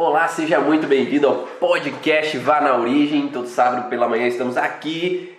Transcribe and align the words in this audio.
Olá, 0.00 0.28
seja 0.28 0.60
muito 0.60 0.86
bem-vindo 0.86 1.26
ao 1.26 1.34
podcast 1.58 2.38
Vá 2.38 2.60
na 2.60 2.76
Origem. 2.76 3.26
Todo 3.30 3.48
sábado 3.48 3.88
pela 3.90 4.06
manhã 4.08 4.28
estamos 4.28 4.56
aqui, 4.56 5.36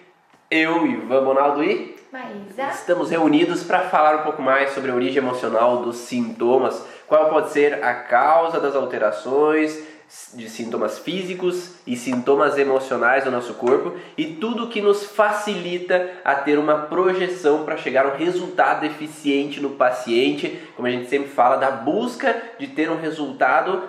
eu, 0.52 0.86
Ivan 0.86 1.24
Bonaldo 1.24 1.64
e 1.64 1.96
Maísa. 2.12 2.64
Estamos 2.70 3.10
reunidos 3.10 3.64
para 3.64 3.84
falar 3.84 4.18
um 4.18 4.24
pouco 4.24 4.42
mais 4.42 4.72
sobre 4.72 4.92
a 4.92 4.94
origem 4.94 5.20
emocional 5.24 5.78
dos 5.78 5.96
sintomas, 5.96 6.86
qual 7.08 7.30
pode 7.30 7.52
ser 7.52 7.82
a 7.82 7.94
causa 7.94 8.60
das 8.60 8.76
alterações 8.76 9.82
de 10.34 10.50
sintomas 10.50 10.98
físicos 10.98 11.76
e 11.86 11.96
sintomas 11.96 12.58
emocionais 12.58 13.26
do 13.26 13.32
nosso 13.32 13.54
corpo 13.54 13.94
e 14.18 14.26
tudo 14.26 14.68
que 14.68 14.82
nos 14.82 15.04
facilita 15.04 16.14
a 16.26 16.34
ter 16.34 16.58
uma 16.58 16.76
projeção 16.76 17.64
para 17.64 17.78
chegar 17.78 18.08
a 18.08 18.10
um 18.10 18.18
resultado 18.18 18.86
eficiente 18.86 19.60
no 19.60 19.72
paciente, 19.72 20.60
como 20.76 20.88
a 20.88 20.92
gente 20.92 21.08
sempre 21.10 21.30
fala, 21.30 21.58
da 21.58 21.70
busca 21.70 22.36
de 22.58 22.66
ter 22.68 22.90
um 22.90 23.00
resultado 23.00 23.84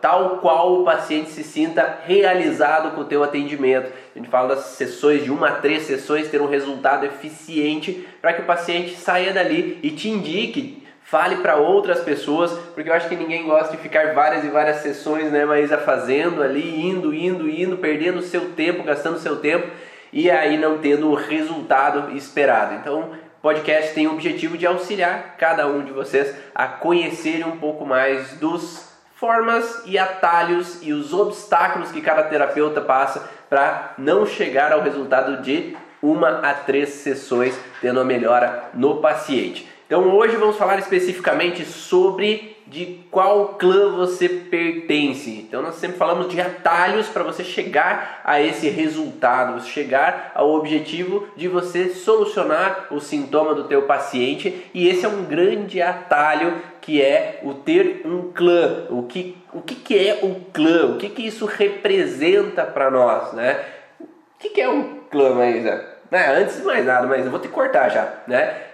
tal 0.00 0.38
qual 0.38 0.80
o 0.80 0.84
paciente 0.84 1.30
se 1.30 1.42
sinta 1.42 1.98
realizado 2.04 2.94
com 2.94 3.00
o 3.00 3.06
teu 3.06 3.24
atendimento. 3.24 3.90
A 4.14 4.18
gente 4.18 4.30
fala 4.30 4.54
das 4.54 4.66
sessões 4.66 5.24
de 5.24 5.30
uma 5.32 5.48
a 5.48 5.52
três 5.56 5.82
sessões 5.82 6.28
ter 6.28 6.40
um 6.40 6.48
resultado 6.48 7.04
eficiente 7.04 8.06
para 8.22 8.32
que 8.32 8.42
o 8.42 8.46
paciente 8.46 8.94
saia 8.94 9.32
dali 9.32 9.80
e 9.82 9.90
te 9.90 10.08
indique 10.08 10.83
fale 11.04 11.36
para 11.36 11.56
outras 11.56 12.00
pessoas, 12.00 12.50
porque 12.74 12.88
eu 12.88 12.94
acho 12.94 13.08
que 13.08 13.16
ninguém 13.16 13.44
gosta 13.44 13.76
de 13.76 13.82
ficar 13.82 14.14
várias 14.14 14.44
e 14.44 14.48
várias 14.48 14.78
sessões, 14.78 15.30
né, 15.30 15.44
Maísa, 15.44 15.78
fazendo 15.78 16.42
ali, 16.42 16.84
indo, 16.84 17.14
indo, 17.14 17.48
indo, 17.48 17.76
perdendo 17.76 18.22
seu 18.22 18.52
tempo, 18.52 18.82
gastando 18.82 19.18
seu 19.18 19.36
tempo 19.36 19.68
e 20.12 20.30
aí 20.30 20.56
não 20.56 20.78
tendo 20.78 21.10
o 21.10 21.14
resultado 21.14 22.16
esperado. 22.16 22.74
Então, 22.74 23.10
podcast 23.42 23.92
tem 23.92 24.06
o 24.06 24.12
objetivo 24.12 24.56
de 24.56 24.66
auxiliar 24.66 25.36
cada 25.36 25.66
um 25.66 25.84
de 25.84 25.92
vocês 25.92 26.34
a 26.54 26.66
conhecerem 26.66 27.44
um 27.44 27.58
pouco 27.58 27.84
mais 27.84 28.32
dos 28.38 28.90
formas 29.16 29.82
e 29.84 29.98
atalhos 29.98 30.78
e 30.82 30.92
os 30.92 31.12
obstáculos 31.12 31.92
que 31.92 32.00
cada 32.00 32.22
terapeuta 32.22 32.80
passa 32.80 33.28
para 33.50 33.94
não 33.98 34.24
chegar 34.24 34.72
ao 34.72 34.80
resultado 34.80 35.42
de 35.42 35.76
uma 36.00 36.40
a 36.40 36.54
três 36.54 36.90
sessões 36.90 37.58
tendo 37.80 38.00
a 38.00 38.04
melhora 38.04 38.70
no 38.72 38.96
paciente. 38.96 39.73
Então 39.86 40.16
hoje 40.16 40.36
vamos 40.36 40.56
falar 40.56 40.78
especificamente 40.78 41.64
sobre 41.64 42.56
de 42.66 43.00
qual 43.10 43.48
clã 43.54 43.94
você 43.94 44.28
pertence. 44.28 45.30
Então 45.30 45.60
nós 45.60 45.74
sempre 45.74 45.98
falamos 45.98 46.28
de 46.28 46.40
atalhos 46.40 47.08
para 47.08 47.22
você 47.22 47.44
chegar 47.44 48.22
a 48.24 48.40
esse 48.40 48.68
resultado, 48.70 49.62
chegar 49.62 50.32
ao 50.34 50.50
objetivo 50.54 51.28
de 51.36 51.46
você 51.46 51.90
solucionar 51.90 52.86
o 52.90 52.98
sintoma 52.98 53.54
do 53.54 53.64
teu 53.64 53.82
paciente 53.82 54.70
e 54.72 54.88
esse 54.88 55.04
é 55.04 55.08
um 55.08 55.24
grande 55.24 55.82
atalho 55.82 56.56
que 56.80 57.02
é 57.02 57.40
o 57.42 57.52
ter 57.52 58.02
um 58.06 58.32
clã. 58.32 58.86
O 58.88 59.02
que, 59.02 59.36
o 59.52 59.60
que, 59.60 59.74
que 59.74 60.08
é 60.08 60.20
um 60.22 60.34
clã? 60.52 60.94
O 60.94 60.98
que, 60.98 61.10
que 61.10 61.26
isso 61.26 61.44
representa 61.44 62.64
para 62.64 62.90
nós, 62.90 63.34
né? 63.34 63.62
O 64.00 64.06
que, 64.38 64.48
que 64.48 64.60
é 64.62 64.68
um 64.68 65.00
clã, 65.10 65.34
Maísa? 65.34 65.92
É, 66.10 66.28
antes 66.36 66.56
de 66.56 66.62
mais 66.62 66.84
nada, 66.86 67.06
mas 67.06 67.24
eu 67.24 67.30
vou 67.30 67.40
te 67.40 67.48
cortar 67.48 67.88
já, 67.90 68.22
né? 68.26 68.73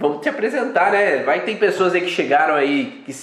Vamos 0.00 0.22
te 0.22 0.30
apresentar, 0.30 0.92
né? 0.92 1.18
Vai 1.24 1.40
ter 1.40 1.58
pessoas 1.58 1.94
aí 1.94 2.00
que 2.00 2.08
chegaram 2.08 2.54
aí, 2.54 3.02
que 3.04 3.14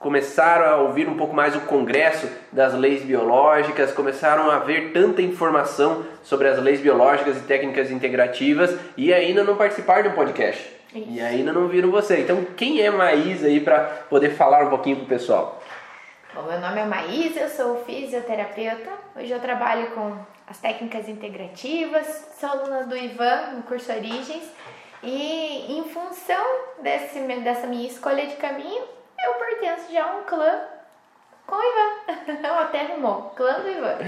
começaram 0.00 0.66
a 0.66 0.76
ouvir 0.78 1.08
um 1.08 1.16
pouco 1.16 1.32
mais 1.32 1.54
o 1.54 1.60
congresso 1.60 2.28
das 2.50 2.74
leis 2.74 3.04
biológicas, 3.04 3.92
começaram 3.92 4.50
a 4.50 4.58
ver 4.58 4.90
tanta 4.92 5.22
informação 5.22 6.04
sobre 6.24 6.48
as 6.48 6.58
leis 6.58 6.80
biológicas 6.80 7.36
e 7.36 7.40
técnicas 7.42 7.88
integrativas 7.88 8.76
e 8.96 9.14
ainda 9.14 9.44
não 9.44 9.54
participaram 9.54 10.10
do 10.10 10.16
podcast. 10.16 10.60
Isso. 10.92 11.06
E 11.08 11.20
ainda 11.20 11.52
não 11.52 11.68
viram 11.68 11.92
você. 11.92 12.18
Então, 12.18 12.44
quem 12.56 12.80
é 12.80 12.90
Maísa 12.90 13.46
aí 13.46 13.60
para 13.60 13.84
poder 14.10 14.30
falar 14.30 14.64
um 14.64 14.70
pouquinho 14.70 14.96
pro 14.96 15.06
pessoal? 15.06 15.62
Bom, 16.34 16.42
meu 16.42 16.58
nome 16.58 16.80
é 16.80 16.84
Maísa, 16.84 17.38
eu 17.38 17.48
sou 17.48 17.84
fisioterapeuta. 17.84 18.90
Hoje 19.14 19.30
eu 19.30 19.38
trabalho 19.38 19.92
com 19.92 20.16
as 20.48 20.58
técnicas 20.58 21.08
integrativas, 21.08 22.26
sou 22.40 22.48
aluna 22.48 22.82
do 22.82 22.96
Ivan 22.96 23.52
no 23.54 23.62
curso 23.62 23.92
Origens 23.92 24.42
e 25.04 25.78
em 25.78 25.84
função 25.84 26.44
desse, 26.80 27.20
dessa 27.20 27.66
minha 27.66 27.86
escolha 27.86 28.26
de 28.26 28.36
caminho, 28.36 28.82
eu 29.22 29.34
pertenço 29.34 29.92
já 29.92 30.04
a 30.04 30.16
um 30.16 30.22
clã 30.24 30.62
com 31.46 31.56
o 31.56 31.62
Ivan. 31.62 32.46
Eu 32.46 32.54
até 32.54 32.80
arrumou, 32.80 33.32
clã 33.36 33.60
do 33.60 33.68
Ivan. 33.68 33.98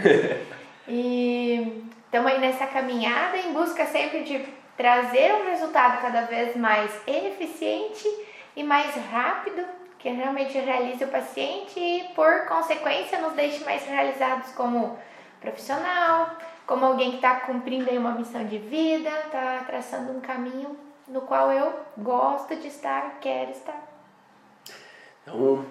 e 0.89 1.87
estamos 2.05 2.33
aí 2.33 2.41
nessa 2.41 2.67
caminhada 2.67 3.37
em 3.37 3.53
busca 3.53 3.85
sempre 3.87 4.23
de 4.25 4.45
trazer 4.77 5.35
um 5.35 5.51
resultado 5.51 6.01
cada 6.01 6.23
vez 6.23 6.57
mais 6.57 6.91
eficiente 7.07 8.09
e 8.55 8.63
mais 8.63 8.95
rápido, 9.11 9.65
que 9.99 10.09
realmente 10.09 10.59
realize 10.59 11.05
o 11.05 11.09
paciente 11.09 11.79
e, 11.79 12.05
por 12.15 12.47
consequência, 12.47 13.21
nos 13.21 13.35
deixe 13.35 13.63
mais 13.65 13.85
realizados 13.85 14.53
como 14.53 14.99
profissional, 15.41 16.37
como 16.67 16.85
alguém 16.85 17.11
que 17.11 17.17
está 17.17 17.41
cumprindo 17.41 17.91
aí 17.91 17.99
uma 17.99 18.13
missão 18.13 18.45
de 18.45 18.59
vida, 18.59 19.11
está 19.27 19.65
traçando 19.67 20.13
um 20.13 20.21
caminho 20.21 20.86
no 21.09 21.21
qual 21.23 21.53
eu 21.53 21.73
gosto 21.99 22.57
de 22.57 22.69
estar, 22.69 23.19
quero 23.21 23.51
estar. 23.51 23.81
Então, 25.23 25.65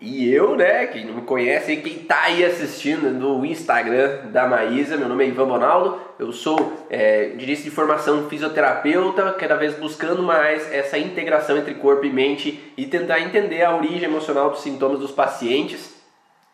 e 0.00 0.32
eu, 0.32 0.54
né, 0.54 0.86
quem 0.86 1.04
não 1.04 1.14
me 1.14 1.22
conhece, 1.22 1.76
quem 1.78 1.98
tá 2.00 2.22
aí 2.24 2.44
assistindo 2.44 3.10
no 3.10 3.44
Instagram 3.44 4.26
da 4.30 4.46
Maísa, 4.46 4.96
meu 4.96 5.08
nome 5.08 5.24
é 5.24 5.28
Ivan 5.28 5.48
Bonaldo, 5.48 6.00
eu 6.18 6.32
sou 6.32 6.86
é, 6.88 7.30
de 7.30 7.70
formação 7.70 8.28
fisioterapeuta, 8.28 9.32
cada 9.32 9.56
vez 9.56 9.74
buscando 9.74 10.22
mais 10.22 10.72
essa 10.72 10.96
integração 10.96 11.56
entre 11.56 11.74
corpo 11.74 12.04
e 12.04 12.12
mente 12.12 12.72
e 12.76 12.86
tentar 12.86 13.20
entender 13.20 13.64
a 13.64 13.74
origem 13.74 14.04
emocional 14.04 14.50
dos 14.50 14.60
sintomas 14.60 15.00
dos 15.00 15.10
pacientes 15.10 15.98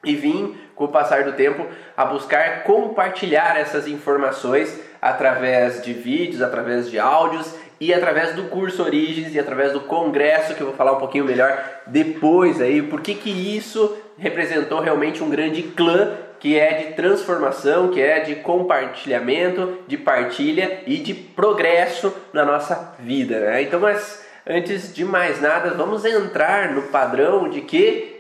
e 0.03 0.15
vim, 0.15 0.57
com 0.75 0.85
o 0.85 0.89
passar 0.89 1.25
do 1.25 1.33
tempo, 1.33 1.67
a 1.97 2.05
buscar 2.05 2.65
compartilhar 2.65 3.59
essas 3.59 3.87
informações 3.87 4.81
através 5.01 5.83
de 5.83 5.93
vídeos, 5.93 6.41
através 6.41 6.91
de 6.91 6.99
áudios 6.99 7.55
e 7.84 7.93
através 7.93 8.34
do 8.34 8.45
curso 8.45 8.83
Origens 8.83 9.34
e 9.34 9.39
através 9.39 9.72
do 9.72 9.81
congresso 9.81 10.55
que 10.55 10.61
eu 10.61 10.69
vou 10.69 10.77
falar 10.77 10.93
um 10.93 10.99
pouquinho 10.99 11.25
melhor 11.25 11.62
depois 11.87 12.61
aí, 12.61 12.81
por 12.81 13.03
que 13.03 13.15
que 13.15 13.31
isso 13.31 13.97
representou 14.17 14.81
realmente 14.81 15.22
um 15.22 15.28
grande 15.28 15.62
clã 15.62 16.12
que 16.41 16.59
é 16.59 16.75
de 16.75 16.93
transformação, 16.93 17.89
que 17.89 18.00
é 18.00 18.21
de 18.21 18.37
compartilhamento, 18.37 19.78
de 19.87 19.97
partilha 19.97 20.81
e 20.87 20.99
de 20.99 21.15
progresso 21.15 22.15
na 22.33 22.44
nossa 22.44 22.94
vida, 22.99 23.41
né? 23.41 23.62
Então, 23.62 23.81
mas 23.81 24.25
antes 24.47 24.94
de 24.94 25.05
mais 25.05 25.41
nada, 25.41 25.71
vamos 25.71 26.05
entrar 26.05 26.73
no 26.75 26.83
padrão 26.83 27.49
de 27.49 27.62
que 27.62 28.15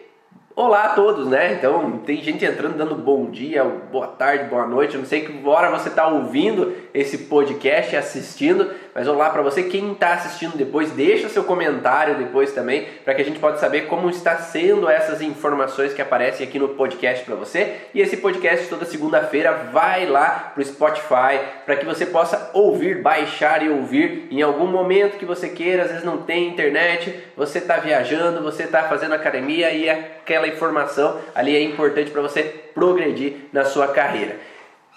Olá 0.56 0.84
a 0.84 0.88
todos, 0.90 1.26
né? 1.26 1.54
Então 1.54 1.98
tem 2.06 2.22
gente 2.22 2.44
entrando 2.44 2.76
dando 2.76 2.94
bom 2.94 3.28
dia, 3.28 3.64
boa 3.64 4.06
tarde, 4.06 4.44
boa 4.44 4.64
noite. 4.64 4.94
Eu 4.94 5.00
não 5.00 5.06
sei 5.06 5.22
que 5.22 5.48
hora 5.48 5.68
você 5.68 5.88
está 5.88 6.06
ouvindo 6.06 6.72
esse 6.94 7.18
podcast, 7.18 7.96
assistindo, 7.96 8.70
mas 8.94 9.08
olá 9.08 9.30
para 9.30 9.42
você. 9.42 9.64
Quem 9.64 9.92
está 9.92 10.12
assistindo 10.12 10.56
depois, 10.56 10.90
deixa 10.90 11.28
seu 11.28 11.42
comentário 11.42 12.16
depois 12.16 12.52
também, 12.52 12.86
para 13.04 13.14
que 13.14 13.22
a 13.22 13.24
gente 13.24 13.40
possa 13.40 13.58
saber 13.58 13.86
como 13.86 14.08
está 14.08 14.36
sendo 14.36 14.88
essas 14.88 15.20
informações 15.20 15.92
que 15.92 16.02
aparecem 16.02 16.46
aqui 16.46 16.58
no 16.58 16.68
podcast 16.68 17.24
para 17.24 17.34
você. 17.34 17.74
E 17.92 18.00
esse 18.00 18.18
podcast 18.18 18.68
toda 18.68 18.84
segunda-feira 18.84 19.52
vai 19.72 20.06
lá 20.06 20.52
pro 20.54 20.64
Spotify 20.64 21.40
para 21.66 21.76
que 21.76 21.84
você 21.84 22.06
possa 22.06 22.50
ouvir, 22.52 23.02
baixar 23.02 23.64
e 23.64 23.70
ouvir 23.70 24.28
em 24.30 24.42
algum 24.42 24.66
momento 24.66 25.18
que 25.18 25.24
você 25.24 25.48
queira. 25.48 25.82
Às 25.82 25.88
vezes 25.88 26.04
não 26.04 26.18
tem 26.18 26.48
internet, 26.48 27.18
você 27.36 27.58
está 27.58 27.78
viajando, 27.78 28.42
você 28.42 28.64
está 28.64 28.84
fazendo 28.84 29.14
academia 29.14 29.70
e 29.72 29.90
aquela 29.90 30.44
aquela 30.44 30.48
informação 30.48 31.20
ali 31.34 31.54
é 31.54 31.62
importante 31.62 32.10
para 32.10 32.22
você 32.22 32.42
progredir 32.74 33.48
na 33.52 33.64
sua 33.64 33.88
carreira. 33.88 34.36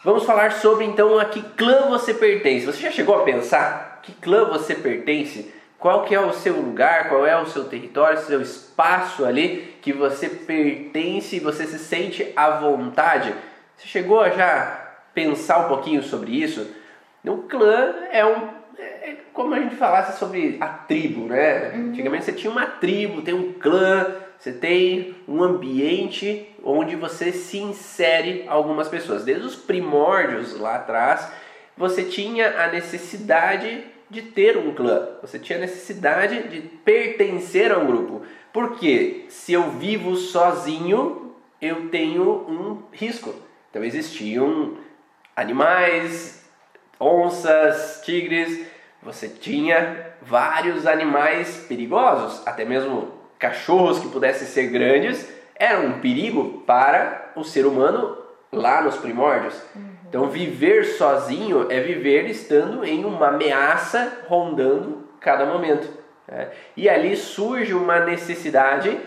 Vamos 0.04 0.24
falar 0.24 0.54
sobre 0.54 0.86
então 0.86 1.20
a 1.20 1.26
que 1.26 1.42
clã 1.42 1.90
você 1.90 2.14
pertence. 2.14 2.66
Você 2.66 2.82
já 2.82 2.92
chegou 2.92 3.16
a 3.16 3.24
pensar 3.24 3.87
que 4.08 4.14
clã 4.14 4.46
você 4.46 4.74
pertence? 4.74 5.54
Qual 5.78 6.06
que 6.06 6.16
é 6.16 6.20
o 6.20 6.32
seu 6.32 6.56
lugar, 6.56 7.10
qual 7.10 7.28
é 7.28 7.40
o 7.40 7.46
seu 7.46 7.66
território, 7.66 8.18
seu 8.20 8.42
espaço 8.42 9.26
ali 9.26 9.76
que 9.82 9.92
você 9.92 10.30
pertence 10.30 11.36
e 11.36 11.42
você 11.42 11.68
se 11.68 11.78
sente 11.78 12.32
à 12.34 12.52
vontade? 12.52 13.34
Você 13.76 13.86
chegou 13.86 14.22
a 14.22 14.30
já 14.30 14.96
pensar 15.14 15.66
um 15.66 15.68
pouquinho 15.68 16.02
sobre 16.02 16.32
isso? 16.32 16.74
O 17.26 17.40
clã 17.40 17.96
é 18.10 18.26
um 18.26 18.48
é, 18.80 19.10
é 19.10 19.18
como 19.34 19.54
a 19.54 19.60
gente 19.60 19.76
falasse 19.76 20.18
sobre 20.18 20.58
a 20.62 20.68
tribo, 20.68 21.26
né? 21.26 21.74
Uhum. 21.76 21.90
Antigamente 21.90 22.24
você 22.24 22.32
tinha 22.32 22.52
uma 22.52 22.66
tribo, 22.66 23.22
tem 23.22 23.34
um 23.34 23.52
clã, 23.54 24.16
você 24.40 24.54
tem 24.54 25.16
um 25.28 25.44
ambiente 25.44 26.48
onde 26.64 26.96
você 26.96 27.34
se 27.34 27.58
insere 27.58 28.46
algumas 28.48 28.88
pessoas. 28.88 29.26
Desde 29.26 29.46
os 29.46 29.56
primórdios 29.56 30.58
lá 30.58 30.78
atrás, 30.78 31.30
você 31.76 32.04
tinha 32.04 32.64
a 32.64 32.68
necessidade 32.68 33.84
de 34.10 34.22
ter 34.22 34.58
um 34.58 34.74
clã, 34.74 35.08
você 35.22 35.38
tinha 35.38 35.60
necessidade 35.60 36.48
de 36.50 36.62
pertencer 36.62 37.72
a 37.72 37.78
um 37.78 37.86
grupo. 37.86 38.22
Porque 38.54 39.26
se 39.30 39.54
eu 39.54 39.72
vivo 39.72 40.16
sozinho, 40.16 41.36
eu 41.62 41.90
tenho 41.90 42.24
um 42.48 42.84
risco. 42.92 43.34
Então 43.70 43.84
existiam 43.84 44.78
animais, 45.36 46.46
onças, 47.00 48.02
tigres, 48.04 48.66
você 49.02 49.28
tinha 49.28 50.16
vários 50.22 50.88
animais 50.88 51.66
perigosos, 51.68 52.46
até 52.48 52.66
mesmo 52.66 53.12
cachorros 53.38 54.00
que 54.00 54.10
pudessem 54.10 54.48
ser 54.48 54.68
grandes 54.68 55.38
era 55.56 55.80
um 55.80 56.00
perigo 56.00 56.64
para 56.66 57.32
o 57.36 57.44
ser 57.44 57.66
humano 57.66 58.18
lá 58.52 58.82
nos 58.82 58.98
primórdios. 58.98 59.56
Uhum. 59.76 59.97
Então, 60.10 60.30
viver 60.30 60.86
sozinho 60.86 61.70
é 61.70 61.80
viver 61.82 62.30
estando 62.30 62.86
em 62.86 63.04
uma 63.04 63.28
ameaça 63.28 64.20
rondando 64.28 65.06
cada 65.20 65.46
momento. 65.46 65.88
Né? 66.28 66.50
E 66.78 66.88
ali 66.88 67.16
surge 67.18 67.74
uma 67.74 68.00
necessidade 68.00 68.98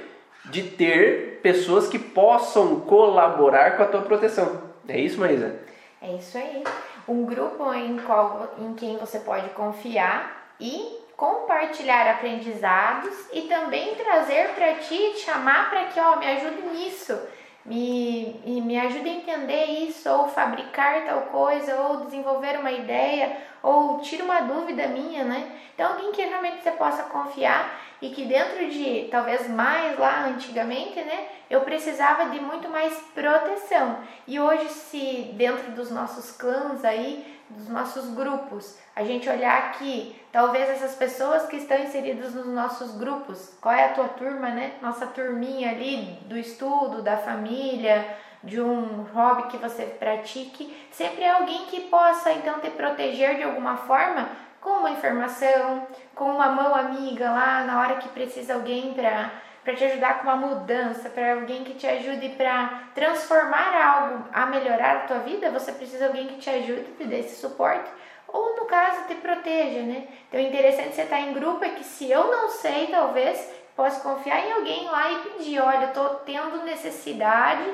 de 0.44 0.62
ter 0.62 1.41
pessoas 1.43 1.88
que 1.88 1.99
possam 1.99 2.81
colaborar 2.81 3.76
com 3.76 3.82
a 3.82 3.87
tua 3.87 4.02
proteção. 4.02 4.62
É 4.87 4.99
isso, 4.99 5.19
Maísa? 5.19 5.58
É 6.02 6.14
isso 6.14 6.37
aí. 6.37 6.64
Um 7.08 7.25
grupo 7.25 7.73
em, 7.73 7.99
qual, 7.99 8.55
em 8.58 8.75
quem 8.75 8.99
você 8.99 9.20
pode 9.20 9.49
confiar 9.50 10.55
e 10.61 10.99
compartilhar 11.17 12.11
aprendizados 12.11 13.14
e 13.32 13.43
também 13.43 13.94
trazer 13.94 14.49
para 14.55 14.75
ti, 14.75 15.14
chamar 15.17 15.70
para 15.70 15.85
que, 15.87 16.00
ó, 16.00 16.17
me 16.17 16.26
ajude 16.26 16.62
nisso 16.75 17.19
me, 17.65 18.41
me 18.45 18.79
ajuda 18.79 19.09
a 19.09 19.12
entender 19.12 19.65
isso, 19.65 20.09
ou 20.11 20.29
fabricar 20.29 21.05
tal 21.05 21.23
coisa, 21.23 21.77
ou 21.77 22.05
desenvolver 22.05 22.59
uma 22.59 22.73
ideia, 22.73 23.37
ou 23.62 24.01
tira 24.01 24.25
uma 24.25 24.41
dúvida 24.41 24.87
minha, 24.89 25.25
né? 25.25 25.61
Então, 25.75 25.93
alguém 25.93 26.12
que 26.12 26.23
realmente 26.23 26.62
você 26.62 26.71
possa 26.73 27.05
confiar 27.05 27.81
e 28.01 28.11
que 28.11 28.25
dentro 28.25 28.69
de, 28.69 29.09
talvez 29.11 29.49
mais 29.49 29.99
lá 29.99 30.27
antigamente, 30.27 31.01
né? 31.01 31.27
Eu 31.51 31.61
precisava 31.61 32.31
de 32.31 32.41
muito 32.41 32.69
mais 32.69 32.95
proteção. 33.15 33.99
E 34.27 34.41
hoje, 34.41 34.69
se 34.69 35.33
dentro 35.35 35.73
dos 35.73 35.91
nossos 35.91 36.33
clãs 36.33 36.85
aí, 36.85 37.39
dos 37.50 37.69
nossos 37.69 38.14
grupos, 38.14 38.79
a 38.94 39.02
gente 39.02 39.29
olhar 39.29 39.58
aqui, 39.58 40.20
talvez 40.32 40.69
essas 40.69 40.94
pessoas 40.94 41.47
que 41.47 41.56
estão 41.56 41.79
inseridas 41.79 42.35
nos 42.35 42.47
nossos 42.47 42.97
grupos, 42.97 43.52
qual 43.61 43.75
é 43.75 43.87
a 43.87 43.93
tua 43.94 44.08
turma, 44.08 44.50
né? 44.50 44.75
Nossa 44.81 45.06
turminha 45.06 45.70
ali 45.70 46.19
do 46.26 46.38
estudo, 46.38 47.02
da 47.02 47.17
família, 47.17 48.06
de 48.43 48.61
um 48.61 49.02
hobby 49.12 49.49
que 49.49 49.56
você 49.58 49.85
pratique, 49.85 50.75
sempre 50.91 51.23
é 51.23 51.31
alguém 51.31 51.67
que 51.67 51.82
possa 51.82 52.32
então 52.32 52.61
te 52.61 52.70
proteger 52.70 53.37
de 53.37 53.43
alguma 53.43 53.76
forma 53.76 54.29
com 54.61 54.70
uma 54.70 54.91
informação, 54.91 55.87
com 56.14 56.25
uma 56.25 56.49
mão 56.49 56.75
amiga 56.75 57.31
lá 57.31 57.64
na 57.64 57.81
hora 57.81 57.97
que 57.97 58.08
precisa 58.08 58.55
alguém 58.55 58.94
para 58.94 59.31
para 59.62 59.75
te 59.75 59.85
ajudar 59.85 60.19
com 60.19 60.25
uma 60.25 60.37
mudança, 60.37 61.11
para 61.11 61.35
alguém 61.35 61.65
que 61.65 61.75
te 61.75 61.87
ajude 61.87 62.31
para 62.31 62.85
transformar 62.95 63.75
algo, 63.75 64.25
a 64.33 64.47
melhorar 64.47 64.97
a 64.97 65.01
tua 65.01 65.19
vida, 65.19 65.51
você 65.51 65.73
precisa 65.73 65.99
de 65.99 66.05
alguém 66.05 66.29
que 66.29 66.39
te 66.39 66.49
ajude, 66.49 66.85
te 66.97 67.05
dê 67.05 67.21
esse 67.21 67.41
suporte, 67.41 67.91
ou 68.27 68.57
no 68.57 68.65
caso, 68.65 69.07
te 69.07 69.15
proteja, 69.17 69.83
né? 69.83 70.07
Então, 70.29 70.41
o 70.41 70.43
interessante 70.43 70.95
você 70.95 71.03
estar 71.03 71.17
tá 71.17 71.23
em 71.23 71.33
grupo 71.35 71.65
é 71.65 71.71
que 71.71 71.85
se 71.85 72.11
eu 72.11 72.31
não 72.31 72.49
sei, 72.49 72.87
talvez, 72.87 73.53
posso 73.77 74.03
confiar 74.03 74.47
em 74.47 74.53
alguém 74.53 74.85
lá 74.89 75.11
e 75.12 75.19
pedir, 75.19 75.61
olha, 75.61 75.85
eu 75.85 75.89
estou 75.89 76.09
tendo 76.27 76.65
necessidade 76.65 77.65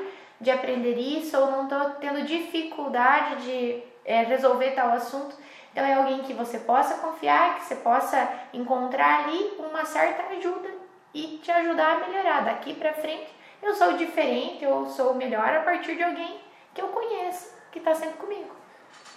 de 0.40 0.50
aprender 0.50 0.94
isso, 0.94 1.38
ou 1.38 1.50
não 1.50 1.64
estou 1.64 1.90
tendo 2.00 2.24
dificuldade 2.24 3.42
de 3.42 3.82
é, 4.04 4.22
resolver 4.22 4.70
tal 4.70 4.90
assunto. 4.90 5.36
Então, 5.72 5.84
é 5.84 5.92
alguém 5.92 6.20
que 6.20 6.32
você 6.32 6.58
possa 6.58 6.94
confiar, 6.94 7.56
que 7.56 7.66
você 7.66 7.76
possa 7.76 8.28
encontrar 8.54 9.24
ali 9.24 9.52
uma 9.58 9.84
certa 9.84 10.22
ajuda 10.34 10.75
e 11.16 11.38
te 11.42 11.50
ajudar 11.50 11.96
a 11.96 12.06
melhorar. 12.06 12.44
Daqui 12.44 12.74
para 12.74 12.92
frente, 12.92 13.28
eu 13.62 13.74
sou 13.74 13.94
diferente, 13.94 14.62
eu 14.62 14.86
sou 14.86 15.14
melhor 15.14 15.48
a 15.48 15.60
partir 15.60 15.96
de 15.96 16.02
alguém 16.02 16.36
que 16.74 16.82
eu 16.82 16.88
conheço, 16.88 17.54
que 17.72 17.78
está 17.78 17.94
sempre 17.94 18.18
comigo. 18.18 18.54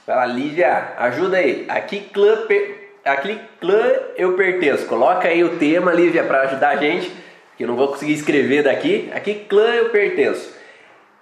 Fala, 0.06 0.26
Lívia, 0.26 0.94
ajuda 0.98 1.38
aí. 1.38 1.66
A 1.68 1.82
que 1.82 2.00
clã, 2.00 2.48
a 3.04 3.18
que 3.18 3.40
clã 3.60 3.86
eu 4.16 4.38
pertenço? 4.38 4.88
Coloca 4.88 5.28
aí 5.28 5.44
o 5.44 5.58
tema, 5.58 5.92
Lívia, 5.92 6.24
para 6.24 6.44
ajudar 6.44 6.70
a 6.70 6.76
gente, 6.78 7.12
que 7.58 7.64
eu 7.66 7.68
não 7.68 7.76
vou 7.76 7.90
conseguir 7.90 8.14
escrever 8.14 8.64
daqui. 8.64 9.12
A 9.14 9.20
que 9.20 9.36
clã 9.36 9.76
eu 9.76 9.90
pertenço? 9.90 10.58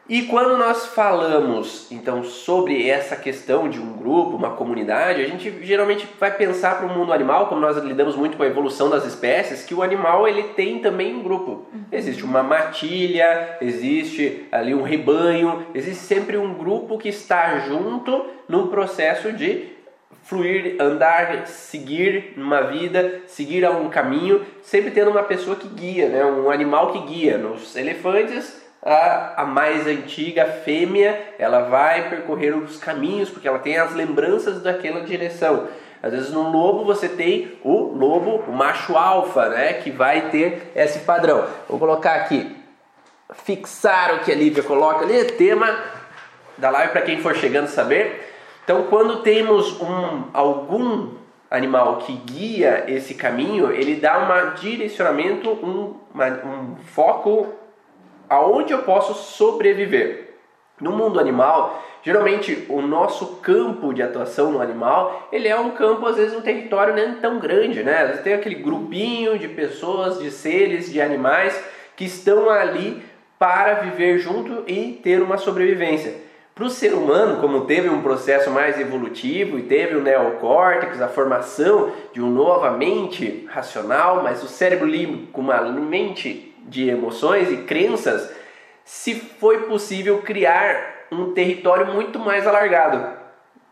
E 0.09 0.21
quando 0.21 0.57
nós 0.57 0.86
falamos 0.86 1.92
então 1.92 2.24
sobre 2.24 2.89
essa 2.89 3.13
questão 3.15 3.68
de 3.68 3.77
um 3.77 3.92
grupo, 3.92 4.38
uma 4.38 4.51
comunidade, 4.51 5.21
a 5.21 5.27
gente 5.27 5.65
geralmente 5.65 6.07
vai 6.18 6.31
pensar 6.31 6.77
para 6.77 6.86
o 6.86 6.89
mundo 6.89 7.12
animal, 7.12 7.48
como 7.48 7.59
nós 7.59 7.75
lidamos 7.77 8.15
muito 8.15 8.38
com 8.38 8.44
a 8.44 8.48
evolução 8.48 8.89
das 8.89 9.06
espécies, 9.06 9.65
que 9.65 9.74
o 9.74 9.83
animal 9.83 10.25
ele 10.25 10.44
tem 10.44 10.80
também 10.80 11.13
um 11.13 11.21
grupo. 11.21 11.65
Uhum. 11.74 11.83
Existe 11.92 12.24
uma 12.24 12.42
matilha, 12.42 13.57
existe 13.59 14.48
ali 14.50 14.74
um 14.74 14.81
rebanho, 14.81 15.68
existe 15.74 16.04
sempre 16.04 16.38
um 16.38 16.53
grupo 16.53 16.98
que 16.98 17.10
está 17.10 17.60
junto 17.60 18.27
num 18.48 18.68
processo 18.68 19.33
de 19.33 19.75
fluir, 20.24 20.77
andar, 20.80 21.48
seguir 21.48 22.33
uma 22.38 22.62
vida, 22.62 23.24
seguir 23.27 23.65
a 23.65 23.71
um 23.71 23.89
caminho, 23.89 24.42
sempre 24.62 24.92
tendo 24.92 25.12
uma 25.12 25.24
pessoa 25.24 25.57
que 25.57 25.68
guia, 25.68 26.07
né? 26.07 26.24
um 26.24 26.50
animal 26.50 26.94
que 26.94 27.00
guia. 27.13 27.38
Nos 27.38 27.75
elefantes 27.75 28.67
a, 28.83 29.41
a 29.41 29.45
mais 29.45 29.88
antiga, 29.88 30.44
a 30.44 30.47
fêmea, 30.47 31.33
ela 31.38 31.62
vai 31.62 32.09
percorrer 32.09 32.56
os 32.56 32.77
caminhos 32.77 33.29
porque 33.29 33.47
ela 33.47 33.59
tem 33.59 33.77
as 33.77 33.94
lembranças 33.94 34.62
daquela 34.62 35.01
direção. 35.01 35.68
Às 36.01 36.12
vezes 36.12 36.31
no 36.31 36.50
lobo 36.50 36.85
você 36.85 37.09
tem 37.09 37.57
o 37.63 37.94
lobo, 37.94 38.44
o 38.47 38.51
macho 38.51 38.95
alfa, 38.95 39.50
né, 39.50 39.74
que 39.74 39.89
vai 39.89 40.29
ter 40.29 40.71
esse 40.75 41.00
padrão. 41.00 41.45
Vou 41.68 41.79
colocar 41.79 42.15
aqui, 42.15 42.56
fixar 43.44 44.15
o 44.15 44.19
que 44.19 44.31
a 44.31 44.35
Lívia 44.35 44.63
coloca 44.63 45.03
ali, 45.03 45.24
tema 45.25 45.77
da 46.57 46.69
live 46.69 46.91
para 46.91 47.01
quem 47.01 47.19
for 47.19 47.35
chegando 47.35 47.68
saber. 47.68 48.33
Então, 48.63 48.83
quando 48.89 49.21
temos 49.21 49.79
um, 49.81 50.25
algum 50.33 51.12
animal 51.50 51.97
que 51.97 52.13
guia 52.13 52.83
esse 52.88 53.13
caminho, 53.13 53.71
ele 53.71 53.95
dá 53.95 54.19
um 54.19 54.56
direcionamento, 54.56 55.50
um, 55.50 55.95
uma, 56.13 56.27
um 56.27 56.75
foco 56.83 57.47
aonde 58.29 58.74
eu 58.74 58.79
posso 58.79 59.13
sobreviver. 59.13 60.35
No 60.79 60.91
mundo 60.91 61.19
animal, 61.19 61.83
geralmente 62.03 62.65
o 62.69 62.81
nosso 62.81 63.38
campo 63.38 63.94
de 63.94 64.03
atuação 64.03 64.51
no 64.51 64.62
animal, 64.62 65.27
ele 65.31 65.47
é 65.47 65.59
um 65.59 65.71
campo, 65.71 66.06
às 66.06 66.18
vezes 66.18 66.38
um 66.38 66.41
território 66.41 66.94
nem 66.94 67.15
tão 67.15 67.39
grande, 67.39 67.83
né? 67.83 68.01
Às 68.01 68.07
vezes 68.09 68.24
tem 68.24 68.33
aquele 68.33 68.56
grupinho 68.56 69.39
de 69.39 69.47
pessoas, 69.47 70.19
de 70.19 70.29
seres, 70.29 70.91
de 70.91 71.01
animais 71.01 71.59
que 71.95 72.06
estão 72.06 72.50
ali 72.50 73.01
para 73.39 73.75
viver 73.75 74.19
junto 74.19 74.63
e 74.68 75.00
ter 75.03 75.21
uma 75.21 75.38
sobrevivência. 75.38 76.27
Para 76.57 76.65
o 76.65 76.69
ser 76.71 76.94
humano, 76.95 77.39
como 77.39 77.65
teve 77.65 77.88
um 77.88 78.01
processo 78.01 78.50
mais 78.50 78.79
evolutivo 78.79 79.59
e 79.59 79.63
teve 79.63 79.95
o 79.95 80.01
neocórtex, 80.01 81.00
a 81.00 81.07
formação 81.07 81.91
de 82.12 82.19
um 82.19 82.31
nova 82.31 82.71
mente 82.71 83.47
racional, 83.47 84.24
mas 84.24 84.41
o 84.41 84.47
cérebro 84.47 84.88
límbico 84.88 85.31
com 85.31 85.41
uma 85.41 85.62
mente 85.62 86.56
de 86.68 86.90
emoções 86.90 87.52
e 87.52 87.58
crenças, 87.58 88.31
se 88.84 89.16
foi 89.16 89.64
possível 89.64 90.22
criar 90.22 91.08
um 91.12 91.31
território 91.34 91.94
muito 91.94 92.20
mais 92.20 92.46
alargado. 92.46 93.18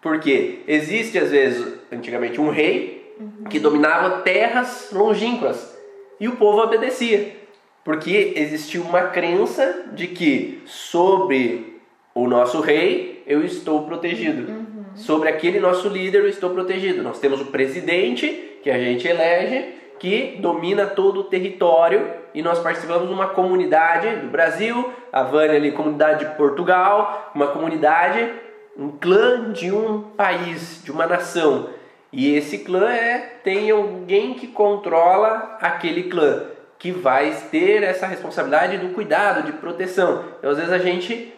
Porque 0.02 0.60
existe 0.68 1.18
às 1.18 1.32
vezes, 1.32 1.80
antigamente, 1.92 2.40
um 2.40 2.50
rei 2.50 3.16
que 3.50 3.60
dominava 3.60 4.22
terras 4.22 4.90
longínquas 4.92 5.76
e 6.20 6.28
o 6.28 6.36
povo 6.36 6.62
obedecia. 6.62 7.36
Porque 7.84 8.34
existia 8.36 8.82
uma 8.82 9.04
crença 9.10 9.86
de 9.94 10.08
que 10.08 10.62
sobre 10.66 11.80
o 12.14 12.28
nosso 12.28 12.60
rei 12.62 13.24
eu 13.28 13.44
estou 13.44 13.84
protegido. 13.84 14.52
Uhum. 14.52 14.86
Sobre 14.96 15.30
aquele 15.30 15.60
nosso 15.60 15.90
líder 15.90 16.20
eu 16.20 16.30
estou 16.30 16.50
protegido. 16.50 17.04
Nós 17.04 17.20
temos 17.20 17.42
o 17.42 17.46
presidente 17.46 18.60
que 18.64 18.70
a 18.70 18.78
gente 18.80 19.08
elege 19.08 19.74
que 20.00 20.38
domina 20.40 20.86
todo 20.86 21.22
o 21.22 21.24
território 21.26 22.10
e 22.34 22.42
nós 22.42 22.60
participamos 22.60 23.08
de 23.08 23.14
uma 23.14 23.28
comunidade 23.28 24.10
do 24.18 24.28
Brasil, 24.28 24.92
a 25.12 25.24
Vânia 25.24 25.56
ali, 25.56 25.72
comunidade 25.72 26.26
de 26.26 26.36
Portugal, 26.36 27.32
uma 27.34 27.48
comunidade, 27.48 28.30
um 28.78 28.90
clã 28.92 29.52
de 29.52 29.72
um 29.72 30.02
país, 30.02 30.82
de 30.84 30.92
uma 30.92 31.08
nação. 31.08 31.70
E 32.12 32.36
esse 32.36 32.60
clã 32.60 32.90
é 32.90 33.40
tem 33.44 33.72
alguém 33.72 34.34
que 34.34 34.48
controla 34.48 35.58
aquele 35.62 36.04
clã, 36.04 36.44
que 36.78 36.92
vai 36.92 37.32
ter 37.50 37.84
essa 37.84 38.06
responsabilidade 38.06 38.78
do 38.78 38.94
cuidado, 38.94 39.44
de 39.44 39.54
proteção. 39.54 40.24
Então, 40.40 40.52
às 40.52 40.58
vezes 40.58 40.72
a 40.74 40.78
gente 40.78 41.34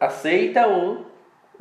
aceita 0.00 0.66
ou 0.66 1.10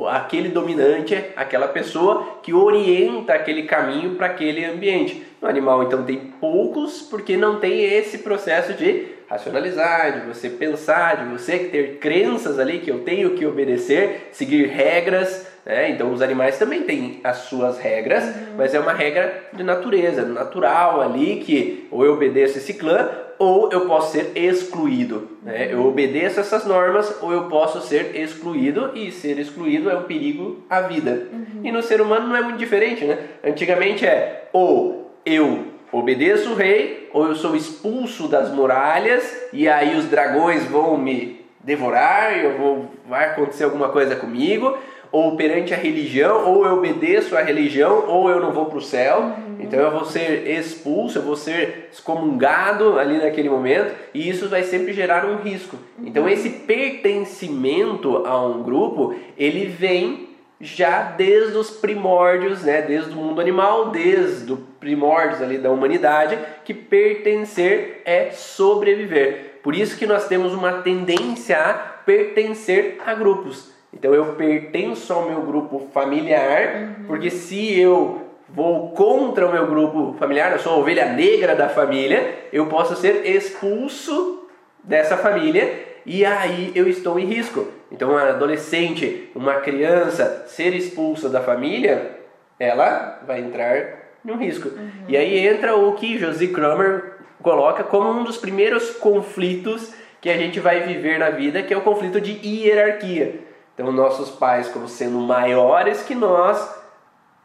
aquele 0.08 0.50
dominante 0.50 1.13
aquela 1.36 1.67
pessoa 1.67 2.39
que 2.41 2.53
orienta 2.53 3.34
aquele 3.34 3.63
caminho 3.63 4.15
para 4.15 4.27
aquele 4.27 4.63
ambiente. 4.63 5.25
No 5.41 5.48
animal, 5.48 5.84
então, 5.84 6.03
tem 6.03 6.17
poucos 6.17 7.01
porque 7.01 7.38
não 7.38 7.60
tem 7.60 7.84
esse 7.84 8.19
processo 8.19 8.74
de 8.74 9.19
racionalizar, 9.29 10.19
de 10.19 10.27
você 10.27 10.50
pensar, 10.50 11.24
de 11.24 11.31
você 11.31 11.60
ter 11.60 11.98
crenças 11.98 12.58
ali 12.58 12.79
que 12.79 12.89
eu 12.89 13.00
tenho 13.00 13.36
que 13.36 13.46
obedecer, 13.46 14.29
seguir 14.31 14.65
regras. 14.67 15.48
Né? 15.65 15.91
Então, 15.91 16.12
os 16.12 16.22
animais 16.22 16.58
também 16.58 16.81
têm 16.81 17.22
as 17.24 17.38
suas 17.38 17.77
regras, 17.77 18.24
uhum. 18.24 18.55
mas 18.58 18.74
é 18.74 18.79
uma 18.79 18.91
regra 18.91 19.43
de 19.53 19.63
natureza, 19.63 20.24
natural 20.24 21.00
ali 21.00 21.38
que 21.46 21.88
ou 21.91 22.03
eu 22.03 22.13
obedeço 22.13 22.58
esse 22.58 22.74
clã 22.74 23.08
ou 23.38 23.72
eu 23.72 23.86
posso 23.86 24.12
ser 24.12 24.31
excluído. 24.36 25.29
Né? 25.43 25.69
Eu 25.72 25.86
obedeço 25.86 26.39
essas 26.39 26.65
normas 26.65 27.15
ou 27.22 27.31
eu 27.31 27.43
posso 27.43 27.81
ser 27.81 28.15
excluído 28.15 28.91
e 28.93 29.12
ser 29.12 29.39
excluído 29.39 29.89
é 29.89 29.96
um 29.96 30.03
perigo 30.03 30.65
à 30.69 30.81
vida. 30.81 31.27
Uhum. 31.31 31.62
E 31.63 31.72
no 31.72 31.81
ser 31.81 32.01
humano 32.01 32.27
não 32.27 32.36
é 32.36 32.41
muito 32.41 32.58
diferente, 32.58 33.05
né? 33.05 33.17
Antigamente 33.43 34.05
é 34.05 34.50
ou 34.51 35.09
eu 35.26 35.66
obedeço 35.92 36.52
o 36.52 36.56
rei, 36.56 37.10
ou 37.14 37.28
eu 37.28 37.36
sou 37.36 37.56
expulso 37.56 38.28
das 38.28 38.52
muralhas 38.54 39.48
e 39.52 39.68
aí 39.68 39.96
os 39.96 40.06
dragões 40.06 40.66
vão 40.66 40.98
me 40.98 41.40
devorar, 41.60 42.38
eu 42.38 42.58
vou 42.58 42.86
vai 43.08 43.26
acontecer 43.26 43.64
alguma 43.64 43.90
coisa 43.90 44.16
comigo, 44.16 44.78
ou 45.12 45.36
perante 45.36 45.74
a 45.74 45.78
religião, 45.78 46.48
ou 46.48 46.66
eu 46.66 46.78
obedeço 46.78 47.36
à 47.36 47.42
religião, 47.42 48.06
ou 48.08 48.30
eu 48.30 48.40
não 48.40 48.52
vou 48.52 48.68
para 48.68 48.78
o 48.78 48.82
céu. 48.82 49.22
Uhum. 49.22 49.58
Então 49.60 49.80
eu 49.80 49.92
vou 49.92 50.06
ser 50.06 50.48
expulso, 50.48 51.18
eu 51.18 51.24
vou 51.24 51.36
ser 51.36 51.90
excomungado 51.92 53.00
ali 53.00 53.18
naquele 53.18 53.50
momento, 53.50 53.94
e 54.14 54.30
isso 54.30 54.48
vai 54.48 54.62
sempre 54.64 54.94
gerar 54.94 55.26
um 55.26 55.38
risco. 55.38 55.78
Uhum. 55.98 56.08
Então 56.08 56.30
esse 56.30 56.50
pertencimento 56.50 58.18
a 58.28 58.46
um 58.46 58.62
grupo, 58.62 59.16
ele 59.36 59.66
vem 59.66 60.29
já 60.62 61.04
desde 61.04 61.58
os 61.58 61.70
primórdios, 61.70 62.63
né, 62.63 62.82
desde 62.82 63.12
o 63.12 63.16
mundo 63.16 63.39
animal, 63.39 63.92
desde 63.92 64.51
os 64.51 64.60
primórdios 64.80 65.42
ali 65.42 65.58
da 65.58 65.72
humanidade, 65.72 66.38
que 66.66 66.74
pertencer 66.74 68.01
é 68.06 68.32
sobreviver. 68.32 69.60
Por 69.63 69.75
isso 69.75 69.98
que 69.98 70.06
nós 70.06 70.28
temos 70.28 70.54
uma 70.54 70.82
tendência 70.82 71.58
a 71.58 71.74
pertencer 71.74 72.98
a 73.06 73.13
grupos. 73.13 73.72
Então 73.94 74.13
eu 74.13 74.34
pertenço 74.34 75.12
ao 75.13 75.30
meu 75.30 75.42
grupo 75.42 75.88
familiar, 75.94 76.75
uhum. 76.75 77.06
porque 77.08 77.30
se 77.30 77.80
eu 77.80 78.30
vou 78.48 78.89
contra 78.92 79.48
o 79.48 79.51
meu 79.51 79.68
grupo 79.68 80.16
familiar, 80.20 80.51
eu 80.51 80.60
sou 80.60 80.74
a 80.74 80.78
ovelha 80.78 81.13
negra 81.13 81.56
da 81.56 81.70
família, 81.70 82.48
eu 82.51 82.66
posso 82.68 82.96
ser 82.96 83.25
expulso 83.25 84.48
dessa 84.84 85.18
família 85.18 85.88
e 86.06 86.25
aí 86.25 86.72
eu 86.75 86.88
estou 86.88 87.20
em 87.20 87.25
risco. 87.25 87.79
Então, 87.91 88.12
uma 88.12 88.29
adolescente, 88.29 89.31
uma 89.34 89.55
criança 89.55 90.46
ser 90.48 90.75
expulsa 90.75 91.27
da 91.29 91.41
família, 91.41 92.19
ela 92.60 93.22
vai 93.25 93.39
entrar 93.39 94.10
no 94.24 94.36
risco. 94.36 94.69
Uhum. 94.69 95.05
E 95.08 95.17
aí 95.17 95.48
entra 95.48 95.75
o 95.75 95.93
que 95.93 96.17
Josie 96.17 96.50
Kramer 96.50 97.13
coloca 97.41 97.84
como 97.84 98.10
um 98.10 98.24
dos 98.24 98.38
primeiros 98.38 98.91
conflitos 98.91 99.93
que 100.22 100.29
a 100.29 100.38
gente 100.38 100.60
vai 100.60 100.81
viver 100.81 101.17
na 101.17 101.29
vida, 101.29 101.63
que 101.63 101.74
é 101.74 101.77
o 101.77 101.81
conflito 101.81 102.19
de 102.19 102.34
hierarquia. 102.46 103.39
Então, 103.74 103.91
nossos 103.91 104.29
pais, 104.29 104.67
como 104.67 104.88
sendo 104.88 105.17
maiores 105.19 106.03
que 106.03 106.13
nós, 106.13 106.77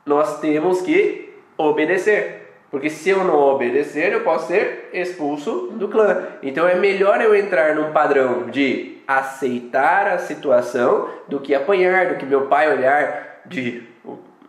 nós 0.05 0.41
temos 0.41 0.83
que 0.83 1.33
obedecer. 1.57 2.44
Porque 2.75 2.91
se 2.91 3.09
eu 3.09 3.23
não 3.23 3.39
obedecer, 3.39 4.13
eu 4.13 4.23
posso 4.23 4.49
ser 4.49 4.91
expulso 4.93 5.69
do 5.77 5.87
clã. 5.87 6.27
Então 6.43 6.67
é 6.67 6.75
melhor 6.75 7.21
eu 7.21 7.33
entrar 7.33 7.77
num 7.77 7.93
padrão 7.93 8.51
de 8.51 8.97
aceitar 9.07 10.09
a 10.09 10.19
situação 10.19 11.09
do 11.29 11.39
que 11.39 11.55
apanhar, 11.55 12.09
do 12.09 12.15
que 12.17 12.27
meu 12.27 12.49
pai 12.49 12.73
olhar 12.73 13.43
de 13.47 13.85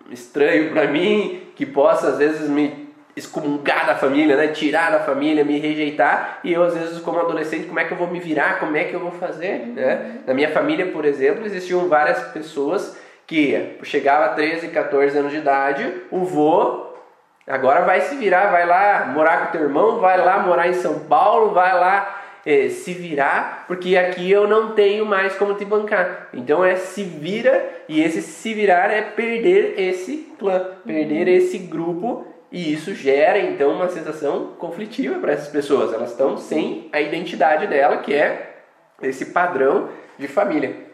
estranho 0.10 0.72
para 0.72 0.88
mim, 0.88 1.44
que 1.56 1.68
possa 1.68 2.08
às 2.08 2.18
vezes 2.18 2.50
me 2.50 2.90
excomungar 3.16 3.86
da 3.86 3.94
família, 3.94 4.36
né? 4.36 4.48
tirar 4.48 4.92
da 4.92 5.02
família, 5.02 5.46
me 5.46 5.60
rejeitar, 5.60 6.40
e 6.44 6.52
eu 6.52 6.64
às 6.64 6.76
vezes 6.76 6.98
como 7.02 7.20
adolescente, 7.20 7.68
como 7.68 7.80
é 7.80 7.84
que 7.84 7.92
eu 7.92 7.98
vou 7.98 8.08
me 8.08 8.20
virar, 8.20 8.60
como 8.60 8.76
é 8.76 8.86
que 8.86 8.96
eu 8.96 9.02
vou 9.02 9.12
fazer? 9.12 9.68
Uhum. 9.68 9.74
Né? 9.76 10.22
Na 10.26 10.34
minha 10.34 10.50
família, 10.50 10.88
por 10.88 11.06
exemplo, 11.06 11.46
existiam 11.46 11.88
várias 11.88 12.24
pessoas 12.30 12.98
que 13.28 13.78
chegava 13.84 14.26
a 14.26 14.30
13, 14.30 14.70
14 14.70 15.16
anos 15.16 15.32
de 15.32 15.38
idade, 15.38 15.94
o 16.10 16.26
vô 16.26 16.85
agora 17.48 17.86
vai 17.86 18.02
se 18.02 18.16
virar, 18.16 18.52
vai 18.52 18.66
lá 18.66 19.12
morar 19.14 19.46
com 19.46 19.52
teu 19.52 19.62
irmão, 19.62 20.00
vai 20.00 20.18
lá 20.18 20.40
morar 20.40 20.68
em 20.68 20.74
São 20.74 21.00
Paulo, 21.00 21.54
vai 21.54 21.74
lá 21.74 22.24
é, 22.46 22.70
se 22.70 22.94
virar, 22.94 23.66
porque 23.68 23.98
aqui 23.98 24.30
eu 24.30 24.48
não 24.48 24.72
tenho 24.74 25.06
mais 25.06 25.36
como 25.36 25.56
te 25.56 25.66
bancar. 25.66 26.30
Então 26.34 26.64
é 26.64 26.76
se 26.76 27.04
vira, 27.04 27.68
e 27.90 28.02
esse 28.02 28.22
se 28.22 28.54
virar 28.54 28.92
é 28.92 29.02
perder 29.02 29.80
esse 29.80 30.34
clã, 30.38 30.72
perder 30.86 31.28
uhum. 31.28 31.34
esse 31.34 31.58
grupo 31.58 32.28
e 32.56 32.72
isso 32.72 32.94
gera 32.96 33.38
então 33.38 33.72
uma 33.72 33.90
sensação 33.90 34.54
conflitiva 34.58 35.20
para 35.20 35.34
essas 35.34 35.50
pessoas. 35.50 35.94
Elas 35.94 36.12
estão 36.12 36.38
sem 36.38 36.90
a 36.94 37.02
identidade 37.02 37.68
dela, 37.68 37.98
que 37.98 38.14
é 38.14 38.62
esse 39.02 39.26
padrão 39.28 39.90
de 40.18 40.28
família. 40.28 40.85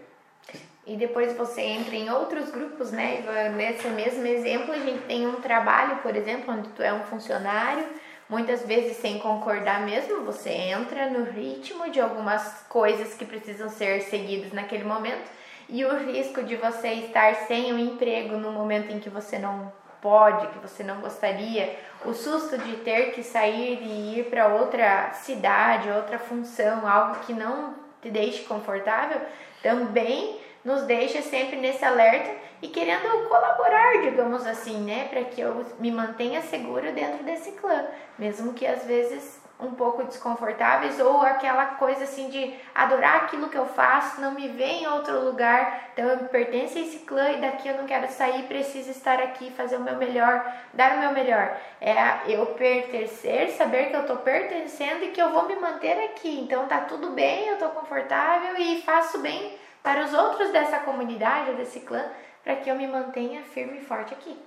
E 0.92 0.98
depois 0.98 1.32
você 1.38 1.62
entra 1.62 1.96
em 1.96 2.10
outros 2.10 2.52
grupos, 2.52 2.92
né? 2.92 3.24
Nesse 3.56 3.88
mesmo 3.88 4.28
exemplo, 4.28 4.74
a 4.74 4.80
gente 4.80 5.06
tem 5.06 5.26
um 5.26 5.36
trabalho, 5.36 6.00
por 6.00 6.14
exemplo, 6.14 6.54
onde 6.54 6.68
tu 6.68 6.84
é 6.84 6.92
um 6.92 7.04
funcionário, 7.04 7.86
muitas 8.28 8.66
vezes 8.66 8.98
sem 8.98 9.18
concordar 9.18 9.86
mesmo, 9.86 10.26
você 10.26 10.50
entra 10.50 11.10
no 11.10 11.24
ritmo 11.32 11.90
de 11.90 12.02
algumas 12.02 12.66
coisas 12.68 13.14
que 13.14 13.24
precisam 13.24 13.70
ser 13.70 14.02
seguidas 14.02 14.52
naquele 14.52 14.84
momento. 14.84 15.32
E 15.70 15.86
o 15.86 15.96
risco 16.12 16.44
de 16.44 16.58
você 16.58 16.90
estar 16.90 17.36
sem 17.48 17.72
o 17.72 17.76
um 17.76 17.80
emprego 17.80 18.36
no 18.36 18.52
momento 18.52 18.92
em 18.92 19.00
que 19.00 19.10
você 19.10 19.40
não 19.40 19.72
pode, 20.02 20.48
que 20.48 20.60
você 20.60 20.84
não 20.84 21.00
gostaria, 21.00 21.74
o 22.04 22.14
susto 22.14 22.58
de 22.58 22.76
ter 22.78 23.14
que 23.14 23.24
sair 23.24 23.80
e 23.82 24.20
ir 24.20 24.26
para 24.26 24.48
outra 24.48 25.14
cidade, 25.14 25.90
outra 25.90 26.20
função, 26.20 26.86
algo 26.86 27.22
que 27.22 27.32
não 27.32 27.76
te 28.02 28.10
deixe 28.10 28.44
confortável, 28.44 29.22
também 29.64 30.41
nos 30.64 30.84
deixa 30.84 31.22
sempre 31.22 31.58
nesse 31.58 31.84
alerta 31.84 32.30
e 32.62 32.68
querendo 32.68 33.28
colaborar, 33.28 34.02
digamos 34.02 34.46
assim, 34.46 34.82
né, 34.82 35.08
para 35.10 35.24
que 35.24 35.42
eu 35.42 35.66
me 35.80 35.92
mantenha 35.92 36.42
segura 36.42 36.92
dentro 36.92 37.24
desse 37.24 37.54
clã, 37.54 37.86
mesmo 38.18 38.54
que 38.54 38.66
às 38.66 38.86
vezes 38.86 39.42
um 39.62 39.76
pouco 39.76 40.04
desconfortáveis 40.04 41.00
ou 41.00 41.22
aquela 41.22 41.66
coisa 41.76 42.04
assim 42.04 42.30
de 42.30 42.54
adorar 42.74 43.18
aquilo 43.18 43.48
que 43.48 43.58
eu 43.58 43.68
faço, 43.68 44.20
não 44.20 44.32
me 44.32 44.48
ver 44.48 44.82
em 44.82 44.88
outro 44.88 45.24
lugar, 45.24 45.92
então 45.94 46.06
eu 46.06 46.18
pertenço 46.30 46.80
a 46.80 46.82
esse 46.82 47.00
clã 47.00 47.30
e 47.30 47.42
daqui 47.42 47.68
eu 47.68 47.78
não 47.78 47.86
quero 47.86 48.08
sair, 48.12 48.48
preciso 48.48 48.90
estar 48.90 49.20
aqui, 49.20 49.52
fazer 49.52 49.78
o 49.78 49.82
meu 49.82 49.98
melhor, 49.98 50.44
dar 50.74 50.94
o 50.96 51.00
meu 51.00 51.12
melhor. 51.12 51.56
É 51.80 51.96
eu 52.28 52.48
pertencer, 52.48 53.52
saber 53.52 53.90
que 53.90 53.96
eu 53.96 54.02
estou 54.02 54.18
pertencendo 54.18 55.04
e 55.04 55.12
que 55.12 55.22
eu 55.22 55.30
vou 55.30 55.48
me 55.48 55.56
manter 55.56 56.06
aqui. 56.06 56.40
Então 56.40 56.66
tá 56.66 56.80
tudo 56.80 57.12
bem, 57.12 57.48
eu 57.48 57.54
estou 57.54 57.70
confortável 57.70 58.58
e 58.58 58.82
faço 58.82 59.20
bem 59.20 59.61
para 59.84 60.06
os 60.06 60.14
outros 60.14 60.52
dessa 60.52 60.80
comunidade, 60.80 61.54
desse 61.54 61.80
clã, 61.82 62.04
para 62.44 62.56
que 62.56 62.70
eu 62.70 62.76
me 62.76 62.88
mantenha 62.88 63.42
firme 63.42 63.80
e 63.80 63.82
forte 63.82 64.14
aqui. 64.14 64.38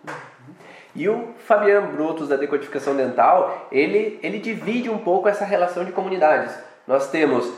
E 0.95 1.09
o 1.09 1.35
Fabiano 1.39 1.93
Brutos 1.93 2.29
da 2.29 2.37
decodificação 2.37 2.97
dental, 2.97 3.69
ele, 3.71 4.19
ele 4.23 4.39
divide 4.39 4.89
um 4.91 4.99
pouco 4.99 5.29
essa 5.29 5.45
relação 5.45 5.85
de 5.85 5.93
comunidades. 5.93 6.57
Nós 6.87 7.11
temos 7.11 7.53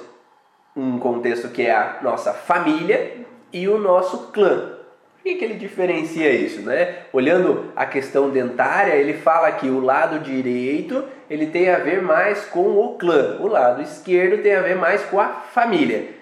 um 0.74 0.98
contexto 0.98 1.48
que 1.48 1.62
é 1.62 1.74
a 1.74 1.98
nossa 2.02 2.32
família 2.32 3.16
e 3.52 3.68
o 3.68 3.78
nosso 3.78 4.30
clã. 4.30 4.72
Por 5.16 5.22
que, 5.22 5.34
que 5.34 5.44
ele 5.44 5.54
diferencia 5.54 6.30
isso? 6.30 6.62
Né? 6.62 6.98
Olhando 7.12 7.72
a 7.74 7.84
questão 7.84 8.30
dentária, 8.30 8.94
ele 8.94 9.14
fala 9.14 9.50
que 9.52 9.68
o 9.68 9.80
lado 9.80 10.20
direito 10.20 11.04
ele 11.28 11.46
tem 11.46 11.68
a 11.68 11.78
ver 11.78 12.00
mais 12.00 12.44
com 12.44 12.78
o 12.78 12.96
clã, 12.96 13.38
o 13.40 13.48
lado 13.48 13.82
esquerdo 13.82 14.42
tem 14.42 14.54
a 14.54 14.62
ver 14.62 14.76
mais 14.76 15.02
com 15.06 15.20
a 15.20 15.28
família. 15.28 16.15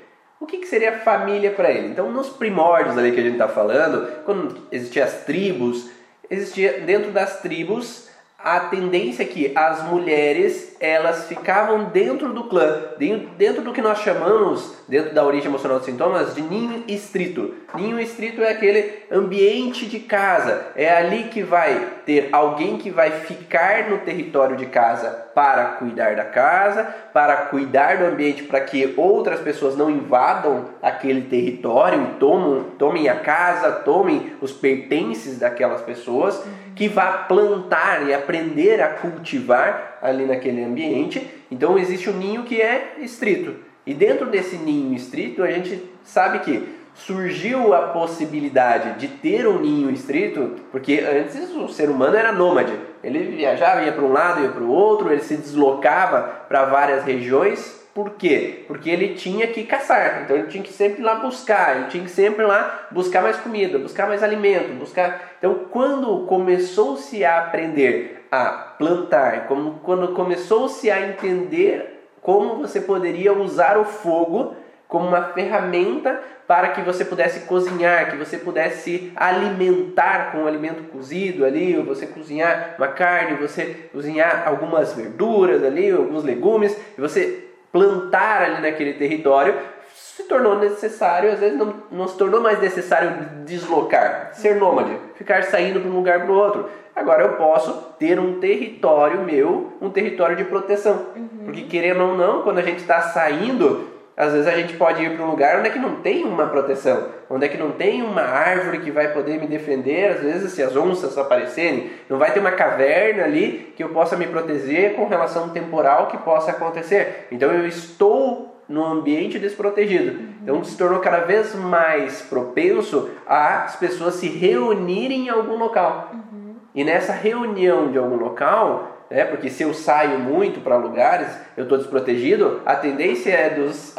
O 0.45 0.47
que, 0.47 0.59
que 0.59 0.67
seria 0.67 0.99
família 0.99 1.53
para 1.53 1.71
ele? 1.71 1.89
Então, 1.89 2.13
nos 2.13 2.29
primórdios 2.29 2.99
ali 2.99 3.13
que 3.13 3.19
a 3.19 3.23
gente 3.23 3.33
está 3.33 3.49
falando, 3.49 4.07
quando 4.27 4.59
existiam 4.71 5.07
as 5.07 5.25
tribos, 5.25 5.89
existia 6.29 6.81
dentro 6.81 7.13
das 7.13 7.41
tribos 7.41 8.11
a 8.45 8.61
tendência 8.61 9.23
é 9.23 9.27
que 9.27 9.53
as 9.57 9.83
mulheres 9.85 10.77
elas 10.79 11.27
ficavam 11.27 11.85
dentro 11.85 12.35
do 12.35 12.45
clã, 12.45 12.91
dentro 13.39 13.63
do 13.63 13.73
que 13.73 13.81
nós 13.81 14.01
chamamos, 14.01 14.75
dentro 14.87 15.15
da 15.15 15.25
origem 15.25 15.49
emocional 15.49 15.79
dos 15.79 15.87
sintomas, 15.87 16.35
de 16.35 16.43
ninho 16.43 16.85
estrito. 16.87 17.55
Ninho 17.75 17.99
estrito 17.99 18.43
é 18.43 18.51
aquele 18.51 19.03
ambiente 19.11 19.87
de 19.87 19.99
casa, 20.01 20.67
é 20.77 20.95
ali 20.95 21.25
que 21.25 21.43
vai 21.43 21.89
ter 22.05 22.29
alguém 22.33 22.77
que 22.77 22.91
vai 22.91 23.11
ficar 23.11 23.89
no 23.89 23.99
território 23.99 24.59
de 24.59 24.67
casa 24.67 25.09
para 25.35 25.65
cuidar 25.77 26.15
da 26.15 26.25
casa, 26.25 26.85
para 27.15 27.37
cuidar 27.47 27.97
do 27.97 28.05
ambiente 28.05 28.43
para 28.43 28.61
que 28.61 28.93
outras 28.97 29.41
pessoas 29.41 29.75
não 29.75 29.91
invadam 29.91 30.67
aquele 30.83 31.23
território 31.23 32.03
e 32.03 32.19
tomem, 32.19 32.65
tomem 32.79 33.09
a 33.09 33.17
casa, 33.17 33.73
tomem 33.73 34.35
os 34.43 34.53
pertences 34.53 35.39
daquelas 35.39 35.81
pessoas, 35.81 36.45
que 36.75 36.89
vá 36.89 37.13
plantar 37.29 38.07
e 38.07 38.15
aprender 38.15 38.83
a 38.83 38.89
cultivar 38.89 39.99
ali 40.03 40.25
naquele 40.27 40.65
ambiente. 40.65 41.27
Então 41.51 41.79
existe 41.79 42.11
um 42.11 42.17
ninho 42.17 42.43
que 42.43 42.61
é 42.61 42.97
estrito. 42.99 43.55
E 43.87 43.95
dentro 43.95 44.27
desse 44.27 44.57
ninho 44.57 44.95
estrito, 44.95 45.43
a 45.43 45.51
gente 45.51 45.83
sabe 46.03 46.41
que 46.41 46.69
surgiu 46.95 47.75
a 47.75 47.89
possibilidade 47.89 48.99
de 48.99 49.09
ter 49.09 49.47
um 49.47 49.59
ninho 49.59 49.91
estrito, 49.91 50.55
porque 50.71 51.01
antes 51.01 51.51
o 51.51 51.69
ser 51.69 51.91
humano 51.91 52.17
era 52.17 52.33
nômade. 52.33 52.73
Ele 53.03 53.19
viajava, 53.37 53.83
ia 53.83 53.93
para 53.93 54.05
um 54.05 54.13
lado, 54.13 54.43
ia 54.43 54.49
para 54.49 54.63
o 54.63 54.71
outro, 54.71 55.13
ele 55.13 55.21
se 55.21 55.37
deslocava 55.37 56.23
para 56.49 56.65
várias 56.65 57.05
regiões. 57.05 57.84
Por 57.95 58.11
quê? 58.11 58.65
Porque 58.67 58.91
ele 58.91 59.15
tinha 59.15 59.47
que 59.47 59.63
caçar, 59.63 60.23
então 60.25 60.37
ele 60.37 60.49
tinha 60.49 60.65
que 60.65 60.73
sempre 60.73 61.01
ir 61.01 61.05
lá 61.05 61.15
buscar, 61.15 61.77
ele 61.77 61.87
tinha 61.87 62.03
que 62.03 62.11
sempre 62.11 62.43
ir 62.43 62.47
lá 62.47 62.89
buscar 62.91 63.23
mais 63.23 63.37
comida, 63.37 63.79
buscar 63.79 64.09
mais 64.09 64.21
alimento, 64.21 64.75
buscar. 64.75 65.35
Então, 65.39 65.67
quando 65.71 66.27
começou-se 66.27 67.25
a 67.25 67.39
aprender 67.39 68.27
a 68.33 68.47
plantar, 68.77 69.47
quando 69.47 70.09
começou-se 70.09 70.91
a 70.91 71.09
entender 71.09 72.09
como 72.21 72.57
você 72.57 72.81
poderia 72.81 73.33
usar 73.33 73.79
o 73.79 73.85
fogo 73.85 74.57
como 74.89 75.09
uma 75.09 75.23
ferramenta 75.33 76.21
para 76.47 76.69
que 76.69 76.81
você 76.83 77.05
pudesse 77.05 77.47
cozinhar, 77.47 78.11
que 78.11 78.17
você 78.17 78.37
pudesse 78.37 79.13
alimentar 79.17 80.31
com 80.31 80.39
um 80.39 80.47
alimento 80.47 80.85
cozido 80.91 81.45
ali, 81.45 81.77
ou 81.77 81.85
você 81.85 82.07
cozinhar 82.07 82.75
uma 82.77 82.89
carne, 82.89 83.37
você 83.37 83.89
cozinhar 83.93 84.45
algumas 84.47 84.93
verduras 84.93 85.65
ali, 85.65 85.91
alguns 85.91 86.23
legumes, 86.23 86.77
e 86.97 87.01
você 87.01 87.54
plantar 87.75 88.41
ali 88.43 88.63
naquele 88.63 88.93
território, 88.93 89.53
se 89.93 90.23
tornou 90.29 90.61
necessário, 90.61 91.33
às 91.33 91.41
vezes 91.41 91.59
não, 91.59 91.75
não 91.91 92.07
se 92.07 92.17
tornou 92.17 92.41
mais 92.41 92.61
necessário 92.61 93.11
deslocar, 93.45 94.31
ser 94.33 94.55
nômade, 94.55 94.97
ficar 95.17 95.43
saindo 95.43 95.81
de 95.81 95.89
um 95.89 95.97
lugar 95.97 96.21
para 96.21 96.31
o 96.31 96.37
outro. 96.37 96.71
Agora 96.95 97.25
eu 97.25 97.33
posso 97.33 97.73
ter 97.99 98.21
um 98.21 98.39
território 98.39 99.25
meu, 99.25 99.73
um 99.81 99.91
território 99.91 100.37
de 100.37 100.45
proteção. 100.45 101.07
Uhum. 101.17 101.47
Porque 101.47 101.63
querendo 101.63 102.05
ou 102.05 102.17
não, 102.17 102.43
quando 102.43 102.59
a 102.59 102.63
gente 102.63 102.79
está 102.79 103.01
saindo 103.01 103.89
às 104.17 104.33
vezes 104.33 104.47
a 104.47 104.53
gente 104.53 104.77
pode 104.77 105.03
ir 105.03 105.17
para 105.17 105.25
um 105.25 105.31
lugar 105.31 105.59
onde 105.59 105.69
é 105.69 105.73
que 105.73 105.79
não 105.79 105.97
tem 105.97 106.25
uma 106.25 106.47
proteção, 106.47 107.09
onde 107.29 107.47
é 107.47 107.49
que 107.49 107.59
não 107.59 107.73
tem 107.73 108.03
uma 108.03 108.23
árvore 108.23 108.79
que 108.79 108.91
vai 108.91 109.13
poder 109.13 109.41
me 109.41 109.47
defender, 109.47 110.13
às 110.13 110.21
vezes 110.21 110.53
se 110.53 110.63
as 110.63 110.77
onças 110.77 111.19
aparecerem, 111.19 111.91
não 112.09 112.19
vai 112.19 112.33
ter 112.33 112.39
uma 112.39 112.53
caverna 112.53 113.25
ali 113.25 113.73
que 113.77 113.83
eu 113.83 113.89
possa 113.89 114.17
me 114.17 114.27
proteger 114.27 114.95
com 114.95 115.09
relação 115.09 115.49
temporal 115.49 116.07
que 116.07 116.19
possa 116.19 116.53
acontecer. 116.53 117.27
Então 117.33 117.51
eu 117.51 117.67
estou 117.67 118.55
no 118.69 118.85
ambiente 118.85 119.39
desprotegido. 119.39 120.21
Então 120.43 120.63
se 120.63 120.77
tornou 120.77 121.01
cada 121.01 121.21
vez 121.21 121.55
mais 121.55 122.23
propenso 122.23 123.11
as 123.27 123.77
pessoas 123.77 124.15
se 124.15 124.29
reunirem 124.29 125.27
em 125.27 125.29
algum 125.29 125.57
local. 125.57 126.11
Uhum. 126.13 126.55
E 126.75 126.85
nessa 126.85 127.13
reunião 127.13 127.91
de 127.91 127.99
algum 127.99 128.17
local, 128.17 128.94
né? 129.11 129.25
Porque 129.25 129.51
se 129.51 129.63
eu 129.63 129.75
saio 129.75 130.19
muito 130.19 130.61
para 130.61 130.77
lugares, 130.77 131.29
eu 131.57 131.65
estou 131.65 131.79
desprotegido, 131.79 132.63
a 132.65 132.77
tendência 132.77 133.31
é 133.31 133.51
dos, 133.51 133.95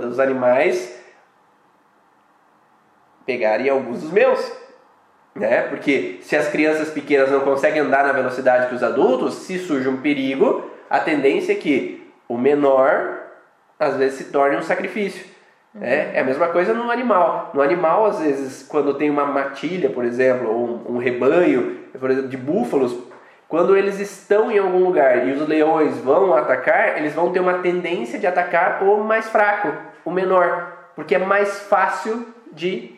dos 0.00 0.18
animais 0.18 0.96
pegarem 3.24 3.68
alguns 3.68 4.02
dos 4.02 4.12
meus. 4.12 4.52
Né? 5.34 5.62
Porque 5.62 6.18
se 6.22 6.34
as 6.34 6.48
crianças 6.48 6.90
pequenas 6.90 7.30
não 7.30 7.40
conseguem 7.40 7.80
andar 7.80 8.04
na 8.04 8.12
velocidade 8.12 8.68
que 8.68 8.74
os 8.74 8.82
adultos, 8.82 9.34
se 9.34 9.58
surge 9.58 9.88
um 9.88 9.98
perigo, 9.98 10.70
a 10.88 10.98
tendência 10.98 11.52
é 11.52 11.56
que 11.56 12.10
o 12.28 12.38
menor 12.38 13.18
às 13.78 13.96
vezes 13.96 14.18
se 14.18 14.24
torne 14.32 14.56
um 14.56 14.62
sacrifício. 14.62 15.36
É, 15.78 16.12
é 16.14 16.20
a 16.20 16.24
mesma 16.24 16.48
coisa 16.48 16.72
no 16.72 16.90
animal. 16.90 17.50
No 17.52 17.60
animal, 17.60 18.06
às 18.06 18.20
vezes, 18.20 18.62
quando 18.62 18.94
tem 18.94 19.10
uma 19.10 19.26
matilha, 19.26 19.90
por 19.90 20.06
exemplo, 20.06 20.48
ou 20.48 20.66
um, 20.66 20.94
um 20.94 20.98
rebanho, 20.98 21.80
por 22.00 22.10
exemplo, 22.10 22.30
de 22.30 22.36
búfalos, 22.38 22.96
quando 23.48 23.76
eles 23.76 24.00
estão 24.00 24.50
em 24.50 24.58
algum 24.58 24.84
lugar 24.84 25.26
e 25.26 25.32
os 25.32 25.46
leões 25.46 25.96
vão 25.98 26.34
atacar, 26.34 26.98
eles 26.98 27.14
vão 27.14 27.32
ter 27.32 27.40
uma 27.40 27.58
tendência 27.58 28.18
de 28.18 28.26
atacar 28.26 28.82
o 28.82 29.04
mais 29.04 29.28
fraco, 29.28 29.72
o 30.04 30.10
menor, 30.10 30.90
porque 30.96 31.14
é 31.14 31.18
mais 31.18 31.60
fácil 31.60 32.26
de 32.52 32.96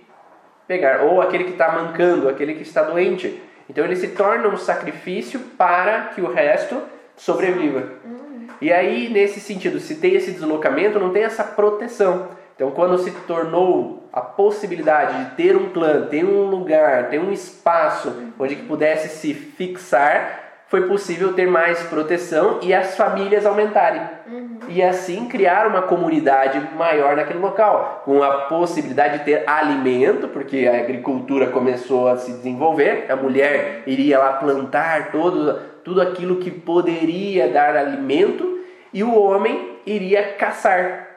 pegar, 0.67 1.03
ou 1.03 1.21
aquele 1.21 1.45
que 1.45 1.53
está 1.53 1.73
mancando, 1.73 2.29
aquele 2.29 2.55
que 2.55 2.63
está 2.63 2.83
doente. 2.83 3.43
Então 3.69 3.85
ele 3.85 3.97
se 3.97 4.09
torna 4.09 4.49
um 4.49 4.57
sacrifício 4.57 5.41
para 5.59 6.11
que 6.15 6.21
o 6.23 6.33
resto 6.33 6.81
sobreviva. 7.17 7.81
Uhum. 8.05 8.47
E 8.61 8.73
aí, 8.73 9.09
nesse 9.11 9.41
sentido, 9.41 9.79
se 9.79 9.97
tem 9.97 10.15
esse 10.15 10.33
deslocamento, 10.33 10.99
não 10.99 11.13
tem 11.13 11.25
essa 11.25 11.45
proteção. 11.45 12.29
Então, 12.57 12.71
quando 12.71 12.99
se 12.99 13.11
tornou 13.11 13.98
a 14.13 14.21
possibilidade 14.21 15.25
de 15.25 15.31
ter 15.37 15.57
um 15.57 15.71
clã, 15.71 16.07
ter 16.07 16.25
um 16.25 16.45
lugar, 16.45 17.09
ter 17.09 17.19
um 17.19 17.33
espaço 17.33 18.33
onde 18.39 18.57
que 18.57 18.65
pudesse 18.65 19.09
se 19.09 19.35
fixar, 19.35 20.49
foi 20.69 20.87
possível 20.87 21.33
ter 21.33 21.47
mais 21.47 21.83
proteção 21.85 22.59
e 22.63 22.75
as 22.75 22.95
famílias 22.95 23.47
aumentarem. 23.47 24.03
Uhum. 24.27 24.59
E 24.69 24.83
assim 24.83 25.27
criar 25.27 25.67
uma 25.67 25.83
comunidade 25.83 26.61
maior 26.77 27.17
naquele 27.17 27.39
local, 27.39 28.03
com 28.05 28.23
a 28.23 28.43
possibilidade 28.43 29.19
de 29.19 29.25
ter 29.25 29.49
alimento, 29.49 30.29
porque 30.29 30.69
a 30.69 30.79
agricultura 30.79 31.47
começou 31.47 32.09
a 32.09 32.19
se 32.19 32.33
desenvolver, 32.33 33.07
a 33.09 33.17
mulher 33.17 33.83
iria 33.87 34.19
lá 34.19 34.35
plantar 34.35 35.11
todo, 35.11 35.59
tudo 35.83 36.03
aquilo 36.03 36.37
que 36.37 36.51
poderia 36.51 37.49
dar 37.49 37.75
alimento, 37.75 38.59
e 38.93 39.03
o 39.03 39.19
homem 39.19 39.79
iria 39.87 40.35
caçar 40.35 41.08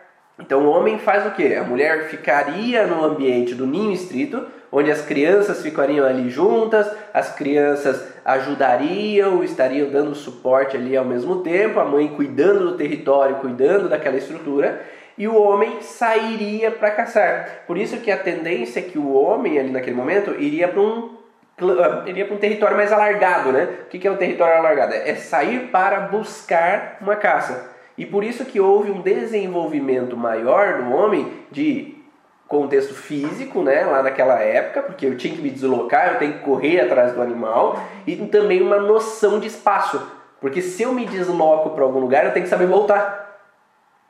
então 0.41 0.65
o 0.65 0.69
homem 0.69 0.97
faz 0.97 1.25
o 1.27 1.31
que? 1.31 1.55
A 1.55 1.63
mulher 1.63 2.09
ficaria 2.09 2.87
no 2.87 3.05
ambiente 3.05 3.53
do 3.53 3.67
ninho 3.67 3.93
estrito, 3.93 4.43
onde 4.71 4.89
as 4.89 5.01
crianças 5.01 5.61
ficariam 5.61 6.05
ali 6.05 6.29
juntas, 6.29 6.91
as 7.13 7.33
crianças 7.35 8.03
ajudariam, 8.25 9.43
estariam 9.43 9.89
dando 9.89 10.15
suporte 10.15 10.75
ali 10.75 10.97
ao 10.97 11.05
mesmo 11.05 11.41
tempo, 11.41 11.79
a 11.79 11.85
mãe 11.85 12.07
cuidando 12.07 12.71
do 12.71 12.77
território, 12.77 13.35
cuidando 13.35 13.87
daquela 13.87 14.17
estrutura, 14.17 14.81
e 15.17 15.27
o 15.27 15.39
homem 15.39 15.81
sairia 15.81 16.71
para 16.71 16.89
caçar. 16.91 17.63
Por 17.67 17.77
isso 17.77 17.97
que 17.97 18.09
a 18.09 18.17
tendência 18.17 18.79
é 18.79 18.83
que 18.83 18.97
o 18.97 19.13
homem 19.13 19.59
ali 19.59 19.69
naquele 19.69 19.95
momento 19.95 20.31
iria 20.39 20.67
para 20.67 20.81
um 20.81 21.21
iria 22.07 22.25
para 22.25 22.35
um 22.35 22.39
território 22.39 22.75
mais 22.75 22.91
alargado, 22.91 23.51
né? 23.51 23.67
O 23.83 23.87
que 23.87 24.07
é 24.07 24.11
um 24.11 24.17
território 24.17 24.57
alargado? 24.57 24.95
É 24.95 25.13
sair 25.13 25.67
para 25.67 25.99
buscar 25.99 26.97
uma 26.99 27.15
caça. 27.15 27.70
E 28.01 28.05
por 28.07 28.23
isso 28.23 28.45
que 28.45 28.59
houve 28.59 28.89
um 28.89 28.99
desenvolvimento 28.99 30.17
maior 30.17 30.81
do 30.81 30.91
homem 30.91 31.31
de 31.51 31.93
contexto 32.47 32.95
físico, 32.95 33.61
né, 33.61 33.85
lá 33.85 34.01
naquela 34.01 34.39
época, 34.39 34.81
porque 34.81 35.05
eu 35.05 35.15
tinha 35.15 35.35
que 35.35 35.39
me 35.39 35.51
deslocar, 35.51 36.13
eu 36.13 36.17
tenho 36.17 36.33
que 36.33 36.39
correr 36.39 36.81
atrás 36.81 37.13
do 37.13 37.21
animal, 37.21 37.79
e 38.07 38.15
também 38.15 38.59
uma 38.59 38.79
noção 38.79 39.39
de 39.39 39.45
espaço, 39.45 40.01
porque 40.39 40.63
se 40.63 40.81
eu 40.81 40.91
me 40.93 41.05
desloco 41.05 41.69
para 41.69 41.83
algum 41.83 41.99
lugar, 41.99 42.25
eu 42.25 42.33
tenho 42.33 42.43
que 42.43 42.49
saber 42.49 42.65
voltar. 42.65 43.39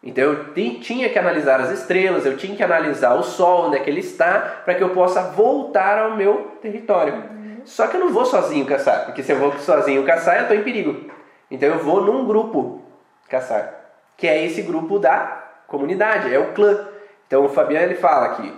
Então 0.02 0.24
eu 0.24 0.54
tinha 0.80 1.10
que 1.10 1.20
analisar 1.20 1.60
as 1.60 1.72
estrelas, 1.72 2.26
eu 2.26 2.38
tinha 2.38 2.56
que 2.56 2.64
analisar 2.64 3.16
o 3.16 3.24
sol, 3.24 3.66
onde 3.66 3.76
é 3.76 3.80
que 3.82 3.90
ele 3.90 4.00
está, 4.00 4.62
para 4.64 4.74
que 4.74 4.82
eu 4.82 4.92
possa 4.92 5.22
voltar 5.22 6.00
ao 6.00 6.16
meu 6.16 6.56
território. 6.62 7.22
Só 7.66 7.88
que 7.88 7.98
eu 7.98 8.00
não 8.00 8.14
vou 8.14 8.24
sozinho 8.24 8.66
caçar, 8.66 9.04
porque 9.04 9.22
se 9.22 9.34
eu 9.34 9.38
vou 9.38 9.52
sozinho 9.60 10.06
caçar, 10.06 10.38
eu 10.38 10.42
estou 10.44 10.56
em 10.56 10.64
perigo. 10.64 11.12
Então 11.52 11.68
eu 11.68 11.80
vou 11.80 12.00
num 12.02 12.26
grupo 12.26 12.80
caçar 13.28 13.81
que 14.22 14.28
é 14.28 14.46
esse 14.46 14.62
grupo 14.62 15.00
da 15.00 15.64
comunidade, 15.66 16.32
é 16.32 16.38
o 16.38 16.54
clã. 16.54 16.88
Então 17.26 17.44
o 17.44 17.50
Fabiano 17.50 17.88
ele 17.88 17.96
fala 17.96 18.36
que 18.36 18.54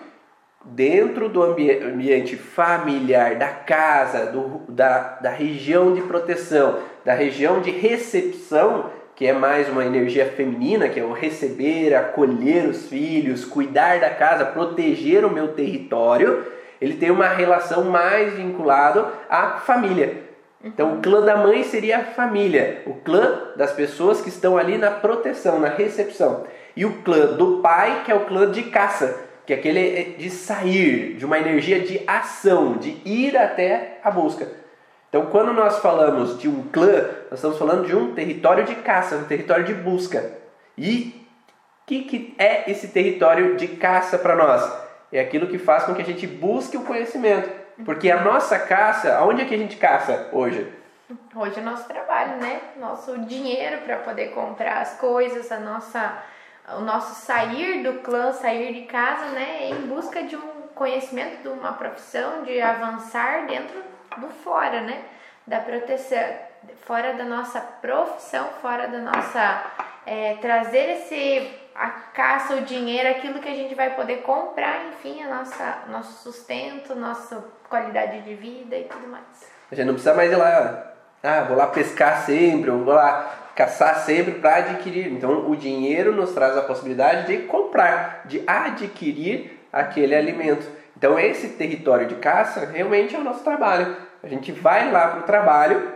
dentro 0.65 1.30
do 1.30 1.41
ambiente 1.41 2.36
familiar, 2.36 3.36
da 3.36 3.47
casa, 3.47 4.26
do, 4.26 4.63
da, 4.67 5.19
da 5.21 5.30
região 5.30 5.93
de 5.93 6.02
proteção, 6.02 6.80
da 7.06 7.13
região 7.13 7.62
de 7.62 7.71
recepção, 7.71 8.89
que 9.15 9.26
é 9.26 9.32
mais 9.32 9.69
uma 9.69 9.86
energia 9.86 10.26
feminina, 10.26 10.89
que 10.89 10.99
é 10.99 11.04
o 11.04 11.13
receber, 11.13 11.95
acolher 11.95 12.67
os 12.67 12.89
filhos, 12.89 13.45
cuidar 13.45 14.02
da 14.02 14.10
casa, 14.10 14.43
proteger 14.43 15.23
o 15.23 15.32
meu 15.32 15.54
território, 15.54 16.45
ele 16.82 16.95
tem 16.95 17.10
uma 17.10 17.30
relação 17.30 17.86
mais 17.86 18.34
vinculada 18.34 19.08
à 19.30 19.60
família. 19.60 20.33
Então, 20.63 20.93
o 20.93 21.02
clã 21.02 21.19
da 21.21 21.36
mãe 21.36 21.62
seria 21.63 21.97
a 21.97 22.04
família, 22.06 22.84
o 22.86 22.93
clã 22.93 23.52
das 23.58 23.73
pessoas 23.73 24.21
que 24.21 24.30
estão 24.30 24.58
ali 24.58 24.78
na 24.78 24.89
proteção, 24.91 25.60
na 25.60 25.67
recepção. 25.67 26.45
E 26.76 26.86
o 26.86 27.02
clã 27.02 27.36
do 27.36 27.60
pai, 27.60 28.04
que 28.06 28.12
é 28.12 28.15
o 28.15 28.26
clã 28.26 28.49
de 28.49 28.63
caça, 28.63 29.19
que 29.45 29.52
é 29.52 29.58
aquele 29.58 30.15
de 30.17 30.30
sair, 30.30 31.15
de 31.15 31.26
uma 31.26 31.38
energia 31.38 31.82
de 31.82 32.02
ação, 32.08 32.78
de 32.78 32.97
ir 33.04 33.36
até 33.36 33.99
a 34.02 34.10
busca. 34.10 34.47
Então, 35.10 35.26
quando 35.26 35.54
nós 35.54 35.80
falamos 35.80 36.39
de 36.39 36.47
um 36.47 36.63
clã, 36.71 37.10
nós 37.30 37.39
estamos 37.39 37.58
falando 37.58 37.86
de 37.86 37.95
um 37.95 38.15
território 38.15 38.63
de 38.63 38.76
caça, 38.76 39.17
um 39.17 39.26
território 39.26 39.65
de 39.65 39.73
busca. 39.73 40.32
E 40.78 41.28
o 41.84 41.86
que, 41.86 42.04
que 42.04 42.36
é 42.38 42.71
esse 42.71 42.88
território 42.88 43.58
de 43.58 43.67
caça 43.67 44.17
para 44.17 44.36
nós? 44.36 44.84
É 45.12 45.19
aquilo 45.19 45.47
que 45.47 45.58
faz 45.58 45.84
com 45.84 45.93
que 45.93 46.02
a 46.02 46.06
gente 46.06 46.26
busque 46.26 46.78
o 46.78 46.84
conhecimento. 46.84 47.62
Porque 47.86 48.10
a 48.10 48.22
nossa 48.22 48.58
caça, 48.60 49.15
aonde 49.17 49.41
é 49.41 49.46
que 49.46 49.56
a 49.56 49.58
gente 49.58 49.78
caça 49.78 50.30
hoje? 50.32 50.72
Hoje 51.36 51.60
é 51.60 51.62
nosso 51.62 51.88
trabalho, 51.88 52.38
né? 52.38 52.62
Nosso 52.78 53.17
dinheiro 53.19 53.82
para 53.82 53.98
poder 53.98 54.32
comprar 54.32 54.82
as 54.82 54.98
coisas, 54.98 55.52
a 55.52 55.60
nossa, 55.60 56.17
o 56.78 56.82
nosso 56.82 57.13
sair 57.26 57.84
do 57.84 58.00
clã, 58.00 58.32
sair 58.32 58.74
de 58.74 58.82
casa, 58.84 59.26
né? 59.32 59.69
Em 59.69 59.88
busca 59.88 60.24
de 60.24 60.36
um 60.36 60.67
conhecimento, 60.74 61.41
de 61.41 61.50
uma 61.50 61.74
profissão, 61.74 62.43
de 62.43 62.62
avançar 62.62 63.46
dentro 63.46 63.84
do 64.17 64.30
fora, 64.30 64.82
né? 64.82 65.04
Da 65.46 65.60
proteção, 65.60 66.24
fora 66.86 67.13
da 67.13 67.26
nossa 67.26 67.60
profissão, 67.60 68.48
fora 68.62 68.88
da 68.88 69.00
nossa. 69.00 69.63
É, 70.06 70.36
trazer 70.41 70.98
esse 70.98 71.62
a 71.75 71.89
caça, 71.89 72.55
o 72.55 72.62
dinheiro, 72.62 73.09
aquilo 73.09 73.39
que 73.39 73.49
a 73.49 73.55
gente 73.55 73.73
vai 73.73 73.95
poder 73.95 74.17
comprar, 74.17 74.86
enfim, 74.88 75.23
a 75.23 75.27
nossa, 75.27 75.77
nosso 75.89 76.23
sustento, 76.23 76.95
nossa 76.95 77.43
qualidade 77.69 78.21
de 78.21 78.36
vida 78.36 78.75
e 78.75 78.83
tudo 78.83 79.07
mais. 79.07 79.23
A 79.71 79.75
gente 79.75 79.88
não 79.88 79.93
precisa 79.93 80.13
mais 80.13 80.31
ir 80.31 80.36
lá, 80.36 80.93
ah, 81.23 81.41
vou 81.41 81.57
lá 81.57 81.67
pescar 81.67 82.25
sempre, 82.25 82.69
ou 82.69 82.83
vou 82.83 82.93
lá 82.93 83.33
caçar 83.55 83.97
sempre 83.97 84.33
para 84.33 84.57
adquirir. 84.57 85.12
Então, 85.12 85.49
o 85.49 85.55
dinheiro 85.55 86.13
nos 86.13 86.31
traz 86.31 86.57
a 86.57 86.62
possibilidade 86.62 87.27
de 87.27 87.45
comprar, 87.47 88.21
de 88.25 88.43
adquirir 88.45 89.67
aquele 89.71 90.15
alimento. 90.15 90.67
Então, 90.95 91.19
esse 91.19 91.49
território 91.49 92.07
de 92.07 92.15
caça 92.15 92.65
realmente 92.65 93.15
é 93.15 93.19
o 93.19 93.23
nosso 93.23 93.43
trabalho. 93.43 93.97
A 94.21 94.27
gente 94.27 94.51
vai 94.51 94.91
lá 94.91 95.07
para 95.07 95.19
o 95.19 95.23
trabalho 95.23 95.91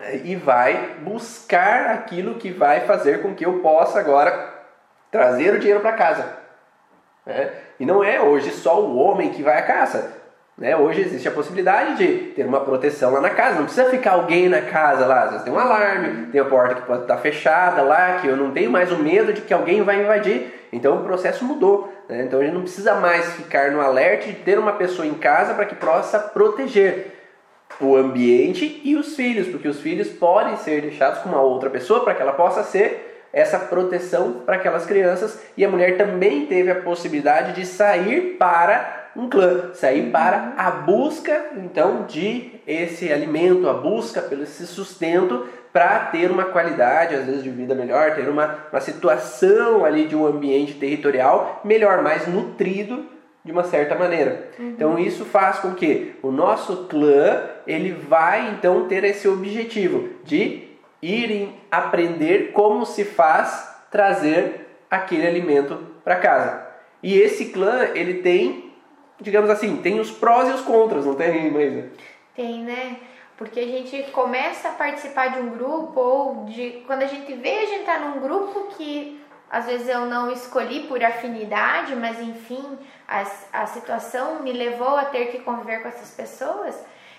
eh, 0.00 0.22
e 0.24 0.34
vai 0.34 0.96
buscar 1.00 1.90
aquilo 1.90 2.36
que 2.36 2.50
vai 2.50 2.80
fazer 2.80 3.22
com 3.22 3.34
que 3.34 3.44
eu 3.44 3.60
possa 3.60 4.00
agora 4.00 4.51
trazer 5.12 5.54
o 5.54 5.58
dinheiro 5.58 5.80
para 5.80 5.92
casa. 5.92 6.24
Né? 7.24 7.50
E 7.78 7.84
não 7.84 8.02
é 8.02 8.20
hoje 8.20 8.50
só 8.50 8.80
o 8.80 8.96
homem 8.96 9.30
que 9.30 9.42
vai 9.42 9.58
à 9.58 9.62
caça. 9.62 10.20
Né? 10.56 10.74
Hoje 10.74 11.02
existe 11.02 11.28
a 11.28 11.32
possibilidade 11.32 11.96
de 11.96 12.32
ter 12.32 12.46
uma 12.46 12.60
proteção 12.60 13.12
lá 13.12 13.20
na 13.20 13.30
casa. 13.30 13.56
Não 13.56 13.64
precisa 13.64 13.90
ficar 13.90 14.12
alguém 14.12 14.48
na 14.48 14.62
casa 14.62 15.06
lá. 15.06 15.24
Às 15.24 15.30
vezes 15.30 15.44
tem 15.44 15.52
um 15.52 15.58
alarme, 15.58 16.26
tem 16.32 16.40
a 16.40 16.44
porta 16.46 16.76
que 16.76 16.82
pode 16.82 17.02
estar 17.02 17.18
fechada 17.18 17.82
lá, 17.82 18.20
que 18.20 18.26
eu 18.26 18.36
não 18.36 18.52
tenho 18.52 18.70
mais 18.70 18.90
o 18.90 18.96
medo 18.96 19.32
de 19.34 19.42
que 19.42 19.52
alguém 19.52 19.82
vai 19.82 20.00
invadir. 20.00 20.52
Então 20.72 20.96
o 20.96 21.04
processo 21.04 21.44
mudou. 21.44 21.92
Né? 22.08 22.22
Então 22.22 22.40
a 22.40 22.42
gente 22.42 22.54
não 22.54 22.62
precisa 22.62 22.94
mais 22.94 23.34
ficar 23.34 23.70
no 23.70 23.82
alerta 23.82 24.26
de 24.26 24.34
ter 24.34 24.58
uma 24.58 24.72
pessoa 24.72 25.06
em 25.06 25.14
casa 25.14 25.52
para 25.52 25.66
que 25.66 25.74
possa 25.74 26.18
proteger 26.18 27.18
o 27.80 27.96
ambiente 27.96 28.80
e 28.84 28.96
os 28.96 29.14
filhos, 29.14 29.48
porque 29.48 29.68
os 29.68 29.80
filhos 29.80 30.08
podem 30.08 30.56
ser 30.56 30.80
deixados 30.80 31.20
com 31.20 31.28
uma 31.28 31.40
outra 31.40 31.68
pessoa 31.68 32.02
para 32.02 32.14
que 32.14 32.22
ela 32.22 32.32
possa 32.32 32.62
ser 32.62 33.11
essa 33.32 33.58
proteção 33.58 34.42
para 34.44 34.56
aquelas 34.56 34.84
crianças 34.84 35.40
e 35.56 35.64
a 35.64 35.68
mulher 35.68 35.96
também 35.96 36.46
teve 36.46 36.70
a 36.70 36.80
possibilidade 36.80 37.52
de 37.52 37.66
sair 37.66 38.36
para 38.38 39.10
um 39.16 39.28
clã, 39.28 39.70
sair 39.74 40.10
para 40.10 40.54
a 40.56 40.70
busca 40.70 41.46
então 41.56 42.04
de 42.04 42.52
esse 42.66 43.12
alimento, 43.12 43.68
a 43.68 43.74
busca 43.74 44.22
pelo 44.22 44.42
esse 44.42 44.66
sustento 44.66 45.46
para 45.72 46.00
ter 46.06 46.30
uma 46.30 46.44
qualidade 46.44 47.14
às 47.14 47.24
vezes 47.24 47.42
de 47.42 47.50
vida 47.50 47.74
melhor, 47.74 48.14
ter 48.14 48.28
uma, 48.28 48.58
uma 48.70 48.80
situação 48.80 49.84
ali 49.84 50.06
de 50.06 50.14
um 50.14 50.26
ambiente 50.26 50.74
territorial 50.74 51.60
melhor, 51.64 52.02
mais 52.02 52.26
nutrido 52.26 53.06
de 53.44 53.50
uma 53.50 53.64
certa 53.64 53.94
maneira. 53.94 54.48
Uhum. 54.58 54.68
Então 54.68 54.98
isso 54.98 55.24
faz 55.24 55.58
com 55.58 55.72
que 55.74 56.14
o 56.22 56.30
nosso 56.30 56.84
clã 56.84 57.42
ele 57.66 57.92
vai 57.92 58.50
então 58.50 58.86
ter 58.86 59.04
esse 59.04 59.26
objetivo 59.26 60.10
de 60.24 60.71
irem 61.02 61.60
aprender 61.70 62.52
como 62.52 62.86
se 62.86 63.04
faz 63.04 63.70
trazer 63.90 64.84
aquele 64.88 65.26
alimento 65.26 65.76
para 66.04 66.16
casa. 66.16 66.66
E 67.02 67.18
esse 67.18 67.46
clã, 67.46 67.88
ele 67.94 68.22
tem, 68.22 68.72
digamos 69.20 69.50
assim, 69.50 69.78
tem 69.78 69.98
os 69.98 70.10
prós 70.10 70.48
e 70.48 70.52
os 70.52 70.60
contras, 70.60 71.04
não 71.04 71.16
tem, 71.16 71.50
Maísa? 71.50 71.90
Tem, 72.34 72.62
né? 72.62 72.96
Porque 73.36 73.58
a 73.58 73.66
gente 73.66 74.04
começa 74.12 74.68
a 74.68 74.72
participar 74.72 75.32
de 75.32 75.40
um 75.40 75.50
grupo 75.50 76.00
ou 76.00 76.44
de 76.44 76.84
quando 76.86 77.02
a 77.02 77.06
gente 77.06 77.32
vê 77.34 77.58
a 77.58 77.66
gente 77.66 77.84
tá 77.84 77.98
num 77.98 78.20
grupo 78.20 78.68
que 78.76 79.20
às 79.50 79.66
vezes 79.66 79.88
eu 79.88 80.06
não 80.06 80.30
escolhi 80.30 80.84
por 80.86 81.02
afinidade, 81.02 81.94
mas 81.96 82.20
enfim, 82.20 82.78
a, 83.06 83.24
a 83.52 83.66
situação 83.66 84.42
me 84.42 84.52
levou 84.52 84.96
a 84.96 85.06
ter 85.06 85.26
que 85.26 85.40
conviver 85.40 85.82
com 85.82 85.88
essas 85.88 86.10
pessoas 86.12 86.74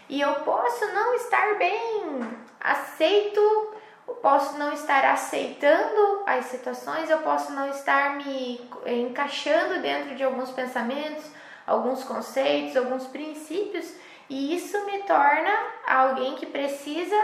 e 0.09 0.21
eu 0.21 0.33
posso 0.35 0.85
não 0.93 1.13
estar 1.15 1.55
bem 1.55 2.21
aceito, 2.59 3.72
eu 4.07 4.15
posso 4.15 4.57
não 4.57 4.73
estar 4.73 5.05
aceitando 5.05 6.23
as 6.25 6.45
situações, 6.45 7.09
eu 7.09 7.19
posso 7.19 7.51
não 7.51 7.69
estar 7.69 8.17
me 8.17 8.59
encaixando 8.85 9.81
dentro 9.81 10.15
de 10.15 10.23
alguns 10.23 10.51
pensamentos, 10.51 11.25
alguns 11.65 12.03
conceitos, 12.03 12.75
alguns 12.75 13.05
princípios, 13.07 13.93
e 14.29 14.55
isso 14.55 14.85
me 14.85 14.99
torna 14.99 15.51
alguém 15.87 16.35
que 16.35 16.45
precisa 16.45 17.15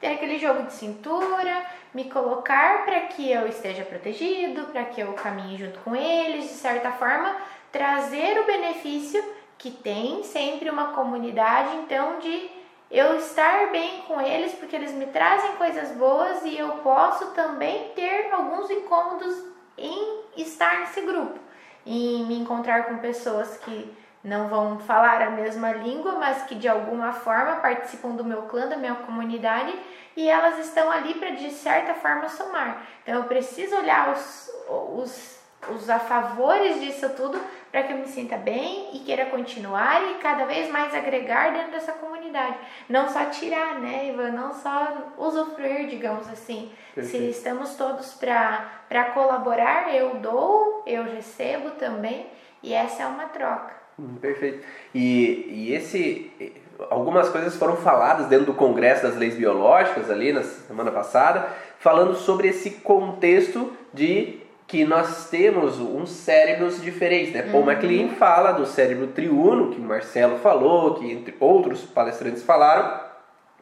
ter 0.00 0.08
aquele 0.08 0.38
jogo 0.38 0.64
de 0.64 0.72
cintura, 0.72 1.64
me 1.94 2.04
colocar 2.10 2.84
para 2.84 3.00
que 3.02 3.30
eu 3.30 3.48
esteja 3.48 3.84
protegido, 3.84 4.64
para 4.66 4.84
que 4.84 5.00
eu 5.00 5.12
caminhe 5.14 5.56
junto 5.56 5.78
com 5.80 5.96
eles, 5.96 6.44
de 6.44 6.54
certa 6.54 6.92
forma, 6.92 7.34
trazer 7.72 8.38
o 8.40 8.46
benefício 8.46 9.24
que 9.58 9.70
tem 9.70 10.22
sempre 10.22 10.68
uma 10.68 10.88
comunidade, 10.88 11.76
então, 11.76 12.18
de 12.18 12.50
eu 12.90 13.16
estar 13.16 13.70
bem 13.70 14.02
com 14.02 14.20
eles, 14.20 14.52
porque 14.52 14.76
eles 14.76 14.92
me 14.92 15.06
trazem 15.06 15.56
coisas 15.56 15.90
boas 15.92 16.44
e 16.44 16.56
eu 16.56 16.68
posso 16.78 17.32
também 17.32 17.90
ter 17.94 18.32
alguns 18.32 18.70
incômodos 18.70 19.34
em 19.76 20.20
estar 20.36 20.80
nesse 20.80 21.00
grupo, 21.00 21.38
em 21.84 22.24
me 22.24 22.38
encontrar 22.38 22.84
com 22.84 22.98
pessoas 22.98 23.56
que 23.58 23.96
não 24.22 24.48
vão 24.48 24.78
falar 24.80 25.22
a 25.22 25.30
mesma 25.30 25.72
língua, 25.72 26.12
mas 26.12 26.42
que 26.44 26.54
de 26.54 26.68
alguma 26.68 27.12
forma 27.12 27.56
participam 27.56 28.10
do 28.10 28.24
meu 28.24 28.42
clã, 28.42 28.66
da 28.66 28.76
minha 28.76 28.94
comunidade, 28.94 29.72
e 30.16 30.28
elas 30.28 30.58
estão 30.58 30.90
ali 30.90 31.14
para 31.14 31.30
de 31.30 31.50
certa 31.50 31.94
forma 31.94 32.28
somar. 32.28 32.82
Então 33.02 33.14
eu 33.14 33.24
preciso 33.24 33.76
olhar 33.76 34.12
os, 34.12 34.50
os 34.68 35.35
os 35.74 35.88
afavores 35.88 36.80
disso 36.80 37.08
tudo 37.10 37.40
para 37.70 37.82
que 37.82 37.92
eu 37.92 37.98
me 37.98 38.06
sinta 38.06 38.36
bem 38.36 38.90
e 38.94 39.00
queira 39.00 39.26
continuar 39.26 40.02
e 40.10 40.14
cada 40.14 40.44
vez 40.46 40.70
mais 40.70 40.94
agregar 40.94 41.52
dentro 41.52 41.72
dessa 41.72 41.92
comunidade. 41.92 42.56
Não 42.88 43.08
só 43.08 43.26
tirar, 43.26 43.78
né, 43.80 44.08
Ivan? 44.08 44.30
Não 44.30 44.54
só 44.54 45.12
usufruir, 45.18 45.88
digamos 45.88 46.28
assim. 46.28 46.70
Perfeito. 46.94 47.24
Se 47.24 47.30
estamos 47.30 47.74
todos 47.74 48.14
para 48.14 49.04
colaborar, 49.12 49.94
eu 49.94 50.14
dou, 50.16 50.82
eu 50.86 51.04
recebo 51.04 51.72
também 51.72 52.26
e 52.62 52.72
essa 52.72 53.02
é 53.02 53.06
uma 53.06 53.26
troca. 53.26 53.74
Hum, 53.98 54.16
perfeito. 54.20 54.64
E, 54.94 55.46
e 55.48 55.74
esse 55.74 56.32
algumas 56.90 57.28
coisas 57.28 57.56
foram 57.56 57.76
faladas 57.76 58.26
dentro 58.26 58.46
do 58.46 58.54
Congresso 58.54 59.02
das 59.02 59.16
Leis 59.16 59.34
Biológicas 59.34 60.10
ali 60.10 60.32
na 60.32 60.42
semana 60.42 60.90
passada, 60.90 61.48
falando 61.78 62.14
sobre 62.14 62.48
esse 62.48 62.70
contexto 62.70 63.72
de 63.92 64.45
que 64.66 64.84
nós 64.84 65.30
temos 65.30 65.78
uns 65.78 66.10
cérebros 66.10 66.82
diferentes. 66.82 67.32
Né? 67.32 67.42
Paul 67.42 67.60
uhum. 67.60 67.66
MacLean 67.66 68.08
fala 68.10 68.52
do 68.52 68.66
cérebro 68.66 69.08
triuno, 69.08 69.70
que 69.70 69.80
o 69.80 69.84
Marcelo 69.84 70.38
falou, 70.38 70.94
que 70.94 71.10
entre 71.10 71.34
outros 71.38 71.82
palestrantes 71.82 72.42
falaram, 72.42 73.00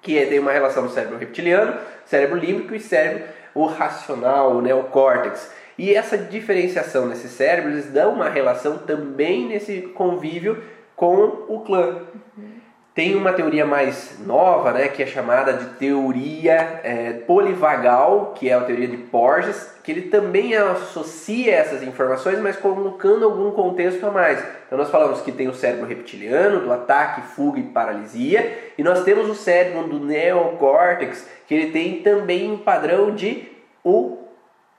que 0.00 0.18
é, 0.18 0.26
tem 0.26 0.38
uma 0.38 0.52
relação 0.52 0.84
do 0.84 0.90
cérebro 0.90 1.18
reptiliano, 1.18 1.78
cérebro 2.06 2.38
límbico 2.38 2.74
e 2.74 2.80
cérebro 2.80 3.24
o 3.54 3.66
racional, 3.66 4.56
o 4.56 4.60
neocórtex. 4.60 5.50
E 5.78 5.94
essa 5.94 6.16
diferenciação 6.16 7.08
desses 7.08 7.30
cérebros 7.32 7.86
dão 7.86 8.14
uma 8.14 8.28
relação 8.28 8.78
também 8.78 9.46
nesse 9.46 9.82
convívio 9.94 10.62
com 10.96 11.44
o 11.48 11.60
clã. 11.60 12.02
Uhum. 12.36 12.53
Tem 12.94 13.16
uma 13.16 13.32
teoria 13.32 13.66
mais 13.66 14.20
nova, 14.24 14.70
né, 14.70 14.86
que 14.86 15.02
é 15.02 15.06
chamada 15.06 15.52
de 15.52 15.64
teoria 15.78 16.80
é, 16.84 17.12
polivagal, 17.26 18.32
que 18.36 18.48
é 18.48 18.54
a 18.54 18.60
teoria 18.60 18.86
de 18.86 18.96
Porges, 18.96 19.68
que 19.82 19.90
ele 19.90 20.02
também 20.02 20.54
associa 20.54 21.56
essas 21.56 21.82
informações, 21.82 22.38
mas 22.38 22.56
colocando 22.56 23.24
algum 23.24 23.50
contexto 23.50 24.06
a 24.06 24.12
mais. 24.12 24.38
Então 24.66 24.78
nós 24.78 24.90
falamos 24.90 25.20
que 25.22 25.32
tem 25.32 25.48
o 25.48 25.54
cérebro 25.54 25.88
reptiliano, 25.88 26.60
do 26.60 26.72
ataque, 26.72 27.22
fuga 27.34 27.58
e 27.58 27.64
paralisia, 27.64 28.70
e 28.78 28.82
nós 28.84 29.02
temos 29.02 29.28
o 29.28 29.34
cérebro 29.34 29.88
do 29.88 29.98
neocórtex, 29.98 31.28
que 31.48 31.54
ele 31.54 31.72
tem 31.72 32.00
também 32.00 32.52
um 32.52 32.58
padrão 32.58 33.12
de 33.12 33.48
o 33.82 34.18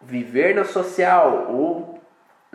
viver 0.01 0.55
no 0.55 0.63
social, 0.63 1.47
o 1.49 1.94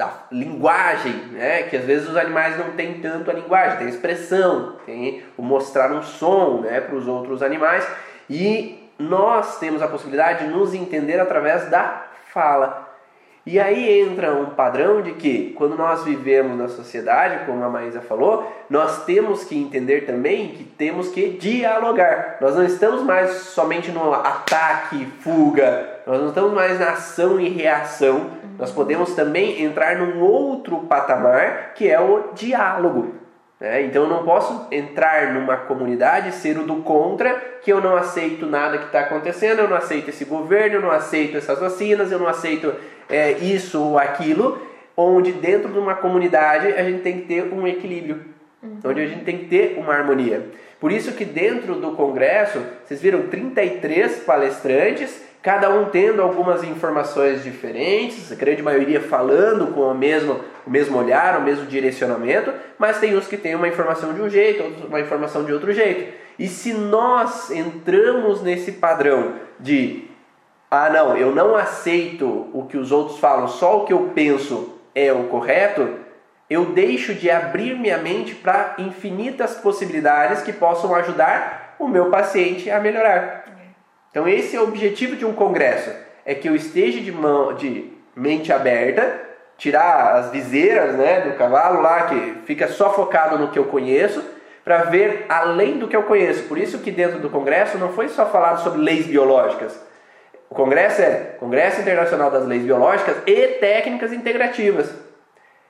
da 0.01 0.11
linguagem, 0.33 1.13
né? 1.31 1.65
que 1.65 1.77
às 1.77 1.85
vezes 1.85 2.09
os 2.09 2.17
animais 2.17 2.57
não 2.57 2.71
têm 2.71 3.01
tanto 3.01 3.31
a 3.31 3.35
linguagem, 3.35 3.81
tem 3.81 3.89
expressão, 3.91 4.77
tem 4.87 5.23
o 5.37 5.43
mostrar 5.43 5.93
um 5.93 6.03
som 6.03 6.63
né? 6.63 6.81
para 6.81 6.97
os 6.97 7.07
outros 7.07 7.43
animais, 7.43 7.87
e 8.29 8.83
nós 8.99 9.59
temos 9.59 9.83
a 9.83 9.89
possibilidade 9.89 10.47
de 10.47 10.51
nos 10.51 10.73
entender 10.73 11.21
através 11.21 11.69
da 11.69 12.07
fala. 12.33 12.89
E 13.45 13.61
aí 13.61 14.01
entra 14.01 14.35
um 14.35 14.51
padrão 14.51 15.03
de 15.03 15.13
que, 15.13 15.53
quando 15.57 15.77
nós 15.77 16.05
vivemos 16.05 16.57
na 16.57 16.69
sociedade, 16.69 17.45
como 17.45 17.63
a 17.63 17.69
Maísa 17.69 18.01
falou, 18.01 18.51
nós 18.71 19.05
temos 19.05 19.45
que 19.45 19.59
entender 19.59 20.07
também 20.07 20.49
que 20.49 20.65
temos 20.65 21.09
que 21.09 21.31
dialogar. 21.31 22.39
Nós 22.41 22.57
não 22.57 22.65
estamos 22.65 23.03
mais 23.03 23.31
somente 23.33 23.91
no 23.91 24.15
ataque, 24.15 25.07
fuga, 25.21 25.89
nós 26.07 26.21
não 26.21 26.29
estamos 26.29 26.53
mais 26.53 26.79
na 26.79 26.91
ação 26.93 27.41
e 27.41 27.49
reação. 27.49 28.31
Nós 28.59 28.71
podemos 28.73 29.15
também 29.15 29.63
entrar 29.63 29.97
num 29.97 30.21
outro 30.21 30.79
patamar 30.81 31.73
que 31.75 31.89
é 31.89 32.01
o 32.01 32.33
diálogo. 32.35 33.15
Né? 33.61 33.83
Então 33.83 34.05
eu 34.05 34.09
não 34.09 34.25
posso 34.25 34.67
entrar 34.71 35.35
numa 35.35 35.57
comunidade, 35.57 36.33
ser 36.33 36.59
o 36.59 36.65
do 36.65 36.77
contra, 36.77 37.35
que 37.63 37.71
eu 37.71 37.81
não 37.81 37.95
aceito 37.95 38.47
nada 38.47 38.79
que 38.79 38.87
está 38.87 39.01
acontecendo, 39.01 39.61
eu 39.61 39.69
não 39.69 39.77
aceito 39.77 40.09
esse 40.09 40.25
governo, 40.25 40.77
eu 40.77 40.81
não 40.81 40.91
aceito 40.91 41.37
essas 41.37 41.59
vacinas, 41.59 42.11
eu 42.11 42.19
não 42.19 42.27
aceito 42.27 42.75
é, 43.09 43.33
isso 43.33 43.83
ou 43.83 43.99
aquilo, 43.99 44.61
onde 44.97 45.33
dentro 45.33 45.71
de 45.71 45.79
uma 45.79 45.95
comunidade 45.95 46.69
a 46.69 46.83
gente 46.83 47.03
tem 47.03 47.21
que 47.21 47.27
ter 47.27 47.53
um 47.53 47.67
equilíbrio, 47.67 48.25
uhum. 48.63 48.79
onde 48.85 49.01
a 49.01 49.07
gente 49.07 49.25
tem 49.25 49.39
que 49.39 49.47
ter 49.47 49.77
uma 49.79 49.95
harmonia. 49.95 50.47
Por 50.81 50.91
isso 50.91 51.13
que 51.13 51.27
dentro 51.27 51.75
do 51.75 51.93
congresso, 51.93 52.63
vocês 52.85 53.03
viram 53.03 53.25
33 53.25 54.21
palestrantes 54.21 55.23
cada 55.42 55.70
um 55.70 55.87
tendo 55.87 56.20
algumas 56.20 56.62
informações 56.62 57.42
diferentes, 57.42 58.31
a 58.31 58.35
grande 58.35 58.62
maioria 58.62 59.00
falando 59.00 59.68
com 59.68 59.81
o 59.81 59.94
mesmo, 59.94 60.40
o 60.66 60.70
mesmo 60.70 60.98
olhar, 60.98 61.38
o 61.38 61.42
mesmo 61.42 61.66
direcionamento, 61.66 62.53
mas 62.79 62.98
tem 62.98 63.16
uns 63.16 63.26
que 63.26 63.37
têm 63.37 63.55
uma 63.55 63.68
informação 63.68 64.12
de 64.12 64.20
um 64.20 64.29
jeito, 64.29 64.62
outros 64.62 64.85
uma 64.85 65.00
informação 65.00 65.44
de 65.44 65.53
outro 65.53 65.72
jeito. 65.72 66.12
E 66.38 66.46
se 66.46 66.72
nós 66.72 67.50
entramos 67.50 68.42
nesse 68.42 68.72
padrão 68.72 69.35
de 69.59 70.09
ah, 70.70 70.88
não, 70.88 71.16
eu 71.16 71.35
não 71.35 71.57
aceito 71.57 72.48
o 72.53 72.66
que 72.66 72.76
os 72.76 72.92
outros 72.92 73.18
falam, 73.18 73.48
só 73.48 73.79
o 73.79 73.85
que 73.87 73.92
eu 73.92 74.12
penso 74.14 74.79
é 74.94 75.12
o 75.12 75.24
correto, 75.24 75.96
eu 76.48 76.66
deixo 76.66 77.12
de 77.14 77.31
abrir 77.31 77.76
minha 77.76 77.98
mente 77.98 78.37
para 78.37 78.76
infinitas 78.79 79.57
possibilidades 79.57 80.42
que 80.42 80.53
possam 80.53 80.94
ajudar 80.94 81.74
o 81.79 81.88
meu 81.88 82.11
paciente 82.11 82.70
a 82.70 82.79
melhorar. 82.79 83.39
Então 84.11 84.29
esse 84.29 84.57
é 84.57 84.61
o 84.61 84.64
objetivo 84.64 85.16
de 85.16 85.25
um 85.25 85.33
congresso, 85.33 85.90
é 86.25 86.35
que 86.35 86.49
eu 86.49 86.55
esteja 86.55 87.01
de, 87.01 87.12
mão, 87.12 87.55
de 87.55 87.92
mente 88.14 88.53
aberta, 88.53 89.20
tirar 89.57 90.16
as 90.16 90.31
viseiras 90.31 90.96
né, 90.96 91.20
do 91.20 91.37
cavalo 91.37 91.81
lá, 91.81 92.03
que 92.03 92.38
fica 92.44 92.66
só 92.66 92.92
focado 92.92 93.38
no 93.38 93.49
que 93.49 93.59
eu 93.59 93.66
conheço, 93.66 94.25
para 94.64 94.85
ver 94.85 95.27
além 95.29 95.79
do 95.79 95.87
que 95.87 95.96
eu 95.96 96.03
conheço. 96.05 96.44
Por 96.44 96.59
isso 96.59 96.79
que 96.79 96.90
dentro 96.90 97.18
do 97.18 97.31
Congresso 97.31 97.79
não 97.79 97.92
foi 97.92 98.09
só 98.09 98.27
falado 98.27 98.62
sobre 98.62 98.81
leis 98.81 99.07
biológicas. 99.07 99.81
O 100.49 100.55
Congresso 100.55 101.01
é 101.01 101.37
Congresso 101.38 101.81
Internacional 101.81 102.31
das 102.31 102.44
Leis 102.44 102.64
Biológicas 102.64 103.16
e 103.25 103.46
Técnicas 103.61 104.12
Integrativas. 104.12 104.92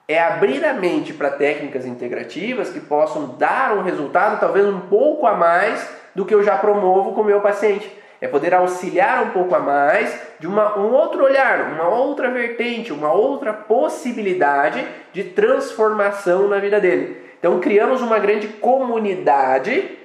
É 0.08 0.18
abrir 0.18 0.64
a 0.64 0.72
mente 0.72 1.12
para 1.12 1.30
técnicas 1.30 1.84
integrativas 1.84 2.70
que 2.70 2.80
possam 2.80 3.36
dar 3.36 3.76
um 3.76 3.82
resultado 3.82 4.40
talvez 4.40 4.66
um 4.66 4.80
pouco 4.80 5.26
a 5.26 5.34
mais 5.34 5.86
do 6.14 6.24
que 6.24 6.34
eu 6.34 6.42
já 6.42 6.56
promovo 6.56 7.12
com 7.12 7.20
o 7.20 7.24
meu 7.24 7.40
paciente. 7.40 7.99
É 8.20 8.28
poder 8.28 8.52
auxiliar 8.54 9.22
um 9.22 9.30
pouco 9.30 9.54
a 9.54 9.58
mais 9.58 10.20
de 10.38 10.46
uma, 10.46 10.78
um 10.78 10.92
outro 10.92 11.24
olhar, 11.24 11.72
uma 11.72 11.88
outra 11.88 12.30
vertente, 12.30 12.92
uma 12.92 13.12
outra 13.12 13.52
possibilidade 13.52 14.86
de 15.12 15.24
transformação 15.24 16.46
na 16.48 16.58
vida 16.58 16.78
dele. 16.78 17.16
Então 17.38 17.58
criamos 17.58 18.02
uma 18.02 18.18
grande 18.18 18.48
comunidade 18.48 19.98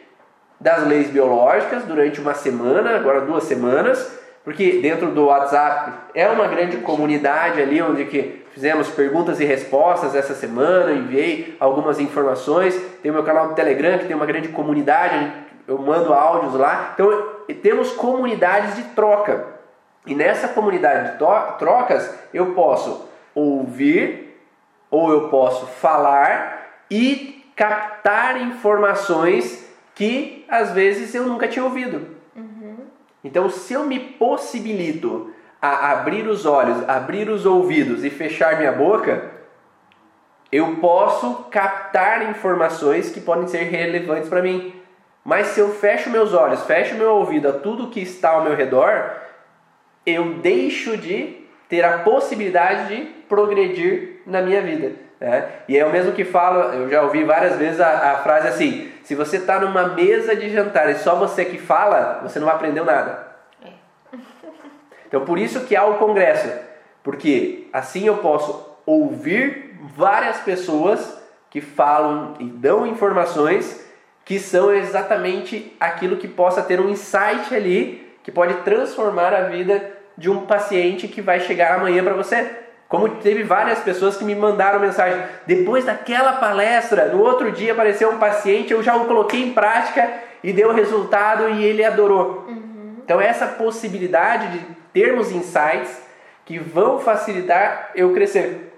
das 0.60 0.88
leis 0.88 1.10
biológicas 1.10 1.84
durante 1.84 2.22
uma 2.22 2.34
semana, 2.34 2.96
agora 2.96 3.22
duas 3.22 3.44
semanas, 3.44 4.18
porque 4.44 4.80
dentro 4.80 5.12
do 5.12 5.26
WhatsApp 5.26 5.92
é 6.14 6.28
uma 6.28 6.48
grande 6.48 6.78
comunidade 6.78 7.62
ali 7.62 7.82
onde 7.82 8.06
que 8.06 8.46
fizemos 8.52 8.90
perguntas 8.90 9.42
e 9.42 9.46
respostas 9.46 10.16
essa 10.16 10.34
semana, 10.34 10.94
enviei 10.94 11.58
algumas 11.60 12.00
informações, 12.00 12.80
tem 13.02 13.12
o 13.12 13.14
meu 13.14 13.24
canal 13.24 13.50
do 13.50 13.56
Telegram 13.56 13.98
que 13.98 14.06
tem 14.06 14.16
uma 14.16 14.26
grande 14.26 14.48
comunidade, 14.48 15.30
eu 15.68 15.78
mando 15.78 16.14
áudios 16.14 16.54
lá. 16.54 16.92
Então 16.94 17.35
temos 17.54 17.92
comunidades 17.92 18.76
de 18.76 18.84
troca. 18.96 19.48
E 20.06 20.14
nessa 20.14 20.48
comunidade 20.50 21.12
de 21.12 21.18
trocas 21.18 22.14
eu 22.34 22.54
posso 22.54 23.08
ouvir 23.34 24.40
ou 24.90 25.12
eu 25.12 25.30
posso 25.30 25.66
falar 25.66 26.84
e 26.90 27.44
captar 27.56 28.42
informações 28.42 29.66
que 29.94 30.46
às 30.48 30.72
vezes 30.72 31.16
eu 31.16 31.26
nunca 31.26 31.48
tinha 31.48 31.64
ouvido. 31.64 32.16
Uhum. 32.36 32.78
Então, 33.24 33.50
se 33.50 33.74
eu 33.74 33.86
me 33.86 34.00
possibilito 34.00 35.34
a 35.62 35.92
abrir 35.92 36.28
os 36.28 36.46
olhos, 36.46 36.88
abrir 36.88 37.30
os 37.30 37.46
ouvidos 37.46 38.04
e 38.04 38.10
fechar 38.10 38.58
minha 38.58 38.72
boca, 38.72 39.32
eu 40.52 40.76
posso 40.76 41.46
captar 41.50 42.30
informações 42.30 43.10
que 43.10 43.20
podem 43.20 43.48
ser 43.48 43.64
relevantes 43.64 44.30
para 44.30 44.42
mim. 44.42 44.75
Mas 45.26 45.48
se 45.48 45.60
eu 45.60 45.70
fecho 45.72 46.12
meus 46.12 46.36
olhos, 46.36 46.62
fecho 46.66 46.94
meu 46.94 47.16
ouvido 47.16 47.50
a 47.50 47.54
tudo 47.54 47.90
que 47.90 48.00
está 48.00 48.30
ao 48.30 48.44
meu 48.44 48.56
redor, 48.56 49.12
eu 50.06 50.36
deixo 50.36 50.96
de 50.96 51.44
ter 51.68 51.84
a 51.84 51.98
possibilidade 52.00 52.96
de 52.96 53.06
progredir 53.28 54.22
na 54.28 54.40
minha 54.44 54.62
vida. 54.62 54.92
Né? 55.20 55.50
E 55.68 55.76
é 55.76 55.84
o 55.84 55.92
mesmo 55.92 56.12
que 56.12 56.24
falo, 56.24 56.60
eu 56.74 56.90
já 56.92 57.02
ouvi 57.02 57.24
várias 57.24 57.58
vezes 57.58 57.82
a, 57.82 58.12
a 58.12 58.18
frase 58.18 58.48
assim: 58.48 58.92
se 59.04 59.16
você 59.16 59.38
está 59.38 59.60
numa 59.60 59.88
mesa 59.88 60.36
de 60.36 60.48
jantar 60.52 60.92
e 60.92 60.96
só 60.96 61.16
você 61.16 61.44
que 61.44 61.58
fala, 61.58 62.20
você 62.22 62.40
não 62.40 62.48
aprendeu 62.48 62.86
nada. 62.86 63.28
É. 63.64 63.70
Então 65.08 65.24
por 65.24 65.40
isso 65.40 65.62
que 65.62 65.76
há 65.76 65.86
o 65.86 65.98
congresso, 65.98 66.52
porque 67.04 67.68
assim 67.72 68.06
eu 68.06 68.18
posso 68.18 68.78
ouvir 68.86 69.76
várias 69.96 70.38
pessoas 70.40 71.20
que 71.50 71.62
falam 71.62 72.34
e 72.40 72.46
dão 72.46 72.86
informações 72.86 73.85
que 74.26 74.40
são 74.40 74.74
exatamente 74.74 75.74
aquilo 75.80 76.18
que 76.18 76.28
possa 76.28 76.64
ter 76.64 76.82
um 76.82 76.90
insight 76.90 77.54
ali 77.56 78.06
que 78.24 78.32
pode 78.32 78.56
transformar 78.64 79.34
a 79.34 79.42
vida 79.42 79.92
de 80.18 80.32
um 80.32 80.48
paciente 80.48 81.08
que 81.08 81.22
vai 81.22 81.40
chegar 81.40 81.76
amanhã 81.76 82.04
para 82.04 82.16
você. 82.16 82.50
Como 82.90 83.08
teve 83.18 83.44
várias 83.44 83.80
pessoas 83.80 84.18
que 84.18 84.24
me 84.24 84.34
mandaram 84.34 84.80
mensagem, 84.80 85.22
depois 85.46 85.86
daquela 85.86 86.34
palestra, 86.34 87.10
no 87.10 87.22
outro 87.22 87.52
dia 87.52 87.74
apareceu 87.74 88.10
um 88.10 88.18
paciente, 88.18 88.74
eu 88.74 88.82
já 88.82 88.96
o 88.96 89.06
coloquei 89.06 89.44
em 89.44 89.54
prática 89.54 90.12
e 90.44 90.52
deu 90.52 90.74
resultado 90.74 91.50
e 91.50 91.64
ele 91.64 91.84
adorou. 91.84 92.46
Uhum. 92.48 92.96
Então 93.04 93.22
essa 93.22 93.46
possibilidade 93.46 94.58
de 94.58 94.66
termos 94.92 95.32
insights 95.32 96.02
que 96.46 96.58
vão 96.58 97.00
facilitar 97.00 97.92
eu 97.96 98.14
crescer. 98.14 98.74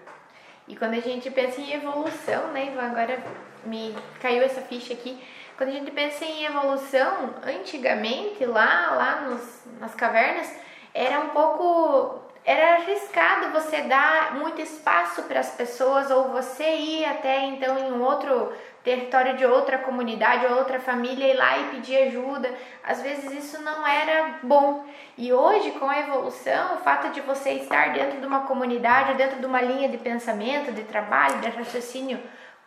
E 0.67 0.75
quando 0.75 0.95
a 0.95 0.99
gente 0.99 1.29
pensa 1.29 1.61
em 1.61 1.73
evolução, 1.73 2.51
né, 2.51 2.67
Ivan, 2.71 2.81
agora 2.81 3.17
me 3.65 3.95
caiu 4.21 4.43
essa 4.43 4.61
ficha 4.61 4.93
aqui, 4.93 5.17
quando 5.57 5.69
a 5.69 5.73
gente 5.73 5.89
pensa 5.89 6.23
em 6.23 6.45
evolução, 6.45 7.33
antigamente, 7.43 8.45
lá, 8.45 8.91
lá 8.91 9.21
nos, 9.21 9.63
nas 9.79 9.95
cavernas, 9.95 10.47
era 10.93 11.19
um 11.19 11.29
pouco. 11.29 12.27
Era 12.45 12.75
arriscado 12.75 13.51
você 13.51 13.81
dar 13.81 14.35
muito 14.35 14.61
espaço 14.61 15.23
para 15.23 15.41
as 15.41 15.49
pessoas 15.49 16.09
ou 16.09 16.29
você 16.29 16.77
ir 16.77 17.03
até 17.03 17.43
então 17.43 17.77
em 17.77 17.91
um 17.91 18.01
outro 18.01 18.53
território 18.85 19.35
de 19.35 19.45
outra 19.45 19.79
comunidade 19.79 20.45
ou 20.45 20.59
outra 20.59 20.79
família 20.79 21.27
ir 21.27 21.35
lá 21.35 21.57
e 21.57 21.63
pedir 21.71 22.03
ajuda. 22.03 22.49
Às 22.85 23.01
vezes 23.01 23.33
isso 23.33 23.61
não 23.61 23.85
era 23.85 24.39
bom. 24.43 24.85
E 25.17 25.33
hoje, 25.33 25.71
com 25.71 25.89
a 25.89 25.99
evolução, 25.99 26.75
o 26.75 26.77
fato 26.77 27.09
de 27.09 27.19
você 27.19 27.49
estar 27.53 27.91
dentro 27.91 28.21
de 28.21 28.25
uma 28.25 28.41
comunidade, 28.41 29.15
dentro 29.15 29.39
de 29.39 29.45
uma 29.45 29.61
linha 29.61 29.89
de 29.89 29.97
pensamento, 29.97 30.71
de 30.71 30.83
trabalho, 30.83 31.41
de 31.41 31.49
raciocínio 31.49 32.17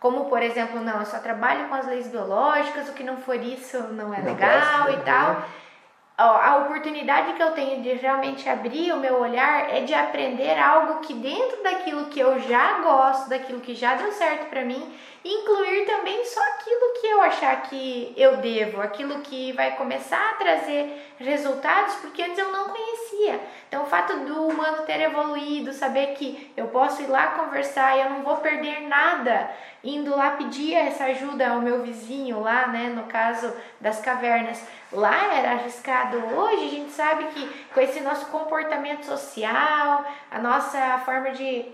como, 0.00 0.24
por 0.24 0.42
exemplo, 0.42 0.80
não, 0.80 0.98
eu 0.98 1.06
só 1.06 1.18
trabalho 1.18 1.68
com 1.68 1.74
as 1.74 1.86
leis 1.86 2.08
biológicas, 2.08 2.88
o 2.88 2.94
que 2.94 3.04
não 3.04 3.18
for 3.18 3.36
isso 3.36 3.78
não 3.92 4.12
é 4.14 4.18
não 4.18 4.32
legal 4.32 4.90
e 4.90 4.96
tal. 5.02 5.44
A 6.16 6.58
oportunidade 6.58 7.32
que 7.32 7.42
eu 7.42 7.52
tenho 7.52 7.82
de 7.82 7.94
realmente 7.94 8.46
abrir 8.46 8.92
o 8.92 8.98
meu 8.98 9.18
olhar 9.18 9.74
é 9.74 9.80
de 9.80 9.94
aprender 9.94 10.58
algo 10.58 11.00
que 11.00 11.14
dentro 11.14 11.62
daquilo 11.62 12.06
que 12.06 12.20
eu 12.20 12.38
já 12.40 12.78
gosto, 12.80 13.30
daquilo 13.30 13.60
que 13.60 13.74
já 13.74 13.94
deu 13.94 14.12
certo 14.12 14.50
para 14.50 14.62
mim, 14.62 14.94
incluir 15.24 15.86
também 15.86 16.22
só 16.26 16.40
aquilo 16.40 17.00
que 17.00 17.06
eu 17.06 17.22
achar 17.22 17.62
que 17.62 18.12
eu 18.18 18.36
devo, 18.36 18.82
aquilo 18.82 19.20
que 19.20 19.52
vai 19.52 19.76
começar 19.76 20.30
a 20.30 20.34
trazer 20.34 21.14
resultados, 21.18 21.94
porque 21.96 22.22
antes 22.22 22.38
eu 22.38 22.52
não 22.52 22.68
conhecia. 22.68 22.89
Então, 23.68 23.82
o 23.82 23.86
fato 23.86 24.16
do 24.20 24.48
humano 24.48 24.84
ter 24.84 25.00
evoluído, 25.00 25.72
saber 25.72 26.14
que 26.14 26.52
eu 26.56 26.68
posso 26.68 27.02
ir 27.02 27.06
lá 27.06 27.28
conversar 27.28 27.96
e 27.96 28.00
eu 28.00 28.10
não 28.10 28.22
vou 28.22 28.36
perder 28.38 28.88
nada 28.88 29.50
indo 29.82 30.14
lá 30.14 30.32
pedir 30.32 30.74
essa 30.74 31.04
ajuda 31.04 31.48
ao 31.48 31.60
meu 31.60 31.82
vizinho 31.82 32.40
lá, 32.40 32.66
né, 32.66 32.92
no 32.94 33.04
caso 33.04 33.52
das 33.80 34.00
cavernas. 34.00 34.62
Lá 34.92 35.34
era 35.34 35.52
arriscado. 35.52 36.18
Hoje 36.18 36.64
a 36.64 36.68
gente 36.68 36.90
sabe 36.90 37.24
que 37.26 37.48
com 37.72 37.80
esse 37.80 38.00
nosso 38.00 38.26
comportamento 38.26 39.04
social, 39.04 40.04
a 40.30 40.38
nossa 40.38 40.98
forma 41.04 41.30
de, 41.30 41.66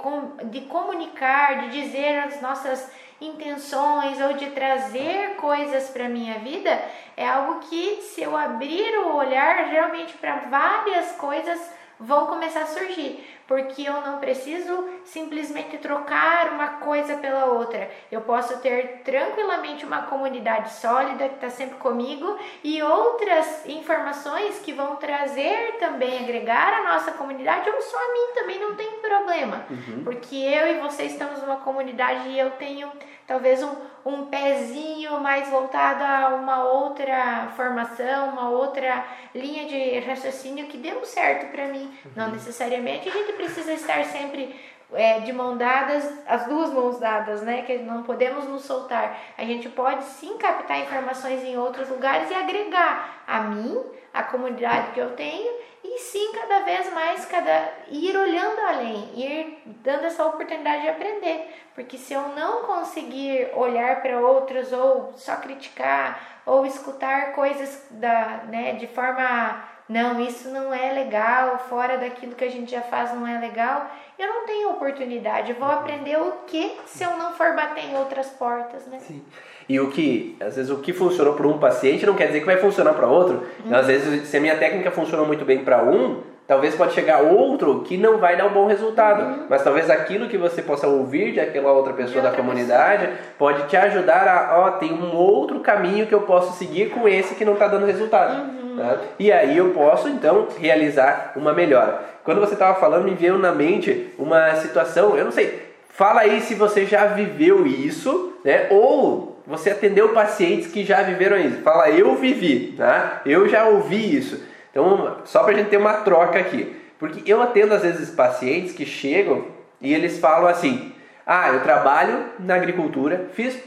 de 0.44 0.60
comunicar, 0.62 1.60
de 1.62 1.82
dizer 1.82 2.20
as 2.20 2.40
nossas 2.40 2.90
intenções 3.20 4.20
ou 4.20 4.34
de 4.34 4.50
trazer 4.50 5.36
coisas 5.36 5.88
para 5.90 6.08
minha 6.08 6.38
vida 6.38 6.70
é 7.16 7.26
algo 7.28 7.60
que 7.60 8.02
se 8.02 8.22
eu 8.22 8.36
abrir 8.36 8.98
o 8.98 9.16
olhar 9.16 9.68
realmente 9.68 10.14
para 10.14 10.36
várias 10.50 11.12
coisas 11.12 11.58
vão 11.98 12.26
começar 12.26 12.62
a 12.62 12.66
surgir 12.66 13.35
porque 13.46 13.82
eu 13.82 14.00
não 14.00 14.18
preciso 14.18 14.88
simplesmente 15.04 15.78
trocar 15.78 16.52
uma 16.52 16.68
coisa 16.80 17.16
pela 17.16 17.46
outra. 17.46 17.90
Eu 18.10 18.20
posso 18.22 18.58
ter 18.58 19.02
tranquilamente 19.04 19.84
uma 19.84 20.02
comunidade 20.02 20.72
sólida 20.72 21.28
que 21.28 21.36
está 21.36 21.50
sempre 21.50 21.76
comigo 21.76 22.36
e 22.64 22.82
outras 22.82 23.64
informações 23.66 24.58
que 24.60 24.72
vão 24.72 24.96
trazer 24.96 25.76
também, 25.78 26.24
agregar 26.24 26.72
a 26.74 26.92
nossa 26.92 27.12
comunidade 27.12 27.70
ou 27.70 27.80
só 27.80 27.96
a 27.96 28.12
mim 28.12 28.34
também 28.34 28.60
não 28.60 28.74
tem 28.74 28.90
problema, 29.00 29.64
uhum. 29.70 30.02
porque 30.04 30.36
eu 30.36 30.68
e 30.68 30.80
você 30.80 31.04
estamos 31.04 31.40
numa 31.40 31.56
comunidade 31.56 32.28
e 32.28 32.38
eu 32.38 32.50
tenho 32.52 32.90
talvez 33.26 33.62
um, 33.62 33.74
um 34.06 34.26
pezinho 34.26 35.18
mais 35.20 35.48
voltado 35.48 36.04
a 36.04 36.36
uma 36.36 36.62
outra 36.62 37.48
formação, 37.56 38.28
uma 38.28 38.48
outra 38.48 39.04
linha 39.34 39.66
de 39.66 39.98
raciocínio 40.06 40.68
que 40.68 40.78
deu 40.78 41.04
certo 41.04 41.50
para 41.50 41.66
mim. 41.66 41.92
Uhum. 42.04 42.12
Não 42.14 42.30
necessariamente 42.30 43.08
a 43.08 43.12
gente 43.12 43.32
precisa 43.32 43.72
estar 43.72 44.04
sempre 44.04 44.54
é, 44.92 45.18
de 45.18 45.32
mão 45.32 45.56
dadas, 45.56 46.08
as 46.24 46.46
duas 46.46 46.72
mãos 46.72 47.00
dadas, 47.00 47.42
né? 47.42 47.62
Que 47.62 47.78
não 47.78 48.04
podemos 48.04 48.46
nos 48.46 48.62
soltar. 48.62 49.18
A 49.36 49.44
gente 49.44 49.68
pode 49.68 50.04
sim 50.04 50.38
captar 50.38 50.78
informações 50.78 51.42
em 51.42 51.58
outros 51.58 51.88
lugares 51.88 52.30
e 52.30 52.34
agregar 52.34 53.24
a 53.26 53.40
mim, 53.40 53.76
a 54.14 54.22
comunidade 54.22 54.92
que 54.92 55.00
eu 55.00 55.16
tenho, 55.16 55.52
e 55.94 55.98
sim 55.98 56.32
cada 56.32 56.60
vez 56.60 56.92
mais 56.92 57.24
cada 57.26 57.68
ir 57.88 58.16
olhando 58.16 58.60
além, 58.60 59.10
ir 59.14 59.62
dando 59.66 60.04
essa 60.04 60.26
oportunidade 60.26 60.82
de 60.82 60.88
aprender. 60.88 61.54
Porque 61.74 61.96
se 61.96 62.14
eu 62.14 62.28
não 62.30 62.64
conseguir 62.64 63.50
olhar 63.54 64.02
para 64.02 64.18
outros 64.18 64.72
ou 64.72 65.12
só 65.16 65.36
criticar 65.36 66.42
ou 66.44 66.66
escutar 66.66 67.32
coisas 67.32 67.86
da, 67.90 68.44
né, 68.48 68.72
de 68.74 68.86
forma 68.86 69.64
não, 69.88 70.20
isso 70.20 70.48
não 70.48 70.74
é 70.74 70.92
legal, 70.92 71.58
fora 71.68 71.96
daquilo 71.96 72.34
que 72.34 72.44
a 72.44 72.50
gente 72.50 72.72
já 72.72 72.82
faz 72.82 73.14
não 73.14 73.26
é 73.26 73.38
legal, 73.38 73.88
eu 74.18 74.26
não 74.26 74.46
tenho 74.46 74.70
oportunidade. 74.70 75.52
Eu 75.52 75.58
vou 75.58 75.70
aprender 75.70 76.18
o 76.20 76.32
que 76.46 76.76
se 76.86 77.04
eu 77.04 77.16
não 77.16 77.32
for 77.34 77.54
bater 77.54 77.84
em 77.84 77.96
outras 77.96 78.28
portas, 78.30 78.84
né? 78.86 78.98
Sim. 78.98 79.24
E 79.68 79.80
o 79.80 79.90
que, 79.90 80.36
às 80.40 80.56
vezes, 80.56 80.70
o 80.70 80.76
que 80.76 80.92
funcionou 80.92 81.34
para 81.34 81.46
um 81.46 81.58
paciente 81.58 82.06
não 82.06 82.14
quer 82.14 82.28
dizer 82.28 82.40
que 82.40 82.46
vai 82.46 82.56
funcionar 82.56 82.94
para 82.94 83.06
outro. 83.06 83.42
Uhum. 83.64 83.74
Às 83.74 83.86
vezes, 83.86 84.28
se 84.28 84.36
a 84.36 84.40
minha 84.40 84.56
técnica 84.56 84.90
funcionou 84.92 85.26
muito 85.26 85.44
bem 85.44 85.64
para 85.64 85.82
um, 85.82 86.20
talvez 86.46 86.76
pode 86.76 86.92
chegar 86.92 87.20
outro 87.22 87.80
que 87.80 87.96
não 87.96 88.18
vai 88.18 88.36
dar 88.36 88.46
um 88.46 88.52
bom 88.52 88.66
resultado, 88.66 89.22
uhum. 89.22 89.46
mas 89.48 89.64
talvez 89.64 89.90
aquilo 89.90 90.28
que 90.28 90.38
você 90.38 90.62
possa 90.62 90.86
ouvir 90.86 91.32
de 91.32 91.40
aquela 91.40 91.72
outra 91.72 91.92
pessoa 91.92 92.22
da 92.22 92.30
comunidade 92.30 93.06
pessoa. 93.06 93.24
pode 93.36 93.64
te 93.64 93.76
ajudar 93.76 94.28
a, 94.28 94.58
ó, 94.60 94.70
tem 94.72 94.92
um 94.92 95.16
outro 95.16 95.58
caminho 95.60 96.06
que 96.06 96.14
eu 96.14 96.22
posso 96.22 96.56
seguir 96.56 96.90
com 96.90 97.08
esse 97.08 97.34
que 97.34 97.44
não 97.44 97.54
está 97.54 97.66
dando 97.66 97.86
resultado. 97.86 98.52
Uhum. 98.52 98.76
Tá? 98.76 98.98
E 99.18 99.32
aí 99.32 99.56
eu 99.56 99.70
posso 99.70 100.08
então 100.08 100.46
realizar 100.58 101.32
uma 101.34 101.52
melhora. 101.52 102.00
Quando 102.22 102.40
você 102.40 102.54
estava 102.54 102.78
falando, 102.78 103.04
me 103.04 103.14
veio 103.14 103.38
na 103.38 103.52
mente 103.52 104.12
uma 104.16 104.54
situação, 104.56 105.16
eu 105.16 105.24
não 105.24 105.32
sei, 105.32 105.62
fala 105.88 106.20
aí 106.20 106.40
se 106.40 106.54
você 106.54 106.84
já 106.84 107.06
viveu 107.06 107.66
isso, 107.66 108.34
né? 108.44 108.66
Ou 108.70 109.35
você 109.46 109.70
atendeu 109.70 110.08
pacientes 110.10 110.70
que 110.72 110.84
já 110.84 111.02
viveram 111.02 111.38
isso. 111.38 111.62
Fala, 111.62 111.90
eu 111.90 112.16
vivi, 112.16 112.74
tá? 112.76 113.22
Eu 113.24 113.48
já 113.48 113.66
ouvi 113.66 114.16
isso. 114.16 114.44
Então, 114.70 115.18
só 115.24 115.42
para 115.42 115.52
a 115.52 115.56
gente 115.56 115.70
ter 115.70 115.76
uma 115.76 115.94
troca 115.94 116.38
aqui. 116.38 116.76
Porque 116.98 117.30
eu 117.30 117.42
atendo 117.42 117.74
às 117.74 117.82
vezes 117.82 118.10
pacientes 118.10 118.72
que 118.72 118.84
chegam 118.84 119.46
e 119.80 119.92
eles 119.92 120.18
falam 120.18 120.48
assim: 120.48 120.92
Ah, 121.26 121.48
eu 121.48 121.62
trabalho 121.62 122.24
na 122.38 122.54
agricultura, 122.54 123.28
fiz 123.32 123.58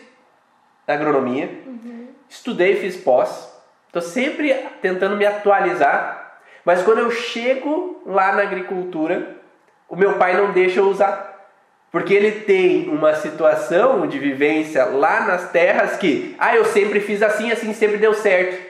agronomia, 0.88 1.50
uhum. 1.66 2.08
estudei, 2.28 2.76
fiz 2.76 2.98
pós, 2.98 3.52
estou 3.86 4.02
sempre 4.02 4.54
tentando 4.82 5.16
me 5.16 5.26
atualizar, 5.26 6.40
mas 6.66 6.82
quando 6.82 7.00
eu 7.00 7.12
chego 7.12 8.02
lá 8.06 8.34
na 8.34 8.42
agricultura, 8.42 9.36
o 9.88 9.96
meu 9.96 10.14
pai 10.18 10.36
não 10.36 10.52
deixa 10.52 10.80
eu 10.80 10.90
usar. 10.90 11.29
Porque 11.92 12.14
ele 12.14 12.32
tem 12.32 12.88
uma 12.90 13.16
situação 13.16 14.06
de 14.06 14.20
vivência 14.20 14.86
lá 14.86 15.26
nas 15.26 15.52
terras 15.52 15.98
que, 15.98 16.36
ah, 16.38 16.56
eu 16.56 16.66
sempre 16.66 17.00
fiz 17.00 17.24
assim, 17.24 17.52
assim 17.52 17.74
sempre 17.74 17.98
deu 17.98 18.14
certo. 18.14 18.70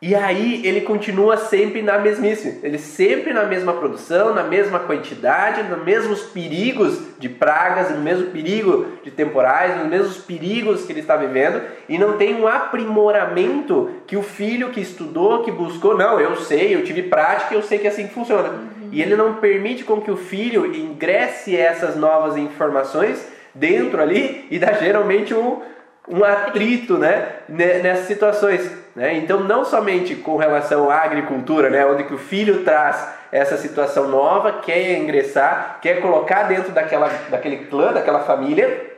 E 0.00 0.14
aí 0.14 0.60
ele 0.66 0.82
continua 0.82 1.38
sempre 1.38 1.80
na 1.80 1.98
mesmice, 1.98 2.60
ele 2.62 2.78
sempre 2.78 3.32
na 3.32 3.44
mesma 3.44 3.72
produção, 3.72 4.34
na 4.34 4.42
mesma 4.42 4.78
quantidade, 4.78 5.62
nos 5.62 5.82
mesmos 5.82 6.22
perigos 6.22 7.00
de 7.18 7.30
pragas, 7.30 7.90
no 7.90 8.02
mesmo 8.02 8.26
perigo 8.26 8.86
de 9.02 9.10
temporais, 9.10 9.78
nos 9.78 9.88
mesmos 9.88 10.18
perigos 10.18 10.84
que 10.84 10.92
ele 10.92 11.00
está 11.00 11.16
vivendo, 11.16 11.62
e 11.88 11.96
não 11.96 12.18
tem 12.18 12.34
um 12.34 12.46
aprimoramento 12.46 13.90
que 14.06 14.18
o 14.18 14.22
filho 14.22 14.68
que 14.68 14.80
estudou, 14.80 15.42
que 15.42 15.50
buscou, 15.50 15.96
não, 15.96 16.20
eu 16.20 16.36
sei, 16.36 16.74
eu 16.74 16.84
tive 16.84 17.04
prática, 17.04 17.54
eu 17.54 17.62
sei 17.62 17.78
que 17.78 17.86
é 17.86 17.90
assim 17.90 18.06
funciona. 18.06 18.75
E 18.92 19.02
ele 19.02 19.16
não 19.16 19.34
permite 19.34 19.84
com 19.84 20.00
que 20.00 20.10
o 20.10 20.16
filho 20.16 20.74
ingresse 20.74 21.56
essas 21.56 21.96
novas 21.96 22.36
informações 22.36 23.26
dentro 23.54 24.00
ali 24.00 24.46
e 24.50 24.58
dá 24.58 24.72
geralmente 24.72 25.34
um, 25.34 25.62
um 26.08 26.22
atrito 26.24 26.98
né, 26.98 27.28
nessas 27.48 28.06
situações. 28.06 28.70
Né? 28.94 29.16
Então, 29.18 29.40
não 29.40 29.64
somente 29.64 30.14
com 30.14 30.36
relação 30.36 30.90
à 30.90 30.98
agricultura, 30.98 31.68
né, 31.68 31.84
onde 31.84 32.04
que 32.04 32.14
o 32.14 32.18
filho 32.18 32.64
traz 32.64 33.08
essa 33.32 33.56
situação 33.56 34.08
nova, 34.08 34.60
quer 34.60 34.98
ingressar, 34.98 35.78
quer 35.82 36.00
colocar 36.00 36.44
dentro 36.44 36.72
daquela, 36.72 37.08
daquele 37.28 37.66
clã, 37.66 37.92
daquela 37.92 38.20
família, 38.20 38.94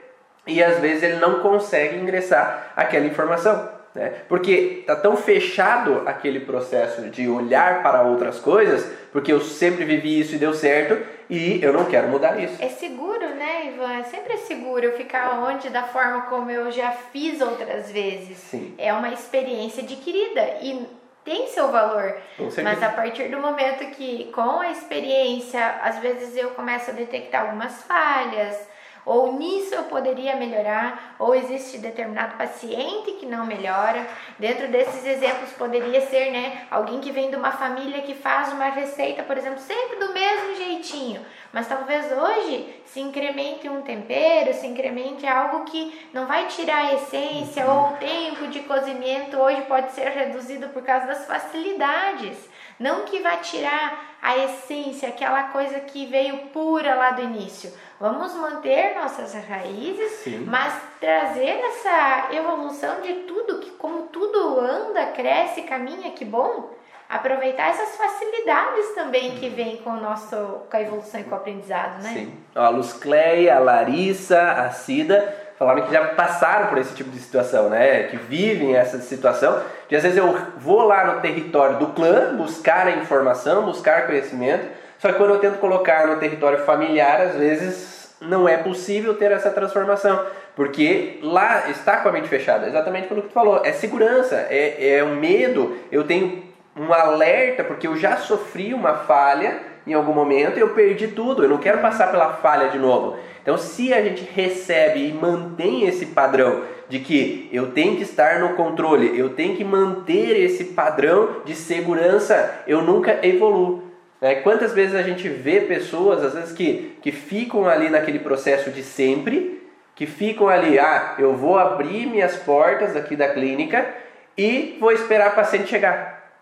e 0.46 0.62
às 0.62 0.79
vezes 0.79 1.03
ele 1.03 1.16
não 1.16 1.40
consegue 1.40 1.96
ingressar 1.96 2.72
aquela 2.77 3.07
informação. 3.07 3.68
Né? 3.94 4.12
Porque 4.29 4.79
está 4.81 4.94
tão 4.94 5.16
fechado 5.16 6.03
aquele 6.07 6.40
processo 6.40 7.03
de 7.11 7.29
olhar 7.29 7.83
para 7.83 8.03
outras 8.03 8.38
coisas, 8.38 8.90
porque 9.12 9.33
eu 9.33 9.40
sempre 9.40 9.85
vivi 9.85 10.21
isso 10.21 10.35
e 10.35 10.38
deu 10.38 10.53
certo, 10.55 11.07
e 11.29 11.62
eu 11.62 11.73
não 11.73 11.85
quero 11.85 12.09
mudar 12.09 12.38
isso. 12.42 12.57
É 12.62 12.68
seguro, 12.68 13.35
né, 13.35 13.66
Ivan? 13.66 13.99
É 13.99 14.03
sempre 14.05 14.37
seguro 14.38 14.85
eu 14.85 14.97
ficar 14.97 15.40
onde, 15.40 15.68
da 15.68 15.83
forma 15.83 16.23
como 16.23 16.51
eu 16.51 16.71
já 16.71 16.90
fiz 16.90 17.40
outras 17.40 17.90
vezes. 17.90 18.38
Sim. 18.38 18.75
É 18.79 18.92
uma 18.92 19.12
experiência 19.12 19.83
adquirida 19.83 20.42
e 20.62 20.87
tem 21.25 21.47
seu 21.49 21.71
valor. 21.71 22.16
Mas 22.62 22.83
a 22.83 22.88
partir 22.88 23.29
do 23.29 23.38
momento 23.38 23.85
que, 23.90 24.31
com 24.33 24.61
a 24.61 24.71
experiência, 24.71 25.62
às 25.83 25.99
vezes 25.99 26.37
eu 26.37 26.51
começo 26.51 26.90
a 26.90 26.94
detectar 26.94 27.42
algumas 27.42 27.83
falhas 27.83 28.66
ou 29.09 29.33
nisso 29.33 29.75
eu 29.75 29.85
poderia 29.85 30.37
melhorar, 30.37 31.16
ou 31.18 31.35
existe 31.35 31.79
determinado 31.79 32.37
paciente 32.37 33.12
que 33.12 33.25
não 33.25 33.47
melhora. 33.47 34.07
Dentro 34.38 34.68
desses 34.68 35.05
exemplos 35.07 35.51
poderia 35.53 36.03
ser, 36.03 36.31
né, 36.31 36.66
alguém 36.71 37.01
que 37.01 37.11
vem 37.11 37.31
de 37.31 37.37
uma 37.37 37.51
família 37.51 38.03
que 38.03 38.14
faz 38.14 38.53
uma 38.53 38.66
receita, 38.66 39.23
por 39.23 39.38
exemplo, 39.38 39.59
sempre 39.59 39.97
do 39.97 40.12
mesmo 40.12 40.57
jeitinho, 40.57 41.25
mas 41.53 41.66
talvez 41.66 42.12
hoje 42.12 42.83
se 42.85 43.01
incremente 43.01 43.66
um 43.68 43.81
tempero, 43.81 44.53
se 44.53 44.66
incremente 44.66 45.27
algo 45.27 45.64
que 45.64 46.09
não 46.12 46.27
vai 46.27 46.47
tirar 46.47 46.87
a 46.87 46.94
essência 46.94 47.66
ou 47.66 47.88
o 47.88 47.97
tempo 47.97 48.49
de 48.49 48.61
cozimento 48.61 49.38
hoje 49.38 49.62
pode 49.62 49.92
ser 49.92 50.09
reduzido 50.09 50.68
por 50.68 50.83
causa 50.83 51.07
das 51.07 51.27
facilidades. 51.27 52.49
Não 52.79 53.05
que 53.05 53.21
vá 53.21 53.37
tirar 53.38 54.16
a 54.23 54.37
essência, 54.37 55.09
aquela 55.09 55.44
coisa 55.44 55.81
que 55.81 56.07
veio 56.07 56.49
pura 56.49 56.94
lá 56.94 57.11
do 57.11 57.23
início. 57.23 57.73
Vamos 58.01 58.33
manter 58.35 58.95
nossas 58.95 59.35
raízes, 59.35 60.13
Sim. 60.23 60.45
mas 60.47 60.73
trazer 61.01 61.61
essa 61.65 62.29
evolução 62.33 63.01
de 63.01 63.13
tudo, 63.25 63.59
que 63.59 63.73
como 63.73 64.03
tudo 64.03 64.61
anda, 64.61 65.07
cresce, 65.07 65.63
caminha, 65.63 66.13
que 66.13 66.25
bom. 66.25 66.71
Aproveitar 67.09 67.71
essas 67.71 67.97
facilidades 67.97 68.95
também 68.95 69.33
que 69.37 69.49
vem 69.49 69.79
com, 69.79 69.91
o 69.91 70.01
nosso, 70.01 70.37
com 70.71 70.77
a 70.77 70.81
evolução 70.83 71.21
e 71.21 71.25
com 71.25 71.35
o 71.35 71.39
aprendizado, 71.39 72.03
né? 72.03 72.11
Sim. 72.11 72.35
A 72.55 72.69
Luz 72.69 72.93
Cleia, 72.93 73.57
a 73.57 73.59
Larissa, 73.59 74.41
a 74.41 74.71
Cida 74.71 75.35
falaram 75.59 75.83
que 75.83 75.93
já 75.93 76.05
passaram 76.09 76.69
por 76.69 76.79
esse 76.79 76.95
tipo 76.95 77.11
de 77.11 77.19
situação, 77.19 77.69
né? 77.69 78.05
Que 78.05 78.17
vivem 78.17 78.77
essa 78.77 78.99
situação. 79.01 79.61
De 79.89 79.97
às 79.97 80.03
vezes 80.05 80.17
eu 80.17 80.33
vou 80.59 80.83
lá 80.83 81.05
no 81.05 81.21
território 81.21 81.79
do 81.79 81.89
clã 81.89 82.37
buscar 82.37 82.87
a 82.87 82.93
informação, 82.93 83.65
buscar 83.65 84.07
conhecimento, 84.07 84.69
só 84.99 85.09
que 85.09 85.19
quando 85.19 85.35
eu 85.35 85.39
tento 85.39 85.59
colocar 85.59 86.07
no 86.07 86.17
território 86.17 86.59
familiar, 86.65 87.21
às 87.21 87.35
vezes 87.35 88.17
não 88.21 88.49
é 88.49 88.57
possível 88.57 89.15
ter 89.15 89.31
essa 89.31 89.51
transformação, 89.51 90.27
porque 90.57 91.21
lá 91.23 91.71
está 91.71 91.99
com 91.99 92.09
a 92.09 92.13
mente 92.13 92.29
fechada, 92.29 92.67
exatamente 92.67 93.07
pelo 93.07 93.23
que 93.23 93.29
tu 93.29 93.35
falou, 93.35 93.63
é 93.65 93.73
segurança, 93.73 94.47
é, 94.51 94.97
é 94.97 95.05
um 95.05 95.15
medo, 95.17 95.77
eu 95.93 96.05
tenho 96.05 96.43
um 96.77 96.93
alerta, 96.93 97.63
porque 97.63 97.87
eu 97.87 97.97
já 97.97 98.17
sofri 98.17 98.75
uma 98.75 98.95
falha 98.95 99.61
em 99.87 99.95
algum 99.95 100.13
momento 100.13 100.59
e 100.59 100.61
eu 100.61 100.71
perdi 100.71 101.09
tudo, 101.09 101.45
eu 101.45 101.49
não 101.49 101.59
quero 101.59 101.79
passar 101.79 102.11
pela 102.11 102.35
falha 102.35 102.69
de 102.69 102.79
novo. 102.79 103.17
Então, 103.43 103.57
se 103.57 103.95
a 103.95 104.03
gente 104.03 104.29
recebe 104.35 105.09
e 105.09 105.13
mantém 105.13 105.85
esse 105.89 106.07
padrão 106.07 106.63
de 106.89 106.99
que 106.99 107.49
eu 107.53 107.71
tenho 107.71 107.97
que 107.97 108.03
estar 108.03 108.41
no 108.41 108.55
controle, 108.55 109.19
eu 109.19 109.31
tenho 109.31 109.57
que 109.57 109.65
manter 109.65 110.39
esse 110.39 110.65
padrão 110.65 111.37
de 111.45 111.55
segurança, 111.55 112.63
eu 112.67 112.83
nunca 112.83 113.19
evoluo. 113.27 113.88
É, 114.21 114.37
quantas 114.37 114.73
vezes 114.73 114.95
a 114.95 115.03
gente 115.03 115.29
vê 115.29 115.61
pessoas, 115.61 116.25
às 116.25 116.35
vezes, 116.35 116.53
que, 116.53 116.99
que 117.01 117.13
ficam 117.13 117.69
ali 117.69 117.89
naquele 117.89 118.19
processo 118.19 118.71
de 118.71 118.83
sempre, 118.83 119.69
que 119.95 120.07
ficam 120.07 120.49
ali, 120.49 120.79
ah, 120.79 121.15
eu 121.19 121.37
vou 121.37 121.59
abrir 121.59 122.07
minhas 122.07 122.37
portas 122.37 122.97
aqui 122.97 123.15
da 123.15 123.33
clínica 123.33 123.95
e 124.37 124.77
vou 124.81 124.93
esperar 124.93 125.29
a 125.29 125.33
paciente 125.33 125.69
chegar. 125.69 126.33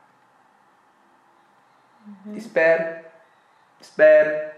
Uhum. 2.07 2.35
Espero, 2.35 2.85
espero, 3.81 4.51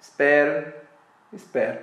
espero, 0.00 0.72
espero. 1.32 1.78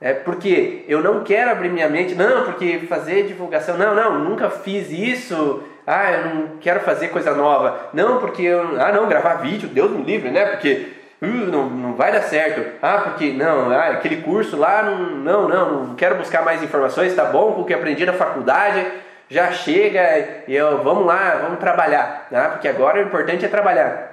É 0.00 0.12
porque 0.12 0.84
eu 0.88 1.00
não 1.00 1.22
quero 1.22 1.50
abrir 1.50 1.68
minha 1.68 1.88
mente, 1.88 2.14
não, 2.14 2.44
porque 2.44 2.80
fazer 2.88 3.26
divulgação, 3.26 3.78
não, 3.78 3.94
não, 3.94 4.18
nunca 4.18 4.50
fiz 4.50 4.90
isso, 4.90 5.62
ah, 5.86 6.12
eu 6.12 6.34
não 6.34 6.56
quero 6.60 6.80
fazer 6.80 7.08
coisa 7.08 7.34
nova, 7.34 7.90
não, 7.92 8.18
porque 8.18 8.42
eu, 8.42 8.80
ah, 8.80 8.92
não, 8.92 9.08
gravar 9.08 9.34
vídeo, 9.34 9.68
Deus 9.68 9.90
me 9.90 10.02
livre, 10.02 10.30
né, 10.30 10.46
porque 10.46 10.92
uh, 11.20 11.26
não, 11.26 11.68
não 11.68 11.94
vai 11.94 12.12
dar 12.12 12.22
certo, 12.22 12.78
ah, 12.80 12.98
porque, 12.98 13.32
não, 13.32 13.70
ah, 13.70 13.88
aquele 13.88 14.22
curso 14.22 14.56
lá, 14.56 14.82
não, 14.82 14.98
não, 14.98 15.48
não, 15.48 15.84
não 15.84 15.94
quero 15.94 16.16
buscar 16.16 16.44
mais 16.44 16.62
informações, 16.62 17.14
tá 17.14 17.24
bom 17.24 17.52
com 17.52 17.62
o 17.62 17.64
que 17.64 17.74
aprendi 17.74 18.06
na 18.06 18.12
faculdade, 18.12 18.86
já 19.28 19.50
chega 19.50 20.44
e 20.46 20.54
eu, 20.54 20.82
vamos 20.82 21.06
lá, 21.06 21.40
vamos 21.42 21.58
trabalhar, 21.58 22.28
né, 22.30 22.48
porque 22.48 22.68
agora 22.68 22.98
o 22.98 23.02
importante 23.02 23.44
é 23.44 23.48
trabalhar. 23.48 24.10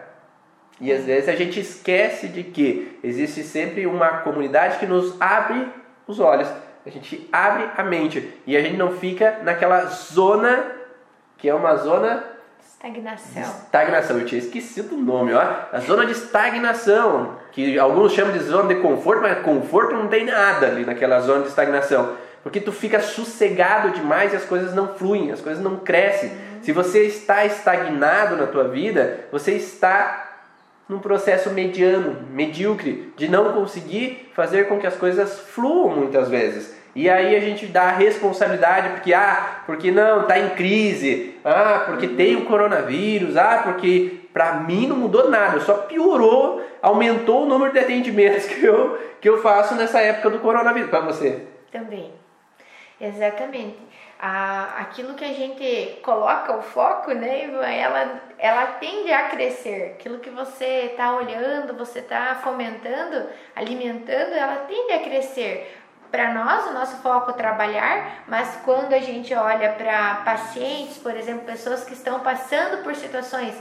E 0.82 0.94
às 0.94 1.04
vezes 1.04 1.28
a 1.28 1.36
gente 1.36 1.60
esquece 1.60 2.30
de 2.30 2.42
que 2.42 2.98
existe 3.04 3.44
sempre 3.44 3.86
uma 3.86 4.20
comunidade 4.20 4.80
que 4.80 4.86
nos 4.86 5.22
abre 5.22 5.68
os 6.08 6.22
olhos, 6.22 6.48
a 6.86 6.90
gente 6.90 7.28
abre 7.32 7.70
a 7.78 7.84
mente 7.84 8.34
e 8.48 8.56
a 8.56 8.62
gente 8.62 8.78
não 8.78 8.94
fica 8.94 9.40
naquela 9.44 9.82
zona 9.86 10.79
que 11.40 11.50
é 11.50 11.56
uma 11.56 11.76
zona 11.78 12.24
estagnação. 12.62 13.42
Estagnação, 13.42 14.18
eu 14.20 14.26
tinha 14.26 14.40
esquecido 14.40 14.96
o 14.96 14.98
nome, 14.98 15.34
ó. 15.34 15.42
A 15.72 15.80
zona 15.80 16.06
de 16.06 16.12
estagnação, 16.12 17.36
que 17.52 17.78
alguns 17.78 18.14
chamam 18.14 18.34
de 18.34 18.40
zona 18.40 18.74
de 18.74 18.82
conforto, 18.82 19.22
mas 19.22 19.40
conforto 19.40 19.94
não 19.96 20.08
tem 20.08 20.26
nada 20.26 20.68
ali 20.68 20.86
naquela 20.86 21.20
zona 21.20 21.44
de 21.44 21.50
estagnação. 21.50 22.16
Porque 22.44 22.62
tu 22.62 22.72
fica 22.72 23.02
sossegado 23.02 23.92
demais 23.92 24.32
e 24.32 24.36
as 24.38 24.46
coisas 24.46 24.74
não 24.74 24.96
fluem, 24.96 25.32
as 25.32 25.42
coisas 25.42 25.62
não 25.62 25.78
crescem. 25.78 26.30
Uhum. 26.30 26.64
Se 26.64 26.72
você 26.72 27.04
está 27.06 27.46
estagnado 27.46 28.38
na 28.38 28.48
tua 28.48 28.70
vida, 28.70 29.26
você 29.32 29.54
está 29.54 30.26
num 30.88 31.00
processo 31.00 31.52
mediano, 31.52 32.26
medíocre, 32.32 33.14
de 33.16 33.28
não 33.28 33.54
conseguir 33.54 34.32
fazer 34.34 34.68
com 34.68 34.80
que 34.80 34.88
as 34.88 34.96
coisas 34.96 35.40
fluam 35.40 35.96
muitas 35.96 36.30
vezes. 36.30 36.79
E 36.96 37.10
aí 37.10 37.36
a 37.36 37.40
gente 37.40 37.66
dá 37.68 37.84
a 37.84 37.92
responsabilidade 37.92 38.90
porque 38.90 39.14
ah, 39.14 39.62
porque 39.66 39.92
não, 39.92 40.26
tá 40.26 40.40
em 40.40 40.50
crise. 40.50 41.36
Ah, 41.44 41.84
porque 41.86 42.08
tem 42.08 42.36
o 42.36 42.46
coronavírus. 42.46 43.38
Ah, 43.38 43.62
porque 43.64 44.20
para 44.34 44.56
mim 44.56 44.88
não 44.88 44.96
mudou 44.96 45.30
nada, 45.30 45.60
só 45.60 45.74
piorou, 45.74 46.64
aumentou 46.82 47.44
o 47.44 47.46
número 47.46 47.74
de 47.74 47.80
atendimentos 47.80 48.46
que 48.50 48.64
eu 48.64 48.98
que 49.22 49.28
eu 49.28 49.42
faço 49.42 49.76
nessa 49.76 50.00
época 50.00 50.30
do 50.30 50.40
coronavírus 50.40 50.90
para 50.90 51.02
você. 51.02 51.46
Também. 51.72 52.12
Exatamente 53.00 53.90
a, 54.20 54.82
aquilo 54.82 55.14
que 55.14 55.24
a 55.24 55.34
gente 55.34 56.00
coloca 56.04 56.58
o 56.58 56.62
foco, 56.62 57.14
né, 57.14 57.50
ela, 57.80 58.22
ela 58.38 58.66
tende 58.74 59.10
a 59.14 59.30
crescer. 59.30 59.96
Aquilo 59.98 60.20
que 60.20 60.30
você 60.30 60.90
está 60.92 61.16
olhando, 61.16 61.74
você 61.74 62.00
está 62.00 62.36
fomentando, 62.44 63.30
alimentando, 63.56 64.34
ela 64.34 64.58
tende 64.68 64.92
a 64.92 65.00
crescer. 65.00 65.79
Para 66.12 66.34
nós, 66.34 66.68
o 66.68 66.74
nosso 66.74 66.98
foco 66.98 67.32
é 67.32 67.34
trabalhar, 67.34 68.24
mas 68.28 68.60
quando 68.66 68.94
a 68.94 69.00
gente 69.00 69.34
olha 69.34 69.74
para 69.74 70.16
pacientes, 70.26 70.98
por 70.98 71.16
exemplo, 71.16 71.46
pessoas 71.46 71.84
que 71.84 71.94
estão 71.94 72.20
passando 72.22 72.84
por 72.84 72.96
situações 72.96 73.56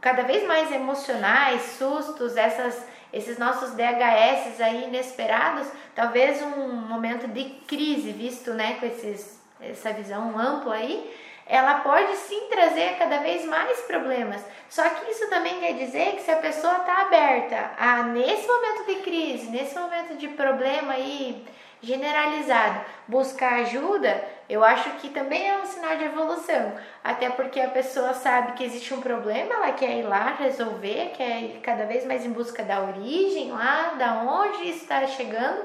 cada 0.00 0.22
vez 0.22 0.46
mais 0.46 0.70
emocionais, 0.72 1.62
sustos, 1.78 2.36
essas, 2.36 2.86
esses 3.12 3.38
nossos 3.38 3.72
DHS 3.72 4.60
aí 4.60 4.84
inesperados, 4.84 5.68
talvez 5.94 6.42
um 6.42 6.66
momento 6.68 7.26
de 7.28 7.44
crise 7.66 8.12
visto, 8.12 8.52
né, 8.52 8.76
com 8.78 8.86
esses 8.86 9.40
essa 9.60 9.92
visão 9.92 10.38
ampla 10.38 10.74
aí, 10.74 11.14
ela 11.46 11.80
pode 11.80 12.16
sim 12.16 12.48
trazer 12.48 12.96
cada 12.96 13.18
vez 13.18 13.44
mais 13.44 13.80
problemas. 13.80 14.42
Só 14.68 14.88
que 14.88 15.10
isso 15.10 15.28
também 15.28 15.58
quer 15.58 15.74
dizer 15.74 16.12
que 16.12 16.22
se 16.22 16.30
a 16.30 16.36
pessoa 16.36 16.76
está 16.78 17.02
aberta 17.02 17.72
a, 17.76 18.04
nesse 18.04 18.46
momento 18.46 18.86
de 18.86 18.94
crise, 18.96 19.50
nesse 19.50 19.76
momento 19.78 20.16
de 20.16 20.28
problema 20.28 20.92
aí 20.92 21.44
generalizado, 21.82 22.84
buscar 23.08 23.60
ajuda, 23.60 24.22
eu 24.48 24.62
acho 24.64 24.90
que 24.98 25.08
também 25.08 25.48
é 25.48 25.58
um 25.58 25.64
sinal 25.64 25.96
de 25.96 26.04
evolução. 26.04 26.72
Até 27.02 27.30
porque 27.30 27.60
a 27.60 27.68
pessoa 27.68 28.12
sabe 28.14 28.52
que 28.52 28.64
existe 28.64 28.92
um 28.92 29.00
problema, 29.00 29.54
ela 29.54 29.72
quer 29.72 29.98
ir 29.98 30.02
lá 30.02 30.34
resolver, 30.38 31.12
quer 31.16 31.40
ir 31.42 31.60
cada 31.62 31.86
vez 31.86 32.04
mais 32.04 32.24
em 32.26 32.32
busca 32.32 32.62
da 32.62 32.82
origem, 32.82 33.50
lá 33.50 33.94
da 33.98 34.22
onde 34.22 34.68
está 34.68 35.06
chegando 35.06 35.64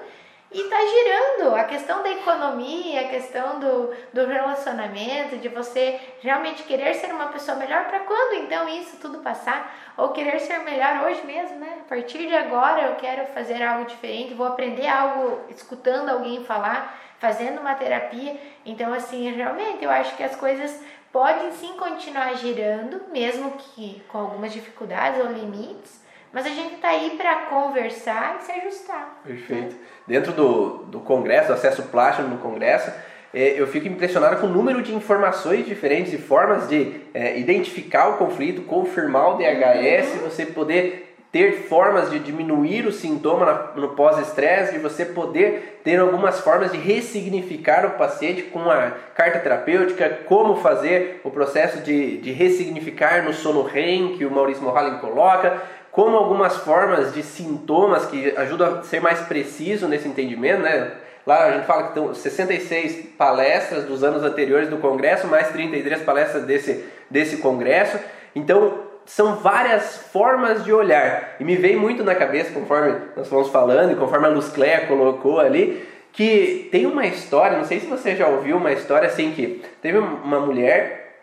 e 0.55 0.61
está 0.61 0.77
girando 0.85 1.53
a 1.53 1.65
questão 1.65 2.01
da 2.01 2.09
economia, 2.09 3.01
a 3.01 3.09
questão 3.09 3.59
do, 3.59 3.93
do 4.13 4.25
relacionamento, 4.25 5.35
de 5.35 5.49
você 5.49 5.99
realmente 6.21 6.63
querer 6.63 6.93
ser 6.93 7.13
uma 7.13 7.27
pessoa 7.27 7.57
melhor 7.57 7.83
para 7.83 7.99
quando 7.99 8.35
então 8.35 8.69
isso 8.69 8.95
tudo 9.01 9.17
passar, 9.17 9.75
ou 9.97 10.13
querer 10.13 10.39
ser 10.39 10.59
melhor 10.59 11.03
hoje 11.03 11.25
mesmo, 11.25 11.59
né? 11.59 11.79
A 11.85 11.89
partir 11.89 12.19
de 12.19 12.33
agora 12.33 12.83
eu 12.83 12.95
quero 12.95 13.25
fazer 13.33 13.61
algo 13.61 13.83
diferente, 13.83 14.33
vou 14.33 14.47
aprender 14.47 14.87
algo 14.87 15.41
escutando 15.49 16.07
alguém 16.07 16.45
falar, 16.45 17.01
fazendo 17.19 17.59
uma 17.59 17.75
terapia. 17.75 18.39
Então, 18.65 18.93
assim, 18.93 19.29
realmente 19.31 19.83
eu 19.83 19.91
acho 19.91 20.15
que 20.15 20.23
as 20.23 20.37
coisas 20.37 20.81
podem 21.11 21.51
sim 21.51 21.73
continuar 21.73 22.33
girando, 22.35 23.11
mesmo 23.11 23.51
que 23.57 24.01
com 24.07 24.19
algumas 24.19 24.53
dificuldades 24.53 25.19
ou 25.19 25.33
limites 25.33 26.04
mas 26.35 26.45
a 26.45 26.49
gente 26.49 26.75
está 26.75 26.89
aí 26.89 27.11
para 27.11 27.33
conversar 27.45 28.39
e 28.41 28.43
se 28.43 28.51
ajustar. 28.51 29.21
Perfeito. 29.25 29.73
Né? 29.73 29.79
Dentro 30.05 30.33
do, 30.33 30.79
do 30.79 30.99
congresso, 30.99 31.47
do 31.47 31.53
acesso 31.53 31.83
plástico 31.83 32.27
no 32.27 32.39
congresso, 32.39 32.91
é, 33.33 33.57
eu 33.57 33.65
fico 33.65 33.87
impressionado 33.87 34.41
com 34.41 34.47
o 34.47 34.49
número 34.49 34.81
de 34.81 34.93
informações 34.93 35.65
diferentes 35.65 36.11
e 36.11 36.17
formas 36.17 36.67
de 36.67 36.93
é, 37.13 37.39
identificar 37.39 38.09
o 38.09 38.17
conflito, 38.17 38.63
confirmar 38.63 39.29
o 39.29 39.37
DHS, 39.37 40.15
uhum. 40.15 40.29
você 40.29 40.45
poder 40.45 41.15
ter 41.31 41.67
formas 41.67 42.09
de 42.11 42.19
diminuir 42.19 42.85
o 42.85 42.91
sintoma 42.91 43.73
no 43.75 43.89
pós-estresse, 43.89 44.73
de 44.73 44.79
você 44.79 45.03
poder 45.03 45.81
ter 45.83 45.99
algumas 45.99 46.39
formas 46.39 46.71
de 46.71 46.77
ressignificar 46.77 47.85
o 47.85 47.91
paciente 47.91 48.43
com 48.43 48.69
a 48.69 48.91
carta 49.13 49.39
terapêutica, 49.39 50.19
como 50.25 50.55
fazer 50.57 51.19
o 51.25 51.31
processo 51.31 51.81
de, 51.81 52.17
de 52.17 52.31
ressignificar 52.31 53.23
no 53.23 53.33
sono 53.33 53.63
REM, 53.63 54.17
que 54.17 54.25
o 54.25 54.31
Maurício 54.31 54.63
Mohallen 54.63 54.99
coloca, 54.99 55.61
como 55.95 56.17
algumas 56.17 56.57
formas 56.57 57.13
de 57.13 57.23
sintomas 57.23 58.05
que 58.05 58.35
ajudam 58.35 58.79
a 58.79 58.83
ser 58.83 58.99
mais 58.99 59.21
preciso 59.21 59.87
nesse 59.87 60.09
entendimento, 60.09 60.61
né? 60.61 60.91
Lá 61.25 61.45
a 61.45 61.51
gente 61.53 61.65
fala 61.65 61.83
que 61.83 61.87
estão 61.97 62.13
66 62.13 63.13
palestras 63.17 63.85
dos 63.85 64.03
anos 64.03 64.21
anteriores 64.21 64.69
do 64.69 64.75
congresso, 64.77 65.25
mais 65.25 65.47
33 65.47 66.01
palestras 66.01 66.43
desse, 66.43 66.83
desse 67.09 67.37
congresso. 67.37 67.97
Então, 68.35 68.77
são 69.05 69.37
várias 69.37 69.95
formas 70.11 70.65
de 70.65 70.73
olhar. 70.73 71.37
E 71.39 71.45
me 71.45 71.55
veio 71.55 71.79
muito 71.79 72.03
na 72.03 72.13
cabeça, 72.13 72.51
conforme 72.51 72.93
nós 73.15 73.29
fomos 73.29 73.47
falando 73.47 73.93
e 73.93 73.95
conforme 73.95 74.25
a 74.25 74.29
Luz 74.29 74.49
Cléa 74.49 74.87
colocou 74.87 75.39
ali, 75.39 75.87
que 76.11 76.67
tem 76.73 76.85
uma 76.85 77.05
história, 77.07 77.57
não 77.57 77.63
sei 77.63 77.79
se 77.79 77.87
você 77.87 78.17
já 78.17 78.27
ouviu 78.27 78.57
uma 78.57 78.73
história 78.73 79.07
assim 79.07 79.31
que 79.31 79.63
teve 79.81 79.97
uma 79.97 80.41
mulher 80.41 81.21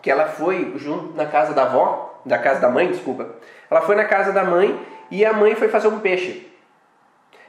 que 0.00 0.10
ela 0.10 0.26
foi 0.26 0.72
junto 0.76 1.14
na 1.14 1.26
casa 1.26 1.52
da 1.52 1.64
avó, 1.64 2.20
da 2.24 2.38
casa 2.38 2.60
da 2.60 2.68
mãe, 2.68 2.88
desculpa, 2.88 3.28
ela 3.70 3.80
foi 3.82 3.96
na 3.96 4.04
casa 4.04 4.32
da 4.32 4.44
mãe 4.44 4.78
e 5.10 5.24
a 5.24 5.32
mãe 5.32 5.54
foi 5.54 5.68
fazer 5.68 5.88
um 5.88 6.00
peixe. 6.00 6.46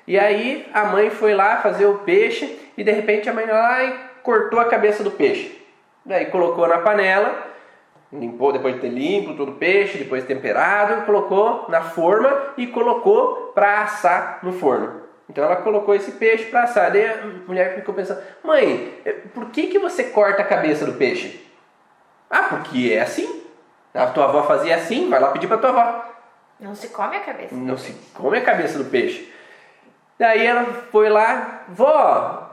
E 0.07 0.17
aí 0.17 0.65
a 0.73 0.85
mãe 0.85 1.09
foi 1.09 1.33
lá 1.33 1.57
fazer 1.57 1.85
o 1.85 1.99
peixe 1.99 2.57
e 2.77 2.83
de 2.83 2.91
repente 2.91 3.29
a 3.29 3.33
mãe 3.33 3.45
lá 3.45 3.83
e 3.83 3.93
cortou 4.23 4.59
a 4.59 4.65
cabeça 4.65 5.03
do 5.03 5.11
peixe. 5.11 5.61
Daí 6.05 6.27
colocou 6.27 6.67
na 6.67 6.77
panela, 6.77 7.45
limpou 8.11 8.53
depois 8.53 8.75
de 8.75 8.81
ter 8.81 8.89
limpo 8.89 9.33
todo 9.33 9.51
o 9.51 9.55
peixe, 9.55 9.97
depois 9.97 10.23
temperado, 10.23 11.05
colocou 11.05 11.65
na 11.67 11.81
forma 11.81 12.53
e 12.57 12.67
colocou 12.67 13.51
para 13.53 13.81
assar 13.81 14.39
no 14.43 14.53
forno. 14.53 15.01
Então 15.29 15.43
ela 15.43 15.57
colocou 15.57 15.93
esse 15.93 16.11
peixe 16.13 16.45
para 16.45 16.63
assar. 16.63 16.89
Daí 16.91 17.05
a 17.05 17.25
mulher 17.45 17.75
ficou 17.75 17.93
pensando: 17.93 18.21
"Mãe, 18.43 18.93
eh, 19.05 19.11
por 19.33 19.49
que 19.49 19.67
que 19.67 19.77
você 19.77 20.05
corta 20.05 20.41
a 20.41 20.45
cabeça 20.45 20.85
do 20.85 20.93
peixe?" 20.93 21.45
"Ah, 22.29 22.43
porque 22.43 22.93
é 22.93 23.01
assim." 23.01 23.46
A 23.97 24.07
tua 24.07 24.25
avó 24.25 24.43
fazia 24.43 24.75
assim, 24.75 25.09
vai 25.09 25.19
lá 25.19 25.29
pedir 25.29 25.47
pra 25.47 25.57
tua 25.57 25.69
avó. 25.69 26.05
Não 26.59 26.75
se 26.75 26.89
come 26.89 27.17
a 27.17 27.21
cabeça. 27.21 27.55
Não 27.55 27.77
se 27.77 27.93
come 28.13 28.37
a 28.37 28.41
cabeça 28.41 28.77
do 28.77 28.85
peixe. 28.85 29.33
Daí 30.17 30.45
ela 30.45 30.65
foi 30.91 31.09
lá, 31.09 31.63
vó, 31.67 32.47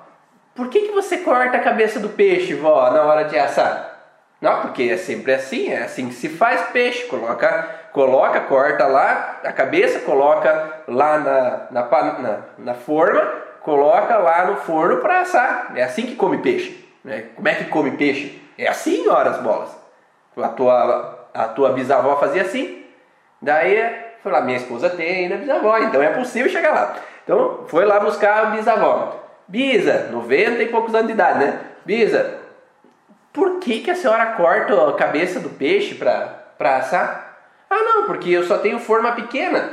por 0.54 0.68
que, 0.68 0.80
que 0.80 0.92
você 0.92 1.18
corta 1.18 1.56
a 1.56 1.60
cabeça 1.60 1.98
do 1.98 2.10
peixe, 2.10 2.54
vó, 2.54 2.90
na 2.90 3.02
hora 3.02 3.24
de 3.24 3.38
assar? 3.38 3.94
Não, 4.40 4.60
porque 4.60 4.84
é 4.84 4.96
sempre 4.96 5.32
assim, 5.32 5.70
é 5.70 5.82
assim 5.82 6.08
que 6.08 6.14
se 6.14 6.28
faz 6.28 6.68
peixe. 6.68 7.06
Coloca, 7.06 7.68
coloca, 7.92 8.40
corta 8.42 8.86
lá 8.86 9.40
a 9.42 9.52
cabeça, 9.52 10.00
coloca 10.00 10.82
lá 10.86 11.18
na, 11.18 11.66
na, 11.70 11.82
na, 11.82 12.40
na 12.58 12.74
forma, 12.74 13.20
coloca 13.62 14.18
lá 14.18 14.46
no 14.46 14.56
forno 14.58 14.98
para 14.98 15.20
assar. 15.20 15.72
É 15.74 15.82
assim 15.82 16.02
que 16.02 16.14
come 16.14 16.38
peixe. 16.38 16.86
Né? 17.02 17.24
Como 17.34 17.48
é 17.48 17.54
que 17.54 17.64
come 17.64 17.92
peixe? 17.92 18.40
É 18.58 18.68
assim, 18.68 19.08
horas 19.08 19.38
bolas. 19.38 19.70
A 20.36 20.48
tua 20.48 21.13
a 21.34 21.48
tua 21.48 21.72
bisavó 21.72 22.16
fazia 22.16 22.42
assim. 22.42 22.84
Daí, 23.42 23.76
foi 24.22 24.32
lá, 24.32 24.40
minha 24.40 24.56
esposa 24.56 24.88
tem 24.88 25.24
ainda 25.24 25.36
bisavó, 25.36 25.76
então 25.78 26.02
é 26.02 26.10
possível 26.10 26.50
chegar 26.50 26.72
lá. 26.72 26.96
Então, 27.24 27.64
foi 27.66 27.84
lá 27.84 28.00
buscar 28.00 28.38
a 28.38 28.50
bisavó. 28.50 29.20
Bisa, 29.46 30.08
90 30.10 30.62
e 30.62 30.68
poucos 30.68 30.94
anos 30.94 31.08
de 31.08 31.12
idade, 31.12 31.40
né? 31.40 31.60
Bisa, 31.84 32.38
por 33.34 33.58
que, 33.58 33.80
que 33.80 33.90
a 33.90 33.96
senhora 33.96 34.26
corta 34.26 34.88
a 34.88 34.92
cabeça 34.92 35.40
do 35.40 35.50
peixe 35.50 35.96
para 35.96 36.76
assar? 36.78 37.36
Ah, 37.68 37.82
não, 37.82 38.06
porque 38.06 38.30
eu 38.30 38.44
só 38.44 38.58
tenho 38.58 38.78
forma 38.78 39.10
pequena. 39.12 39.72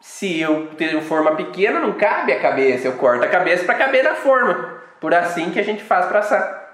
Se 0.00 0.40
eu 0.40 0.66
tenho 0.76 1.00
forma 1.00 1.36
pequena, 1.36 1.78
não 1.78 1.92
cabe 1.92 2.32
a 2.32 2.40
cabeça. 2.40 2.88
Eu 2.88 2.94
corto 2.94 3.24
a 3.24 3.28
cabeça 3.28 3.64
para 3.64 3.76
caber 3.76 4.02
na 4.02 4.14
forma. 4.14 4.80
Por 5.00 5.14
assim 5.14 5.50
que 5.50 5.60
a 5.60 5.62
gente 5.62 5.84
faz 5.84 6.06
para 6.06 6.18
assar. 6.18 6.65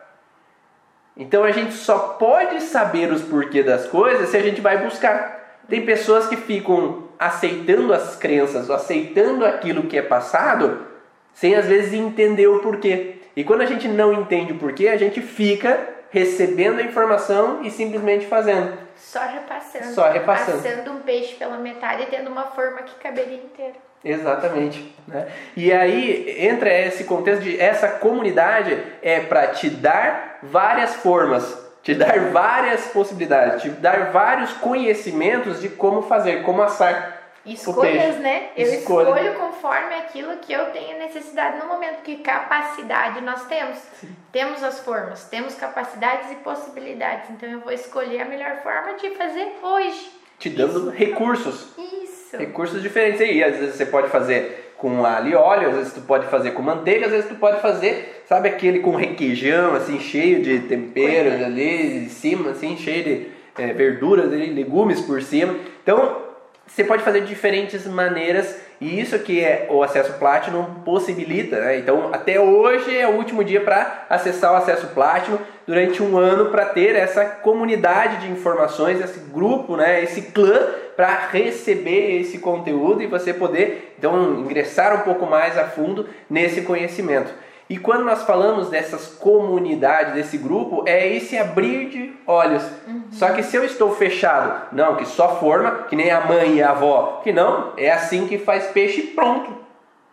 Então 1.16 1.44
a 1.44 1.50
gente 1.50 1.74
só 1.74 1.98
pode 1.98 2.60
saber 2.60 3.12
os 3.12 3.22
porquês 3.22 3.66
das 3.66 3.86
coisas 3.86 4.30
se 4.30 4.36
a 4.36 4.42
gente 4.42 4.60
vai 4.60 4.78
buscar. 4.78 5.60
Tem 5.68 5.84
pessoas 5.84 6.26
que 6.26 6.36
ficam 6.36 7.08
aceitando 7.18 7.92
as 7.92 8.16
crenças, 8.16 8.70
aceitando 8.70 9.44
aquilo 9.44 9.84
que 9.84 9.96
é 9.96 10.02
passado, 10.02 10.86
sem 11.32 11.54
às 11.54 11.66
vezes 11.66 11.92
entender 11.92 12.46
o 12.46 12.60
porquê. 12.60 13.16
E 13.36 13.44
quando 13.44 13.62
a 13.62 13.66
gente 13.66 13.88
não 13.88 14.12
entende 14.12 14.52
o 14.52 14.58
porquê, 14.58 14.88
a 14.88 14.96
gente 14.96 15.20
fica 15.20 15.88
recebendo 16.10 16.80
a 16.80 16.82
informação 16.82 17.62
e 17.62 17.70
simplesmente 17.70 18.26
fazendo. 18.26 18.76
Só 18.94 19.20
repassando. 19.20 19.94
Só 19.94 20.10
repassando. 20.10 20.62
Passando 20.62 20.92
um 20.92 21.00
peixe 21.00 21.34
pela 21.36 21.56
metade 21.56 22.02
e 22.02 22.06
tendo 22.06 22.28
uma 22.28 22.44
forma 22.44 22.82
que 22.82 22.94
caberia 22.96 23.38
inteira. 23.38 23.76
Exatamente. 24.04 24.94
Né? 25.06 25.28
E 25.56 25.72
aí 25.72 26.46
entra 26.46 26.72
esse 26.72 27.04
contexto 27.04 27.42
de 27.42 27.60
essa 27.60 27.88
comunidade 27.88 28.82
é 29.02 29.20
para 29.20 29.48
te 29.48 29.70
dar 29.70 30.38
várias 30.42 30.94
formas, 30.96 31.56
te 31.82 31.94
dar 31.94 32.30
várias 32.30 32.86
possibilidades, 32.88 33.62
te 33.62 33.68
dar 33.70 34.10
vários 34.10 34.52
conhecimentos 34.54 35.60
de 35.60 35.68
como 35.68 36.02
fazer, 36.02 36.42
como 36.42 36.62
assar. 36.62 37.20
Escolhas, 37.44 38.18
né? 38.18 38.50
Eu 38.56 38.72
Escolha. 38.72 39.08
escolho 39.08 39.34
conforme 39.34 39.96
aquilo 39.96 40.36
que 40.36 40.52
eu 40.52 40.66
tenho 40.66 40.96
necessidade 40.98 41.58
no 41.58 41.66
momento. 41.66 42.02
Que 42.02 42.18
capacidade 42.18 43.20
nós 43.20 43.44
temos? 43.46 43.78
Sim. 44.00 44.14
Temos 44.30 44.62
as 44.62 44.78
formas, 44.78 45.24
temos 45.24 45.56
capacidades 45.56 46.30
e 46.30 46.36
possibilidades. 46.36 47.30
Então 47.30 47.48
eu 47.48 47.58
vou 47.58 47.72
escolher 47.72 48.20
a 48.20 48.24
melhor 48.26 48.58
forma 48.62 48.94
de 48.94 49.10
fazer 49.16 49.56
hoje. 49.60 50.12
Te 50.38 50.50
dando 50.50 50.78
Isso. 50.78 50.90
recursos. 50.90 51.76
Isso. 51.76 52.11
Recursos 52.38 52.82
diferentes 52.82 53.20
aí. 53.20 53.42
Às 53.42 53.56
vezes 53.56 53.74
você 53.76 53.86
pode 53.86 54.08
fazer 54.08 54.72
com 54.76 55.04
alho 55.04 55.30
e 55.30 55.34
óleo, 55.36 55.68
às 55.68 55.76
vezes 55.76 55.92
tu 55.92 56.00
pode 56.00 56.26
fazer 56.26 56.50
com 56.50 56.62
manteiga, 56.62 57.06
às 57.06 57.12
vezes 57.12 57.28
tu 57.28 57.36
pode 57.36 57.60
fazer, 57.62 58.24
sabe 58.26 58.48
aquele 58.48 58.80
com 58.80 58.96
requeijão, 58.96 59.76
assim, 59.76 60.00
cheio 60.00 60.42
de 60.42 60.58
temperos 60.60 61.34
ali, 61.34 61.98
em 61.98 62.08
cima, 62.08 62.50
assim, 62.50 62.76
cheio 62.76 63.04
de 63.04 63.26
é, 63.56 63.72
verduras 63.72 64.32
ali, 64.32 64.52
legumes 64.52 65.00
por 65.00 65.22
cima. 65.22 65.54
Então, 65.82 66.22
você 66.66 66.82
pode 66.82 67.04
fazer 67.04 67.20
de 67.20 67.28
diferentes 67.28 67.86
maneiras 67.86 68.60
e 68.82 69.00
isso 69.00 69.16
que 69.20 69.40
é 69.40 69.68
o 69.70 69.80
acesso 69.80 70.14
Platinum 70.14 70.64
possibilita, 70.84 71.60
né? 71.60 71.78
Então, 71.78 72.10
até 72.12 72.40
hoje 72.40 72.98
é 72.98 73.06
o 73.06 73.12
último 73.12 73.44
dia 73.44 73.60
para 73.60 74.06
acessar 74.10 74.52
o 74.52 74.56
acesso 74.56 74.88
Platinum 74.88 75.38
durante 75.64 76.02
um 76.02 76.18
ano 76.18 76.46
para 76.46 76.64
ter 76.64 76.96
essa 76.96 77.24
comunidade 77.24 78.26
de 78.26 78.32
informações, 78.32 79.00
esse 79.00 79.20
grupo, 79.32 79.76
né? 79.76 80.02
Esse 80.02 80.22
clã 80.22 80.58
para 80.96 81.28
receber 81.30 82.20
esse 82.20 82.38
conteúdo 82.38 83.00
e 83.00 83.06
você 83.06 83.32
poder 83.32 83.94
então 83.96 84.40
ingressar 84.40 84.96
um 84.96 85.04
pouco 85.04 85.26
mais 85.26 85.56
a 85.56 85.62
fundo 85.62 86.08
nesse 86.28 86.62
conhecimento. 86.62 87.32
E 87.72 87.78
quando 87.78 88.04
nós 88.04 88.24
falamos 88.24 88.68
dessas 88.68 89.06
comunidades, 89.06 90.12
desse 90.12 90.36
grupo, 90.36 90.84
é 90.86 91.08
esse 91.08 91.38
abrir 91.38 91.88
de 91.88 92.12
olhos. 92.26 92.62
Uhum. 92.86 93.04
Só 93.10 93.30
que 93.30 93.42
se 93.42 93.56
eu 93.56 93.64
estou 93.64 93.96
fechado, 93.96 94.68
não, 94.72 94.94
que 94.94 95.06
só 95.06 95.40
forma, 95.40 95.84
que 95.88 95.96
nem 95.96 96.10
a 96.10 96.20
mãe 96.20 96.56
e 96.56 96.62
a 96.62 96.68
avó, 96.68 97.22
que 97.24 97.32
não, 97.32 97.72
é 97.78 97.90
assim 97.90 98.28
que 98.28 98.36
faz 98.36 98.66
peixe 98.66 99.00
pronto. 99.00 99.56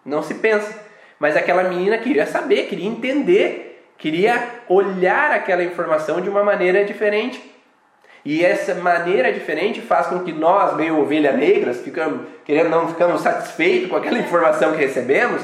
Não 0.05 0.23
se 0.23 0.35
pensa. 0.35 0.73
Mas 1.19 1.35
aquela 1.35 1.63
menina 1.63 1.97
queria 1.97 2.25
saber, 2.25 2.67
queria 2.67 2.87
entender, 2.87 3.91
queria 3.97 4.41
olhar 4.69 5.31
aquela 5.31 5.61
informação 5.61 6.21
de 6.21 6.29
uma 6.29 6.45
maneira 6.45 6.85
diferente. 6.85 7.43
E 8.23 8.45
essa 8.45 8.73
maneira 8.75 9.33
diferente 9.33 9.81
faz 9.81 10.07
com 10.07 10.19
que 10.19 10.31
nós, 10.31 10.77
meio 10.77 10.97
ovelha 10.97 11.33
negras, 11.33 11.81
ficamos, 11.81 12.21
querendo 12.45 12.69
não 12.69 12.87
ficamos 12.87 13.19
satisfeitos 13.19 13.89
com 13.89 13.97
aquela 13.97 14.17
informação 14.17 14.71
que 14.71 14.77
recebemos, 14.77 15.41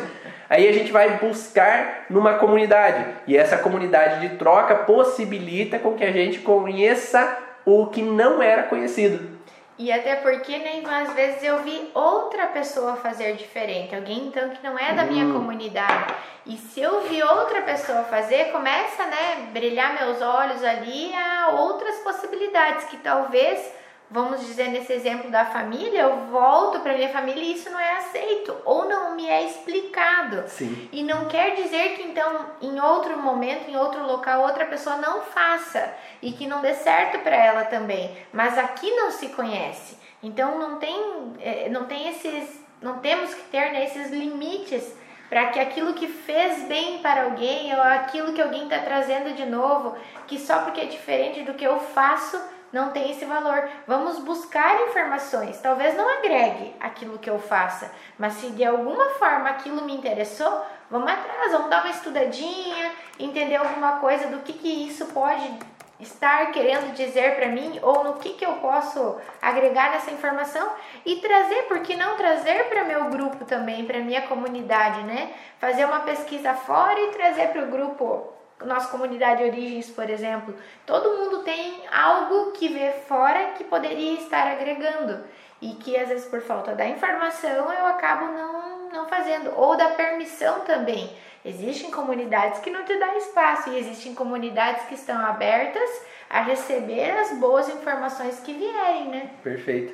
Aí 0.49 0.67
a 0.67 0.71
gente 0.71 0.91
vai 0.91 1.17
buscar 1.17 2.05
numa 2.09 2.35
comunidade 2.35 3.05
e 3.27 3.35
essa 3.35 3.57
comunidade 3.57 4.27
de 4.27 4.37
troca 4.37 4.75
possibilita 4.75 5.79
com 5.79 5.93
que 5.93 6.03
a 6.03 6.11
gente 6.11 6.39
conheça 6.39 7.37
o 7.65 7.87
que 7.87 8.01
não 8.01 8.41
era 8.41 8.63
conhecido. 8.63 9.35
E 9.77 9.91
até 9.91 10.15
porque 10.15 10.57
nem 10.57 10.81
né, 10.81 11.01
às 11.01 11.13
vezes 11.13 11.43
eu 11.43 11.61
vi 11.61 11.91
outra 11.93 12.47
pessoa 12.47 12.95
fazer 12.95 13.35
diferente, 13.35 13.93
alguém 13.93 14.27
então 14.27 14.49
que 14.49 14.63
não 14.63 14.79
é 14.79 14.93
da 14.93 15.03
minha 15.03 15.25
hum. 15.25 15.33
comunidade. 15.33 16.13
E 16.45 16.55
se 16.55 16.79
eu 16.79 17.01
vi 17.01 17.21
outra 17.21 17.61
pessoa 17.63 18.03
fazer, 18.03 18.51
começa, 18.51 19.03
né, 19.05 19.47
brilhar 19.51 19.95
meus 19.95 20.21
olhos 20.21 20.63
ali 20.63 21.13
a 21.13 21.49
outras 21.49 21.97
possibilidades 21.97 22.85
que 22.85 22.97
talvez 22.97 23.69
vamos 24.16 24.47
dizer 24.47 24.70
nesse 24.70 24.93
exemplo 24.93 25.30
da 25.30 25.43
família, 25.43 26.03
eu 26.03 26.28
volto 26.28 26.80
para 26.80 26.93
minha 26.93 27.09
família 27.09 27.43
e 27.43 27.53
isso 27.53 27.70
não 27.70 27.80
é 27.80 27.97
aceito 27.97 28.55
ou 28.63 28.88
não 28.88 29.13
me 29.13 29.28
é 29.28 29.43
explicado. 29.43 30.45
Sim. 30.47 30.88
E 30.89 31.03
não 31.03 31.26
quer 31.26 31.53
dizer 31.55 31.95
que 31.95 32.03
então 32.03 32.45
em 32.61 32.80
outro 32.80 33.22
momento, 33.22 33.70
em 33.70 33.76
outro 33.76 34.07
local, 34.07 34.43
outra 34.43 34.66
pessoa 34.66 34.95
não 34.95 35.22
faça 35.22 35.93
e 36.22 36.32
que 36.32 36.47
não 36.47 36.61
dê 36.61 36.74
certo 36.74 37.20
para 37.20 37.36
ela 37.36 37.66
também. 37.66 38.16
Mas 38.32 38.57
aqui 38.57 38.89
não 38.89 39.11
se 39.11 39.28
conhece. 39.30 39.97
Então 40.24 40.57
não 40.57 40.80
tem, 40.80 40.97
é, 41.41 41.68
não 41.70 41.84
tem 41.84 42.07
esses, 42.07 42.63
não 42.82 42.99
temos 42.99 43.34
que 43.34 43.43
ter 43.49 43.74
né, 43.74 43.84
esses 43.84 44.11
limites 44.11 44.95
para 45.30 45.47
que 45.47 45.59
aquilo 45.59 45.93
que 45.93 46.07
fez 46.07 46.63
bem 46.63 46.99
para 46.99 47.24
alguém 47.24 47.74
ou 47.76 47.82
aquilo 47.82 48.32
que 48.32 48.41
alguém 48.41 48.63
está 48.63 48.80
trazendo 48.80 49.36
de 49.36 49.45
novo, 49.45 49.97
que 50.26 50.39
só 50.39 50.59
porque 50.59 50.80
é 50.80 50.86
diferente 50.86 51.43
do 51.43 51.55
que 51.55 51.66
eu 51.66 51.80
faço 51.80 52.54
não 52.76 52.91
tem 52.91 53.09
esse 53.09 53.23
valor. 53.23 53.69
Vamos 53.88 54.19
buscar 54.19 54.82
informações. 54.82 55.61
Talvez 55.61 55.95
não 55.95 56.09
agregue 56.17 56.76
aquilo 56.78 57.17
que 57.17 57.30
eu 57.30 57.39
faça, 57.39 57.89
mas 58.19 58.34
se 58.34 58.47
de 58.49 58.65
alguma 58.65 59.11
forma 59.11 59.49
aquilo 59.49 59.86
me 59.86 59.95
interessou, 59.95 60.61
vamos 60.91 61.09
atrás, 61.09 61.53
vamos 61.53 61.69
dar 61.69 61.86
uma 61.86 61.89
estudadinha, 61.89 62.91
entender 63.17 63.55
alguma 63.55 63.99
coisa 63.99 64.28
do 64.28 64.39
que, 64.39 64.51
que 64.51 64.89
isso 64.89 65.05
pode 65.05 65.57
estar 66.01 66.51
querendo 66.51 66.93
dizer 66.93 67.38
para 67.38 67.47
mim 67.47 67.80
ou 67.82 68.03
no 68.03 68.15
que, 68.15 68.34
que 68.34 68.45
eu 68.45 68.55
posso 68.55 69.15
agregar 69.41 69.91
nessa 69.91 70.11
informação 70.11 70.69
e 71.05 71.15
trazer, 71.21 71.63
por 71.69 71.80
que 71.80 71.95
não 71.95 72.17
trazer 72.17 72.65
para 72.65 72.84
meu 72.84 73.05
grupo 73.05 73.45
também, 73.45 73.86
para 73.86 73.99
minha 73.99 74.23
comunidade, 74.23 75.01
né? 75.03 75.34
Fazer 75.59 75.86
uma 75.86 76.01
pesquisa 76.01 76.53
fora 76.53 76.99
e 76.99 77.11
trazer 77.11 77.47
para 77.53 77.63
o 77.63 77.67
grupo 77.67 78.36
nossa 78.63 78.89
comunidade 78.89 79.43
de 79.43 79.49
origens, 79.49 79.89
por 79.89 80.07
exemplo, 80.09 80.55
todo 80.85 81.17
mundo 81.17 81.43
tem 81.43 81.81
algo 81.91 82.51
que 82.51 82.69
vê 82.69 82.91
fora 83.07 83.53
que 83.57 83.63
poderia 83.63 84.19
estar 84.19 84.47
agregando 84.47 85.23
e 85.61 85.73
que 85.75 85.97
às 85.97 86.09
vezes 86.09 86.27
por 86.27 86.41
falta 86.41 86.73
da 86.73 86.87
informação 86.87 87.71
eu 87.73 87.85
acabo 87.85 88.25
não, 88.31 88.89
não 88.91 89.07
fazendo 89.07 89.51
ou 89.55 89.75
da 89.75 89.89
permissão 89.89 90.61
também. 90.61 91.11
Existem 91.43 91.91
comunidades 91.91 92.59
que 92.59 92.71
não 92.71 92.85
te 92.85 92.97
dão 92.97 93.17
espaço 93.17 93.69
e 93.69 93.77
existem 93.77 94.15
comunidades 94.15 94.85
que 94.85 94.95
estão 94.95 95.19
abertas 95.19 95.89
a 96.29 96.41
receber 96.41 97.11
as 97.11 97.37
boas 97.37 97.67
informações 97.69 98.39
que 98.39 98.53
vierem, 98.53 99.09
né? 99.09 99.29
Perfeito. 99.43 99.93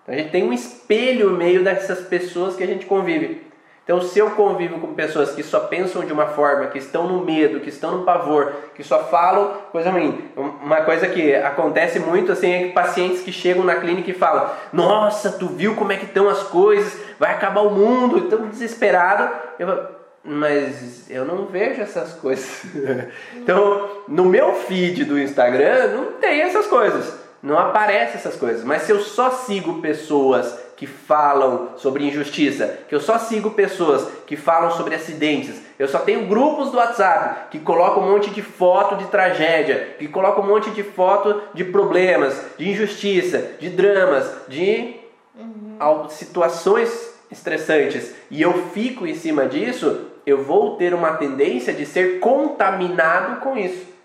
Então 0.03 0.15
a 0.15 0.19
gente 0.19 0.31
tem 0.31 0.45
um 0.45 0.53
espelho 0.53 1.31
no 1.31 1.37
meio 1.37 1.65
dessas 1.65 2.07
pessoas 2.07 2.55
que 2.57 2.63
a 2.63 2.67
gente 2.67 2.87
convive. 2.87 3.46
Então, 3.87 4.01
se 4.01 4.19
eu 4.19 4.33
convivo 4.33 4.81
com 4.81 4.95
pessoas 4.95 5.31
que 5.31 5.45
só 5.45 5.61
pensam 5.61 6.05
de 6.05 6.13
uma 6.13 6.27
forma, 6.27 6.67
que 6.67 6.77
estão 6.77 7.07
no 7.07 7.25
medo, 7.25 7.61
que 7.61 7.69
estão 7.69 7.99
no 7.99 8.05
pavor, 8.05 8.53
que 8.75 8.83
só 8.83 9.05
falam 9.05 9.59
coisa 9.71 9.91
ruim, 9.91 10.29
uma 10.37 10.81
coisa 10.81 11.07
que 11.07 11.33
acontece 11.37 12.01
muito 12.01 12.33
assim 12.33 12.51
é 12.51 12.65
que 12.65 12.73
pacientes 12.73 13.23
que 13.23 13.31
chegam 13.31 13.63
na 13.63 13.77
clínica 13.77 14.11
e 14.11 14.15
falam: 14.15 14.51
Nossa, 14.73 15.31
tu 15.31 15.47
viu 15.47 15.77
como 15.77 15.93
é 15.93 15.97
que 15.97 16.05
estão 16.05 16.29
as 16.29 16.43
coisas? 16.43 17.01
Vai 17.17 17.31
acabar 17.31 17.61
o 17.61 17.71
mundo, 17.71 18.25
estão 18.25 18.49
desesperado. 18.49 19.33
Eu 19.57 19.69
falo, 19.69 19.89
mas 20.25 21.09
eu 21.09 21.25
não 21.25 21.47
vejo 21.47 21.81
essas 21.81 22.13
coisas. 22.15 22.65
então, 23.37 24.03
no 24.09 24.25
meu 24.25 24.53
feed 24.55 25.05
do 25.05 25.17
Instagram 25.17 25.93
não 25.93 26.13
tem 26.15 26.41
essas 26.41 26.67
coisas, 26.67 27.17
não 27.41 27.57
aparecem 27.57 28.17
essas 28.17 28.35
coisas. 28.35 28.65
Mas 28.65 28.83
se 28.83 28.91
eu 28.91 28.99
só 28.99 29.31
sigo 29.31 29.81
pessoas 29.81 30.66
que 30.77 30.87
falam 30.87 31.71
sobre 31.77 32.07
injustiça, 32.07 32.81
que 32.89 32.95
eu 32.95 33.01
só 33.01 33.19
sigo 33.19 33.51
pessoas 33.51 34.07
que 34.27 34.37
falam 34.37 34.71
sobre 34.71 34.95
acidentes, 34.95 35.61
eu 35.79 35.89
só 35.89 35.99
tenho 36.01 36.27
grupos 36.27 36.71
do 36.71 36.77
WhatsApp 36.77 37.51
que 37.51 37.59
colocam 37.59 38.03
um 38.03 38.13
monte 38.13 38.31
de 38.31 38.43
foto 38.43 38.97
de 38.97 39.07
tragédia, 39.07 39.95
que 39.99 40.07
colocam 40.07 40.45
um 40.45 40.49
monte 40.49 40.71
de 40.71 40.83
foto 40.83 41.41
de 41.55 41.65
problemas, 41.65 42.41
de 42.59 42.69
injustiça, 42.69 43.53
de 43.59 43.71
dramas, 43.71 44.31
de 44.49 44.97
uhum. 45.35 46.09
situações 46.11 47.15
estressantes, 47.31 48.15
e 48.31 48.41
eu 48.41 48.53
fico 48.71 49.07
em 49.07 49.15
cima 49.15 49.47
disso, 49.47 50.07
eu 50.25 50.43
vou 50.43 50.77
ter 50.77 50.95
uma 50.95 51.13
tendência 51.13 51.73
de 51.73 51.87
ser 51.87 52.21
contaminado 52.21 53.41
com 53.41 53.57
isso. 53.57 53.96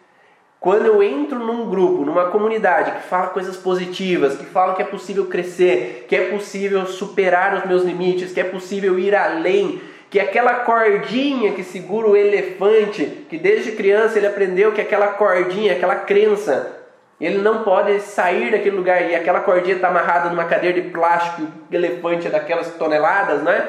Quando 0.62 0.86
eu 0.86 1.02
entro 1.02 1.40
num 1.40 1.68
grupo, 1.68 2.06
numa 2.06 2.26
comunidade 2.26 2.92
que 2.92 3.08
fala 3.08 3.30
coisas 3.30 3.58
positivas, 3.58 4.38
que 4.38 4.46
fala 4.46 4.76
que 4.76 4.84
é 4.84 4.86
possível 4.86 5.26
crescer, 5.26 6.06
que 6.08 6.16
é 6.16 6.30
possível 6.30 6.86
superar 6.86 7.56
os 7.56 7.66
meus 7.66 7.82
limites, 7.84 8.32
que 8.32 8.40
é 8.40 8.44
possível 8.44 9.00
ir 9.00 9.16
além, 9.16 9.82
que 10.08 10.20
aquela 10.20 10.60
cordinha 10.60 11.54
que 11.54 11.64
segura 11.64 12.10
o 12.10 12.16
elefante, 12.16 13.26
que 13.28 13.40
desde 13.40 13.72
criança 13.72 14.20
ele 14.20 14.28
aprendeu 14.28 14.72
que 14.72 14.80
aquela 14.80 15.08
cordinha, 15.08 15.74
aquela 15.74 15.96
crença, 15.96 16.78
ele 17.20 17.40
não 17.40 17.64
pode 17.64 18.00
sair 18.00 18.52
daquele 18.52 18.76
lugar 18.76 19.10
e 19.10 19.16
aquela 19.16 19.40
cordinha 19.40 19.78
está 19.78 19.88
amarrada 19.88 20.30
numa 20.30 20.46
cadeira 20.46 20.80
de 20.80 20.90
plástico, 20.90 21.42
o 21.72 21.74
elefante 21.76 22.28
é 22.28 22.30
daquelas 22.30 22.70
toneladas, 22.76 23.42
né? 23.42 23.68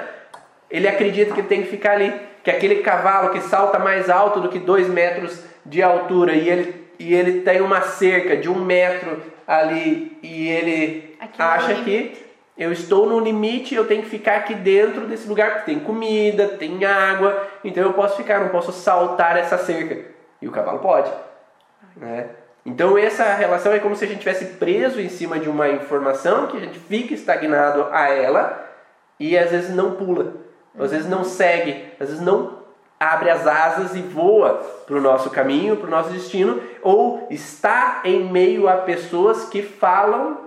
Ele 0.71 0.87
acredita 0.87 1.33
que 1.33 1.41
ele 1.41 1.49
tem 1.49 1.63
que 1.63 1.71
ficar 1.71 1.93
ali, 1.93 2.13
que 2.45 2.51
aquele 2.51 2.83
cavalo 2.83 3.31
que 3.31 3.41
salta 3.41 3.79
mais 3.79 4.11
alto 4.11 4.41
do 4.41 4.51
que 4.51 4.59
dois 4.59 4.87
metros 4.89 5.43
de 5.65 5.83
altura 5.83 6.35
e 6.35 6.51
ele 6.51 6.82
e 7.03 7.15
ele 7.15 7.41
tem 7.41 7.61
uma 7.61 7.81
cerca 7.81 8.37
de 8.37 8.49
um 8.49 8.65
metro 8.65 9.21
ali 9.47 10.17
e 10.23 10.49
ele 10.49 11.17
Aquilo 11.19 11.49
acha 11.49 11.73
é 11.73 11.83
que 11.83 12.27
eu 12.57 12.71
estou 12.71 13.07
no 13.07 13.19
limite, 13.19 13.75
eu 13.75 13.87
tenho 13.87 14.03
que 14.03 14.09
ficar 14.09 14.37
aqui 14.37 14.55
dentro 14.55 15.07
desse 15.07 15.27
lugar 15.29 15.53
porque 15.53 15.73
tem 15.73 15.81
comida, 15.81 16.47
tem 16.47 16.85
água, 16.85 17.49
então 17.65 17.83
eu 17.83 17.93
posso 17.93 18.17
ficar, 18.17 18.41
não 18.41 18.51
posso 18.51 18.73
saltar 18.73 19.37
essa 19.37 19.59
cerca. 19.59 20.13
E 20.41 20.47
o 20.47 20.53
cavalo 20.53 20.79
pode. 20.79 21.11
Né? 21.97 22.27
Então 22.65 22.97
essa 22.97 23.35
relação 23.35 23.73
é 23.73 23.81
como 23.81 23.97
se 23.97 24.05
a 24.05 24.09
gente 24.09 24.21
tivesse 24.21 24.45
preso 24.57 25.01
em 25.01 25.09
cima 25.09 25.41
de 25.41 25.49
uma 25.49 25.69
informação 25.69 26.47
que 26.47 26.57
a 26.57 26.61
gente 26.61 26.79
fica 26.79 27.15
estagnado 27.15 27.89
a 27.91 28.09
ela 28.11 28.65
e 29.19 29.37
às 29.37 29.51
vezes 29.51 29.75
não 29.75 29.97
pula, 29.97 30.35
às 30.79 30.93
vezes 30.93 31.09
não 31.09 31.25
segue, 31.25 31.85
às 31.99 32.09
vezes 32.09 32.23
não 32.23 32.62
abre 33.03 33.31
as 33.31 33.47
asas 33.47 33.97
e 33.97 34.01
voa 34.01 34.63
para 34.87 34.97
o 34.97 35.01
nosso 35.01 35.31
caminho, 35.31 35.77
para 35.77 35.89
o 35.89 35.91
nosso 35.91 36.11
destino, 36.11 36.61
ou 36.83 37.27
está 37.31 38.03
em 38.05 38.25
meio 38.31 38.69
a 38.69 38.77
pessoas 38.77 39.49
que 39.49 39.63
falam 39.63 40.39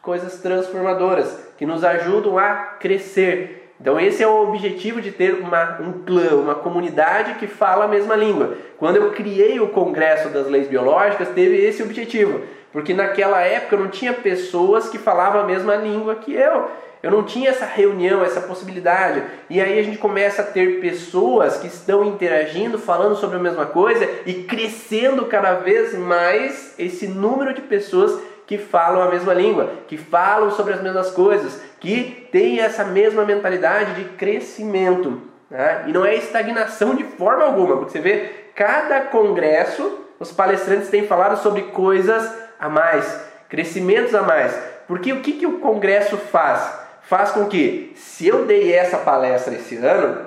coisas 0.00 0.40
transformadoras, 0.40 1.36
que 1.56 1.66
nos 1.66 1.82
ajudam 1.82 2.38
a 2.38 2.54
crescer. 2.78 3.72
Então 3.80 3.98
esse 3.98 4.22
é 4.22 4.26
o 4.26 4.48
objetivo 4.48 5.00
de 5.00 5.10
ter 5.10 5.34
uma, 5.34 5.80
um 5.80 6.04
clã, 6.04 6.36
uma 6.36 6.54
comunidade 6.54 7.34
que 7.34 7.46
fala 7.46 7.86
a 7.86 7.88
mesma 7.88 8.14
língua. 8.14 8.56
Quando 8.78 8.96
eu 8.96 9.10
criei 9.10 9.58
o 9.58 9.68
Congresso 9.68 10.28
das 10.28 10.46
Leis 10.46 10.68
Biológicas, 10.68 11.28
teve 11.30 11.56
esse 11.56 11.82
objetivo, 11.82 12.42
porque 12.72 12.94
naquela 12.94 13.40
época 13.40 13.76
não 13.76 13.88
tinha 13.88 14.12
pessoas 14.12 14.88
que 14.88 14.98
falavam 14.98 15.40
a 15.40 15.44
mesma 15.44 15.74
língua 15.74 16.14
que 16.14 16.32
eu. 16.32 16.70
Eu 17.04 17.10
não 17.10 17.22
tinha 17.22 17.50
essa 17.50 17.66
reunião, 17.66 18.24
essa 18.24 18.40
possibilidade. 18.40 19.22
E 19.50 19.60
aí 19.60 19.78
a 19.78 19.82
gente 19.82 19.98
começa 19.98 20.40
a 20.40 20.44
ter 20.44 20.80
pessoas 20.80 21.58
que 21.58 21.66
estão 21.66 22.02
interagindo, 22.02 22.78
falando 22.78 23.14
sobre 23.14 23.36
a 23.36 23.42
mesma 23.42 23.66
coisa 23.66 24.08
e 24.24 24.32
crescendo 24.44 25.26
cada 25.26 25.52
vez 25.56 25.92
mais 25.92 26.74
esse 26.78 27.06
número 27.06 27.52
de 27.52 27.60
pessoas 27.60 28.18
que 28.46 28.56
falam 28.56 29.02
a 29.02 29.10
mesma 29.10 29.34
língua, 29.34 29.68
que 29.86 29.98
falam 29.98 30.50
sobre 30.50 30.72
as 30.72 30.82
mesmas 30.82 31.10
coisas, 31.10 31.60
que 31.78 32.26
têm 32.32 32.60
essa 32.60 32.84
mesma 32.84 33.22
mentalidade 33.22 34.02
de 34.02 34.04
crescimento. 34.16 35.20
Né? 35.50 35.84
E 35.86 35.92
não 35.92 36.06
é 36.06 36.14
estagnação 36.14 36.94
de 36.94 37.04
forma 37.04 37.44
alguma, 37.44 37.76
porque 37.76 37.92
você 37.92 38.00
vê, 38.00 38.30
cada 38.54 39.02
congresso, 39.02 40.06
os 40.18 40.32
palestrantes 40.32 40.88
têm 40.88 41.06
falado 41.06 41.36
sobre 41.42 41.64
coisas 41.64 42.34
a 42.58 42.70
mais, 42.70 43.20
crescimentos 43.50 44.14
a 44.14 44.22
mais. 44.22 44.58
Porque 44.88 45.12
o 45.12 45.20
que, 45.20 45.32
que 45.32 45.46
o 45.46 45.58
congresso 45.58 46.16
faz? 46.16 46.83
Faz 47.06 47.30
com 47.30 47.46
que, 47.46 47.92
se 47.96 48.26
eu 48.26 48.44
dei 48.44 48.72
essa 48.72 48.98
palestra 48.98 49.54
esse 49.54 49.76
ano, 49.76 50.26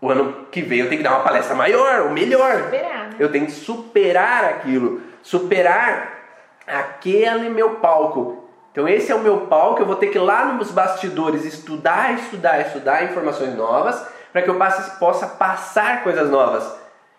o 0.00 0.10
ano 0.10 0.46
que 0.50 0.62
vem 0.62 0.80
eu 0.80 0.88
tenho 0.88 0.98
que 0.98 1.08
dar 1.08 1.16
uma 1.16 1.24
palestra 1.24 1.54
maior, 1.54 2.02
ou 2.02 2.10
melhor. 2.10 2.64
Superar, 2.64 3.08
né? 3.08 3.16
Eu 3.18 3.32
tenho 3.32 3.46
que 3.46 3.52
superar 3.52 4.44
aquilo, 4.44 5.02
superar 5.22 6.18
aquele 6.66 7.48
meu 7.48 7.76
palco. 7.76 8.44
Então 8.70 8.86
esse 8.86 9.10
é 9.10 9.14
o 9.14 9.20
meu 9.20 9.46
palco, 9.46 9.82
eu 9.82 9.86
vou 9.86 9.96
ter 9.96 10.08
que 10.08 10.18
ir 10.18 10.20
lá 10.20 10.52
nos 10.52 10.70
bastidores 10.70 11.44
estudar, 11.44 12.14
estudar, 12.14 12.60
estudar 12.60 13.04
informações 13.04 13.56
novas, 13.56 14.06
para 14.32 14.42
que 14.42 14.50
eu 14.50 14.56
passe, 14.56 14.98
possa 14.98 15.26
passar 15.26 16.04
coisas 16.04 16.30
novas. 16.30 16.76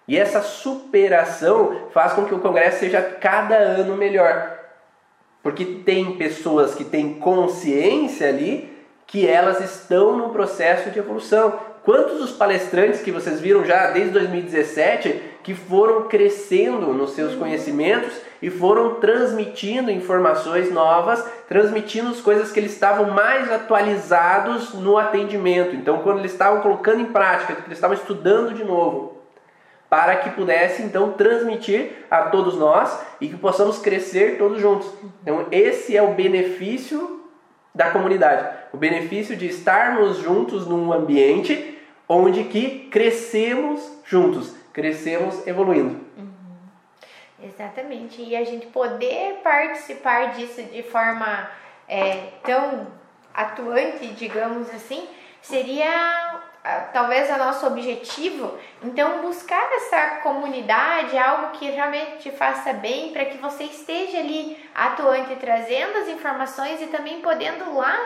E 0.08 0.18
essa 0.18 0.42
superação 0.42 1.90
faz 1.92 2.14
com 2.14 2.26
que 2.26 2.34
o 2.34 2.40
congresso 2.40 2.80
seja 2.80 3.02
cada 3.02 3.56
ano 3.56 3.96
melhor. 3.96 4.58
Porque 5.44 5.66
tem 5.66 6.18
pessoas 6.18 6.74
que 6.76 6.84
têm 6.84 7.16
consciência 7.16 8.28
ali 8.28 8.69
que 9.10 9.28
elas 9.28 9.60
estão 9.60 10.16
no 10.16 10.30
processo 10.30 10.92
de 10.92 11.00
evolução. 11.00 11.60
Quantos 11.84 12.20
dos 12.20 12.32
palestrantes 12.32 13.02
que 13.02 13.12
vocês 13.12 13.40
viram 13.40 13.66
já 13.66 13.90
desde 13.92 14.12
2017 14.12 15.30
que 15.44 15.56
foram 15.56 16.04
crescendo 16.08 16.94
nos 16.94 17.12
seus 17.12 17.34
conhecimentos 17.34 18.14
e 18.40 18.52
foram 18.52 18.96
transmitindo 18.96 19.90
informações 19.90 20.72
novas, 20.72 21.26
transmitindo 21.48 22.10
as 22.10 22.22
coisas 22.22 22.52
que 22.52 22.60
eles 22.60 22.74
estavam 22.74 23.10
mais 23.10 23.52
atualizados 23.52 24.76
no 24.76 24.98
atendimento. 24.98 25.76
Então, 25.76 26.04
quando 26.04 26.20
eles 26.20 26.32
estavam 26.32 26.62
colocando 26.62 27.02
em 27.02 27.06
prática, 27.06 27.54
eles 27.66 27.78
estavam 27.78 27.96
estudando 27.96 28.54
de 28.54 28.64
novo, 28.64 29.18
para 29.90 30.18
que 30.18 30.30
pudesse 30.30 30.84
então 30.84 31.14
transmitir 31.14 32.06
a 32.12 32.24
todos 32.24 32.56
nós 32.56 33.00
e 33.20 33.28
que 33.28 33.38
possamos 33.38 33.80
crescer 33.80 34.38
todos 34.38 34.62
juntos. 34.62 34.88
Então, 35.24 35.48
esse 35.52 35.98
é 35.98 36.04
o 36.04 36.14
benefício 36.14 37.26
da 37.74 37.90
comunidade. 37.90 38.59
O 38.72 38.78
benefício 38.78 39.36
de 39.36 39.48
estarmos 39.48 40.18
juntos 40.18 40.68
num 40.68 40.92
ambiente 40.94 41.78
onde 42.08 42.44
que 42.46 42.88
crescemos 42.90 44.00
juntos, 44.06 44.56
crescemos 44.74 45.46
evoluindo. 45.46 46.04
Uhum. 46.18 46.30
Exatamente. 47.44 48.22
E 48.22 48.36
a 48.36 48.44
gente 48.44 48.68
poder 48.68 49.40
participar 49.44 50.34
disso 50.34 50.62
de 50.64 50.84
forma 50.84 51.50
é, 51.88 52.30
tão 52.44 52.88
atuante, 53.34 54.08
digamos 54.08 54.70
assim, 54.70 55.08
seria 55.42 56.42
talvez 56.94 57.30
o 57.30 57.38
nosso 57.38 57.66
objetivo. 57.68 58.58
Então, 58.84 59.22
buscar 59.22 59.72
essa 59.74 60.18
comunidade, 60.22 61.18
algo 61.18 61.58
que 61.58 61.70
realmente 61.70 62.18
te 62.20 62.32
faça 62.32 62.74
bem, 62.74 63.12
para 63.12 63.26
que 63.26 63.38
você 63.38 63.64
esteja 63.64 64.20
ali 64.20 64.58
atuante, 64.76 65.36
trazendo 65.38 65.98
as 65.98 66.08
informações 66.10 66.82
e 66.82 66.88
também 66.88 67.22
podendo 67.22 67.76
lá 67.76 67.98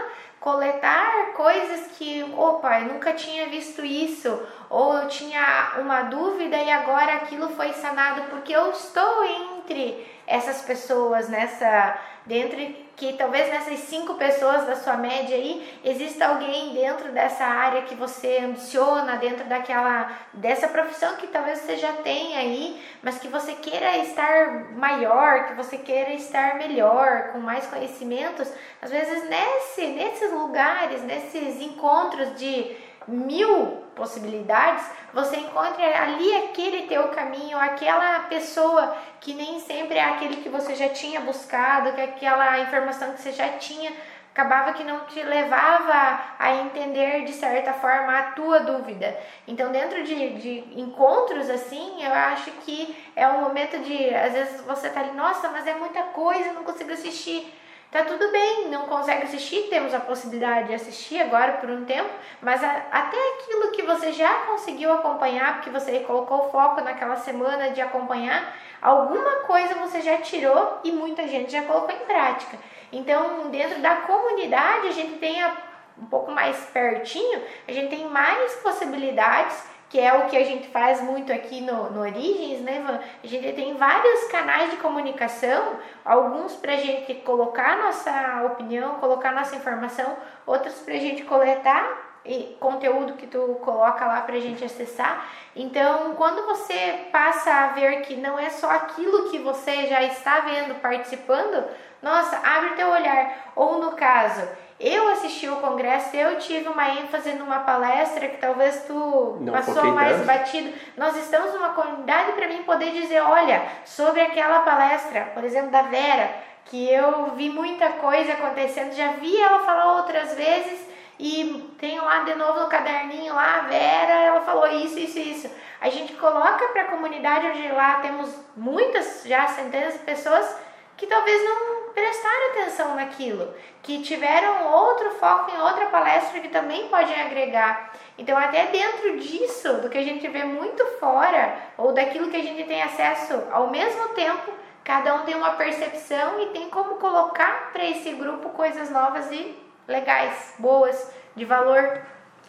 coletar 0.44 1.32
coisas 1.34 1.88
que, 1.98 2.22
opa, 2.36 2.82
eu 2.82 2.94
nunca 2.94 3.14
tinha 3.14 3.48
visto 3.48 3.84
isso, 3.84 4.42
ou 4.70 4.98
eu 4.98 5.08
tinha 5.08 5.76
uma 5.80 6.04
dúvida 6.04 6.58
e 6.58 6.70
agora 6.70 7.14
aquilo 7.14 7.48
foi 7.50 7.72
sanado 7.72 8.24
porque 8.30 8.52
eu 8.52 8.70
estou 8.72 9.24
entre 9.64 10.06
essas 10.28 10.62
pessoas 10.62 11.30
nessa 11.30 12.00
dentro 12.26 12.58
que 12.96 13.14
talvez 13.14 13.50
nessas 13.50 13.80
cinco 13.80 14.14
pessoas 14.14 14.66
da 14.66 14.76
sua 14.78 14.96
média 14.96 15.36
aí 15.36 15.78
exista 15.84 16.26
alguém 16.28 16.74
dentro 16.74 17.12
dessa 17.12 17.44
área 17.44 17.82
que 17.82 17.96
você 17.96 18.38
ambiciona, 18.38 19.18
dentro 19.18 19.44
daquela 19.46 20.10
dessa 20.32 20.68
profissão 20.70 21.18
que 21.18 21.28
talvez 21.28 21.60
você 21.60 21.76
já 21.76 21.92
tenha 21.94 22.40
aí, 22.40 22.82
mas 23.02 23.18
que 23.18 23.28
você 23.28 23.54
queira 23.54 23.98
estar 23.98 24.72
maior, 24.76 25.48
que 25.48 25.54
você 25.56 25.78
queira 25.78 26.14
estar 26.14 26.56
melhor, 26.56 27.32
com 27.34 27.40
mais 27.40 27.66
conhecimentos. 27.68 28.50
Às 28.82 28.92
vezes 28.92 29.28
nesse, 29.28 29.88
nesses 29.88 30.32
lugares, 30.32 31.02
nesses 31.04 31.60
encontros 31.62 32.36
de 32.36 32.78
mil 33.06 33.83
possibilidades, 33.96 34.86
você 35.14 35.38
encontra 35.38 35.84
ali 36.02 36.36
aquele 36.46 36.88
teu 36.88 37.10
caminho, 37.10 37.58
aquela 37.58 38.22
pessoa 38.22 38.96
que 39.20 39.34
nem 39.34 39.60
sempre 39.60 39.98
é 39.98 40.04
aquele 40.04 40.38
que 40.38 40.50
você 40.50 40.76
já 40.76 40.90
tinha 40.90 41.22
buscado, 41.22 41.94
que 41.94 42.02
aquela 42.02 42.60
informação 42.60 43.14
que 43.14 43.22
você 43.22 43.32
já 43.32 43.50
tinha 43.58 43.92
acabava 44.34 44.74
que 44.74 44.84
não 44.84 45.02
te 45.02 45.22
levava 45.22 46.20
a 46.40 46.56
entender 46.56 47.24
de 47.24 47.34
certa 47.34 47.72
forma 47.72 48.18
a 48.18 48.24
tua 48.32 48.62
dúvida. 48.62 49.16
Então, 49.48 49.72
dentro 49.72 50.04
de, 50.04 50.34
de 50.40 50.82
encontros 50.82 51.48
assim, 51.52 52.04
eu 52.04 52.12
acho 52.12 52.50
que 52.66 52.98
é 53.16 53.28
um 53.28 53.42
momento 53.42 53.78
de, 53.80 54.14
às 54.14 54.34
vezes 54.34 54.62
você 54.62 54.90
tá 54.90 55.02
ali, 55.02 55.12
nossa, 55.12 55.50
mas 55.50 55.68
é 55.68 55.76
muita 55.76 56.02
coisa, 56.06 56.52
não 56.52 56.64
consigo 56.64 56.92
assistir. 56.92 57.54
Tá 57.94 58.04
tudo 58.06 58.32
bem, 58.32 58.70
não 58.70 58.88
consegue 58.88 59.26
assistir, 59.26 59.68
temos 59.70 59.94
a 59.94 60.00
possibilidade 60.00 60.70
de 60.70 60.74
assistir 60.74 61.22
agora 61.22 61.54
por 61.54 61.70
um 61.70 61.86
tempo, 61.86 62.10
mas 62.42 62.64
a, 62.64 62.72
até 62.92 63.16
aquilo 63.36 63.72
que 63.72 63.84
você 63.84 64.12
já 64.12 64.34
conseguiu 64.48 64.92
acompanhar, 64.92 65.54
porque 65.54 65.70
você 65.70 66.00
colocou 66.00 66.50
foco 66.50 66.82
naquela 66.82 67.18
semana 67.18 67.70
de 67.70 67.82
acompanhar, 67.82 68.58
alguma 68.82 69.42
coisa 69.42 69.76
você 69.76 70.02
já 70.02 70.18
tirou 70.18 70.80
e 70.84 70.92
muita 70.92 71.28
gente 71.28 71.52
já 71.52 71.62
colocou 71.62 71.96
em 71.96 72.00
prática. 72.00 72.58
Então, 72.92 73.52
dentro 73.52 73.80
da 73.80 73.98
comunidade, 73.98 74.88
a 74.88 74.92
gente 74.92 75.20
tem 75.20 75.44
a, 75.44 75.56
um 75.96 76.08
pouco 76.08 76.32
mais 76.32 76.58
pertinho, 76.74 77.44
a 77.68 77.72
gente 77.72 77.96
tem 77.96 78.10
mais 78.10 78.56
possibilidades 78.56 79.66
que 79.94 80.00
é 80.00 80.12
o 80.12 80.26
que 80.26 80.36
a 80.36 80.44
gente 80.44 80.70
faz 80.70 81.04
muito 81.04 81.32
aqui 81.32 81.62
no, 81.62 81.92
no 81.92 82.02
Origens, 82.02 82.62
né, 82.62 82.78
Ivan? 82.78 83.00
A 83.24 83.28
gente 83.28 83.54
tem 83.54 83.76
vários 83.76 84.24
canais 84.24 84.72
de 84.72 84.78
comunicação, 84.78 85.76
alguns 86.04 86.56
para 86.56 86.74
a 86.74 86.78
gente 86.78 87.14
colocar 87.22 87.78
nossa 87.78 88.42
opinião, 88.44 88.96
colocar 88.96 89.32
nossa 89.32 89.56
informação, 89.56 90.18
outros 90.48 90.74
para 90.80 90.96
a 90.96 90.98
gente 90.98 91.24
coletar 91.26 92.20
e 92.26 92.58
conteúdo 92.60 93.14
que 93.14 93.28
tu 93.28 93.60
coloca 93.64 94.04
lá 94.08 94.22
para 94.22 94.34
a 94.34 94.40
gente 94.40 94.66
acessar. 94.66 95.28
Então, 95.56 96.16
quando 96.16 96.44
você 96.48 97.10
passa 97.12 97.54
a 97.54 97.68
ver 97.74 98.02
que 98.02 98.16
não 98.16 98.40
é 98.40 98.50
só 98.50 98.72
aquilo 98.72 99.30
que 99.30 99.38
você 99.38 99.86
já 99.86 100.02
está 100.02 100.40
vendo, 100.40 100.82
participando, 100.82 101.66
nossa, 102.02 102.36
abre 102.38 102.72
teu 102.72 102.90
olhar. 102.90 103.52
Ou 103.56 103.80
no 103.80 103.92
caso, 103.92 104.42
eu 104.80 105.08
assisti 105.10 105.48
o 105.48 105.58
congresso, 105.58 106.16
eu 106.16 106.38
tive 106.40 106.68
uma 106.68 106.90
ênfase 106.90 107.34
numa 107.34 107.60
palestra 107.60 108.28
que 108.28 108.38
talvez 108.38 108.84
tu 108.86 109.38
Não 109.40 109.54
passou 109.54 109.86
mais 109.86 110.16
tanto. 110.18 110.26
batido. 110.26 110.74
Nós 110.98 111.16
estamos 111.18 111.54
numa 111.54 111.70
comunidade 111.70 112.34
para 112.34 112.48
mim 112.48 112.64
poder 112.64 112.92
dizer, 112.92 113.22
olha, 113.22 113.62
sobre 113.86 114.22
aquela 114.22 114.60
palestra, 114.62 115.32
por 115.34 115.44
exemplo, 115.44 115.72
da 115.72 115.84
Vera, 115.84 116.30
que 116.66 116.92
eu 116.92 117.32
vi 117.36 117.50
muita 117.50 117.90
coisa 117.90 118.34
acontecendo, 118.34 118.94
já 118.94 119.14
vi 119.14 119.40
ela 119.40 119.60
falar 119.60 119.98
outras 119.98 120.34
vezes 120.34 120.88
e 121.20 121.74
tem 121.80 122.00
lá 122.00 122.20
de 122.20 122.34
novo 122.36 122.62
no 122.62 122.68
caderninho 122.68 123.34
lá, 123.34 123.58
a 123.58 123.62
Vera, 123.62 124.14
ela 124.14 124.42
falou 124.42 124.68
isso, 124.68 124.98
isso, 125.00 125.20
isso. 125.20 125.50
A 125.80 125.90
gente 125.90 126.14
coloca 126.14 126.68
para 126.70 126.84
a 126.84 126.86
comunidade 126.86 127.48
onde 127.48 127.68
lá 127.72 127.96
temos 127.96 128.34
muitas, 128.56 129.24
já 129.26 129.48
centenas 129.48 129.94
de 129.94 130.00
pessoas 130.00 130.56
que 130.98 131.06
talvez 131.06 131.44
não 131.44 131.83
prestaram 131.94 132.52
atenção 132.52 132.96
naquilo, 132.96 133.54
que 133.82 134.02
tiveram 134.02 134.72
outro 134.72 135.12
foco 135.12 135.52
em 135.52 135.60
outra 135.60 135.88
palestra 135.88 136.40
que 136.40 136.50
também 136.50 136.88
podem 136.88 137.22
agregar. 137.22 137.94
Então, 138.18 138.38
até 138.38 138.68
dentro 138.68 139.20
disso, 139.20 139.74
do 139.82 139.90
que 139.90 139.98
a 139.98 140.04
gente 140.04 140.28
vê 140.28 140.44
muito 140.44 140.86
fora, 141.00 141.56
ou 141.78 141.94
daquilo 141.94 142.30
que 142.30 142.38
a 142.38 142.44
gente 142.44 142.64
tem 142.64 142.82
acesso 142.82 143.44
ao 143.52 143.70
mesmo 143.70 144.10
tempo, 144.10 144.52
cada 144.84 145.16
um 145.16 145.20
tem 145.20 145.36
uma 145.36 145.52
percepção 145.52 146.42
e 146.42 146.48
tem 146.48 146.70
como 146.70 146.96
colocar 146.96 147.72
para 147.72 147.86
esse 147.86 148.12
grupo 148.14 148.50
coisas 148.50 148.90
novas 148.90 149.32
e 149.32 149.56
legais, 149.88 150.56
boas, 150.60 151.12
de 151.36 151.46
valor. 151.46 152.02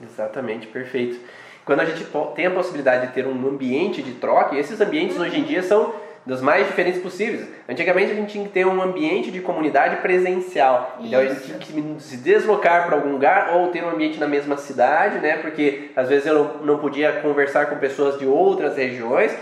Exatamente, 0.02 0.66
perfeito. 0.66 1.20
Quando 1.64 1.80
a 1.80 1.84
gente 1.86 2.04
tem 2.34 2.46
a 2.46 2.50
possibilidade 2.50 3.06
de 3.06 3.12
ter 3.14 3.26
um 3.26 3.48
ambiente 3.48 4.02
de 4.02 4.14
troca, 4.14 4.54
e 4.54 4.58
esses 4.58 4.80
ambientes 4.80 5.18
hoje 5.18 5.38
em 5.38 5.44
dia 5.44 5.62
são 5.62 5.94
dos 6.26 6.40
mais 6.40 6.66
diferentes 6.66 7.00
possíveis. 7.02 7.46
Antigamente 7.68 8.12
a 8.12 8.14
gente 8.14 8.32
tinha 8.32 8.44
que 8.44 8.52
ter 8.52 8.66
um 8.66 8.82
ambiente 8.82 9.30
de 9.30 9.40
comunidade 9.40 9.96
presencial. 9.96 10.96
Isso. 10.98 11.08
Então 11.08 11.20
a 11.20 11.26
gente 11.26 11.42
tinha 11.42 11.58
que 11.58 12.02
se 12.02 12.16
deslocar 12.16 12.86
para 12.86 12.96
algum 12.96 13.12
lugar 13.12 13.54
ou 13.54 13.68
ter 13.68 13.84
um 13.84 13.90
ambiente 13.90 14.18
na 14.18 14.26
mesma 14.26 14.56
cidade, 14.56 15.18
né? 15.18 15.36
Porque 15.38 15.90
às 15.94 16.08
vezes 16.08 16.26
eu 16.26 16.60
não 16.62 16.78
podia 16.78 17.12
conversar 17.20 17.66
com 17.66 17.76
pessoas 17.76 18.18
de 18.18 18.26
outras 18.26 18.76
regiões. 18.76 19.32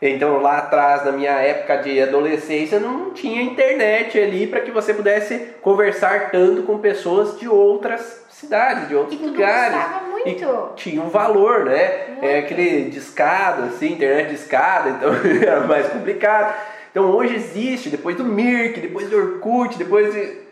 Então 0.00 0.40
lá 0.40 0.58
atrás, 0.58 1.04
na 1.04 1.10
minha 1.10 1.32
época 1.32 1.78
de 1.78 2.00
adolescência, 2.00 2.78
não 2.78 3.10
tinha 3.10 3.42
internet 3.42 4.16
ali 4.16 4.46
para 4.46 4.60
que 4.60 4.70
você 4.70 4.94
pudesse 4.94 5.54
conversar 5.60 6.30
tanto 6.30 6.62
com 6.62 6.78
pessoas 6.78 7.38
de 7.40 7.48
outras 7.48 8.24
cidades, 8.30 8.86
de 8.86 8.94
outros 8.94 9.20
e 9.20 9.24
lugares. 9.24 9.76
Muito. 10.24 10.44
E 10.44 10.74
tinha 10.76 11.02
um 11.02 11.08
valor, 11.08 11.64
né? 11.64 12.18
É 12.22 12.38
aquele 12.38 12.90
discado, 12.90 13.64
assim, 13.64 13.92
internet 13.92 14.30
discada, 14.30 14.90
então 14.90 15.10
era 15.42 15.60
mais 15.60 15.88
complicado. 15.88 16.54
Então 16.90 17.10
hoje 17.10 17.34
existe, 17.34 17.90
depois 17.90 18.16
do 18.16 18.24
Mirk, 18.24 18.80
depois 18.80 19.08
do 19.08 19.16
Orkut, 19.16 19.76
depois 19.78 20.12
de... 20.12 20.48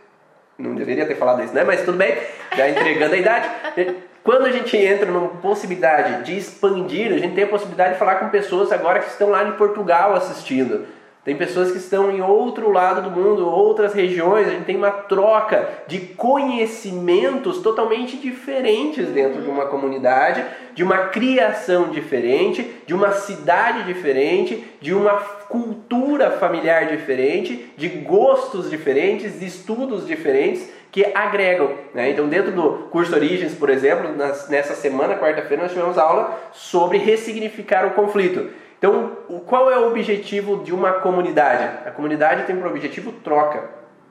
Não 0.58 0.74
deveria 0.74 1.04
ter 1.06 1.16
falado 1.16 1.42
isso, 1.42 1.54
né? 1.54 1.64
Mas 1.64 1.82
tudo 1.82 1.98
bem, 1.98 2.16
já 2.56 2.68
entregando 2.68 3.14
a 3.14 3.18
idade. 3.18 3.50
Quando 4.26 4.46
a 4.46 4.50
gente 4.50 4.76
entra 4.76 5.08
numa 5.08 5.28
possibilidade 5.28 6.24
de 6.24 6.36
expandir, 6.36 7.12
a 7.12 7.18
gente 7.18 7.34
tem 7.34 7.44
a 7.44 7.48
possibilidade 7.48 7.92
de 7.92 7.98
falar 7.98 8.16
com 8.16 8.28
pessoas 8.28 8.72
agora 8.72 8.98
que 8.98 9.08
estão 9.08 9.30
lá 9.30 9.44
de 9.44 9.52
Portugal 9.52 10.14
assistindo. 10.14 10.84
Tem 11.26 11.34
pessoas 11.34 11.72
que 11.72 11.78
estão 11.78 12.08
em 12.08 12.22
outro 12.22 12.70
lado 12.70 13.02
do 13.02 13.10
mundo, 13.10 13.48
outras 13.48 13.92
regiões, 13.92 14.46
a 14.46 14.50
gente 14.52 14.64
tem 14.64 14.76
uma 14.76 14.92
troca 14.92 15.68
de 15.88 15.98
conhecimentos 15.98 17.58
totalmente 17.58 18.16
diferentes 18.16 19.08
dentro 19.08 19.42
de 19.42 19.48
uma 19.50 19.66
comunidade, 19.66 20.44
de 20.72 20.84
uma 20.84 21.08
criação 21.08 21.88
diferente, 21.88 22.64
de 22.86 22.94
uma 22.94 23.10
cidade 23.10 23.82
diferente, 23.92 24.62
de 24.80 24.94
uma 24.94 25.14
cultura 25.48 26.30
familiar 26.30 26.86
diferente, 26.86 27.72
de 27.76 27.88
gostos 27.88 28.70
diferentes, 28.70 29.40
de 29.40 29.46
estudos 29.46 30.06
diferentes 30.06 30.70
que 30.92 31.04
agregam. 31.12 31.72
Né? 31.92 32.10
Então, 32.10 32.28
dentro 32.28 32.52
do 32.52 32.88
curso 32.92 33.12
Origens, 33.12 33.52
por 33.52 33.68
exemplo, 33.68 34.14
nessa 34.48 34.76
semana, 34.76 35.16
quarta-feira, 35.16 35.64
nós 35.64 35.72
tivemos 35.72 35.98
aula 35.98 36.38
sobre 36.52 36.98
ressignificar 36.98 37.84
o 37.84 37.94
conflito. 37.94 38.48
Então, 38.78 39.16
qual 39.46 39.70
é 39.70 39.78
o 39.78 39.88
objetivo 39.88 40.62
de 40.62 40.74
uma 40.74 40.94
comunidade? 40.94 41.64
A 41.86 41.90
comunidade 41.90 42.44
tem 42.44 42.56
por 42.56 42.66
objetivo 42.66 43.12
troca. 43.12 43.64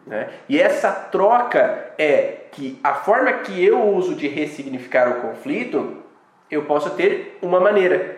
Né? 0.05 0.29
E 0.47 0.59
essa 0.59 0.91
troca 0.91 1.93
é 1.97 2.45
que 2.51 2.79
a 2.83 2.93
forma 2.93 3.31
que 3.33 3.63
eu 3.63 3.81
uso 3.89 4.15
de 4.15 4.27
ressignificar 4.27 5.09
o 5.09 5.21
conflito, 5.21 5.97
eu 6.49 6.63
posso 6.63 6.91
ter 6.91 7.37
uma 7.41 7.59
maneira. 7.59 8.17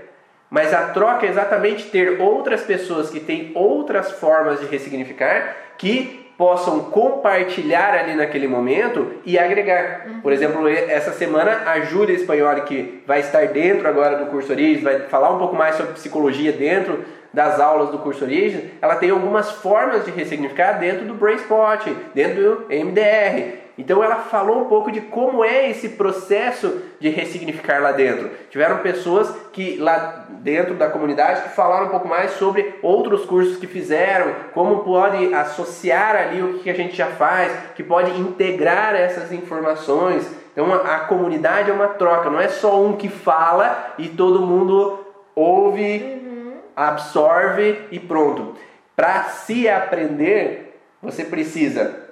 Mas 0.50 0.74
a 0.74 0.90
troca 0.90 1.26
é 1.26 1.30
exatamente 1.30 1.90
ter 1.90 2.22
outras 2.22 2.64
pessoas 2.64 3.10
que 3.10 3.20
têm 3.20 3.52
outras 3.54 4.12
formas 4.14 4.60
de 4.60 4.66
ressignificar 4.66 5.56
que 5.78 6.27
possam 6.38 6.82
compartilhar 6.92 7.96
ali 7.96 8.14
naquele 8.14 8.48
momento 8.48 9.14
e 9.26 9.40
agregar. 9.40 10.06
Uhum. 10.08 10.22
Por 10.22 10.32
exemplo, 10.32 10.68
essa 10.68 11.12
semana 11.12 11.64
a 11.66 11.80
Júlia 11.82 12.16
Espanholi, 12.16 12.62
que 12.62 13.04
vai 13.08 13.20
estar 13.20 13.48
dentro 13.48 13.88
agora 13.88 14.18
do 14.18 14.28
curso 14.28 14.52
Origens, 14.52 14.84
vai 14.84 15.00
falar 15.08 15.32
um 15.32 15.40
pouco 15.40 15.56
mais 15.56 15.76
sobre 15.76 15.94
psicologia 15.94 16.52
dentro 16.52 17.04
das 17.34 17.60
aulas 17.60 17.90
do 17.90 18.00
curso 18.00 18.24
Origens, 18.24 18.64
ela 18.82 18.96
tem 18.96 19.10
algumas 19.10 19.52
formas 19.52 20.06
de 20.06 20.12
ressignificar 20.12 20.74
dentro 20.74 21.06
do 21.06 21.14
Brainspot, 21.14 21.96
dentro 22.14 22.36
do 22.42 22.66
MDR. 22.70 23.67
Então 23.78 24.04
ela 24.04 24.16
falou 24.16 24.62
um 24.62 24.66
pouco 24.66 24.92
de 24.92 25.02
como 25.02 25.46
é 25.46 25.70
esse 25.70 25.90
processo 25.90 26.82
de 27.00 27.10
ressignificar 27.10 27.80
lá 27.80 27.92
dentro. 27.92 28.32
Tiveram 28.50 28.80
pessoas 28.80 29.30
que 29.54 29.78
lá 29.78 30.26
dentro 30.30 30.74
da 30.74 30.90
comunidade 30.90 31.44
que 31.44 31.50
falaram 31.50 31.86
um 31.86 31.90
pouco 31.90 32.08
mais 32.08 32.32
sobre 32.32 32.76
outros 32.82 33.26
cursos 33.26 33.58
que 33.58 33.68
fizeram, 33.68 34.34
como 34.54 34.80
pode 34.80 35.32
associar 35.34 36.16
ali 36.16 36.42
o 36.42 36.60
que 36.60 36.70
a 36.70 36.74
gente 36.74 36.96
já 36.96 37.08
faz, 37.08 37.52
que 37.76 37.84
pode 37.84 38.20
integrar 38.20 38.96
essas 38.96 39.32
informações. 39.32 40.28
Então 40.54 40.74
a, 40.74 41.02
comunidade 41.02 41.70
é 41.70 41.74
uma 41.74 41.90
troca, 41.90 42.32
não 42.32 42.42
é 42.42 42.48
só 42.48 42.82
um 42.82 42.98
que 42.98 43.10
fala 43.10 43.94
e 44.00 44.08
todo 44.08 44.42
mundo 44.42 45.06
ouve, 45.36 46.02
uhum. 46.02 46.54
absorve 46.76 47.80
e 47.92 48.00
pronto. 48.00 48.56
Para 48.96 49.26
se 49.26 49.70
aprender, 49.70 50.80
você 51.00 51.24
precisa 51.24 52.07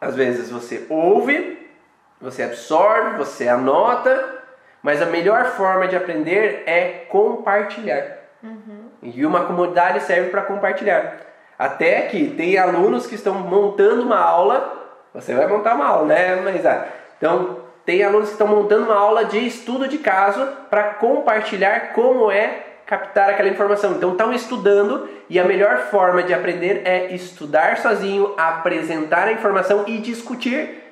às 0.00 0.14
vezes 0.14 0.50
você 0.50 0.86
ouve, 0.88 1.68
você 2.20 2.42
absorve, 2.42 3.16
você 3.16 3.48
anota, 3.48 4.38
mas 4.82 5.02
a 5.02 5.06
melhor 5.06 5.46
forma 5.52 5.88
de 5.88 5.96
aprender 5.96 6.62
é 6.66 7.06
compartilhar. 7.08 8.18
Uhum. 8.42 8.88
E 9.02 9.26
uma 9.26 9.44
comunidade 9.44 10.00
serve 10.00 10.30
para 10.30 10.42
compartilhar. 10.42 11.16
Até 11.58 12.02
que 12.02 12.30
tem 12.30 12.56
alunos 12.56 13.06
que 13.06 13.16
estão 13.16 13.34
montando 13.34 14.02
uma 14.02 14.18
aula, 14.18 14.96
você 15.12 15.34
vai 15.34 15.46
montar 15.46 15.74
uma 15.74 15.86
aula, 15.86 16.06
né? 16.06 16.36
Mas 16.36 16.64
ah, 16.64 16.86
então 17.16 17.58
tem 17.84 18.04
alunos 18.04 18.28
que 18.28 18.34
estão 18.34 18.46
montando 18.46 18.84
uma 18.84 18.94
aula 18.94 19.24
de 19.24 19.44
estudo 19.44 19.88
de 19.88 19.98
caso 19.98 20.46
para 20.70 20.94
compartilhar 20.94 21.92
como 21.92 22.30
é 22.30 22.67
captar 22.88 23.28
aquela 23.28 23.50
informação. 23.50 23.92
Então 23.92 24.12
estão 24.12 24.32
estudando 24.32 25.06
e 25.28 25.38
a 25.38 25.44
melhor 25.44 25.90
forma 25.90 26.22
de 26.22 26.32
aprender 26.32 26.80
é 26.86 27.14
estudar 27.14 27.76
sozinho, 27.76 28.32
apresentar 28.38 29.28
a 29.28 29.32
informação 29.32 29.84
e 29.86 29.98
discutir. 29.98 30.84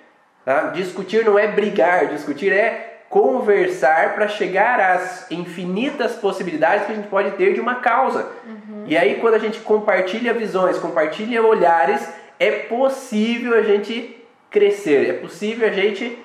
Tá? 0.44 0.68
Discutir 0.68 1.24
não 1.24 1.38
é 1.38 1.48
brigar, 1.48 2.08
discutir 2.08 2.52
é 2.52 3.04
conversar 3.08 4.14
para 4.14 4.28
chegar 4.28 4.78
às 4.78 5.30
infinitas 5.30 6.12
possibilidades 6.12 6.84
que 6.84 6.92
a 6.92 6.94
gente 6.96 7.08
pode 7.08 7.30
ter 7.30 7.54
de 7.54 7.60
uma 7.60 7.76
causa. 7.76 8.28
Uhum. 8.44 8.84
E 8.86 8.94
aí 8.94 9.14
quando 9.14 9.34
a 9.34 9.38
gente 9.38 9.60
compartilha 9.60 10.34
visões, 10.34 10.76
compartilha 10.76 11.42
olhares, 11.42 12.06
é 12.38 12.50
possível 12.50 13.54
a 13.54 13.62
gente 13.62 14.22
crescer, 14.50 15.08
é 15.08 15.12
possível 15.14 15.66
a 15.66 15.72
gente 15.72 16.18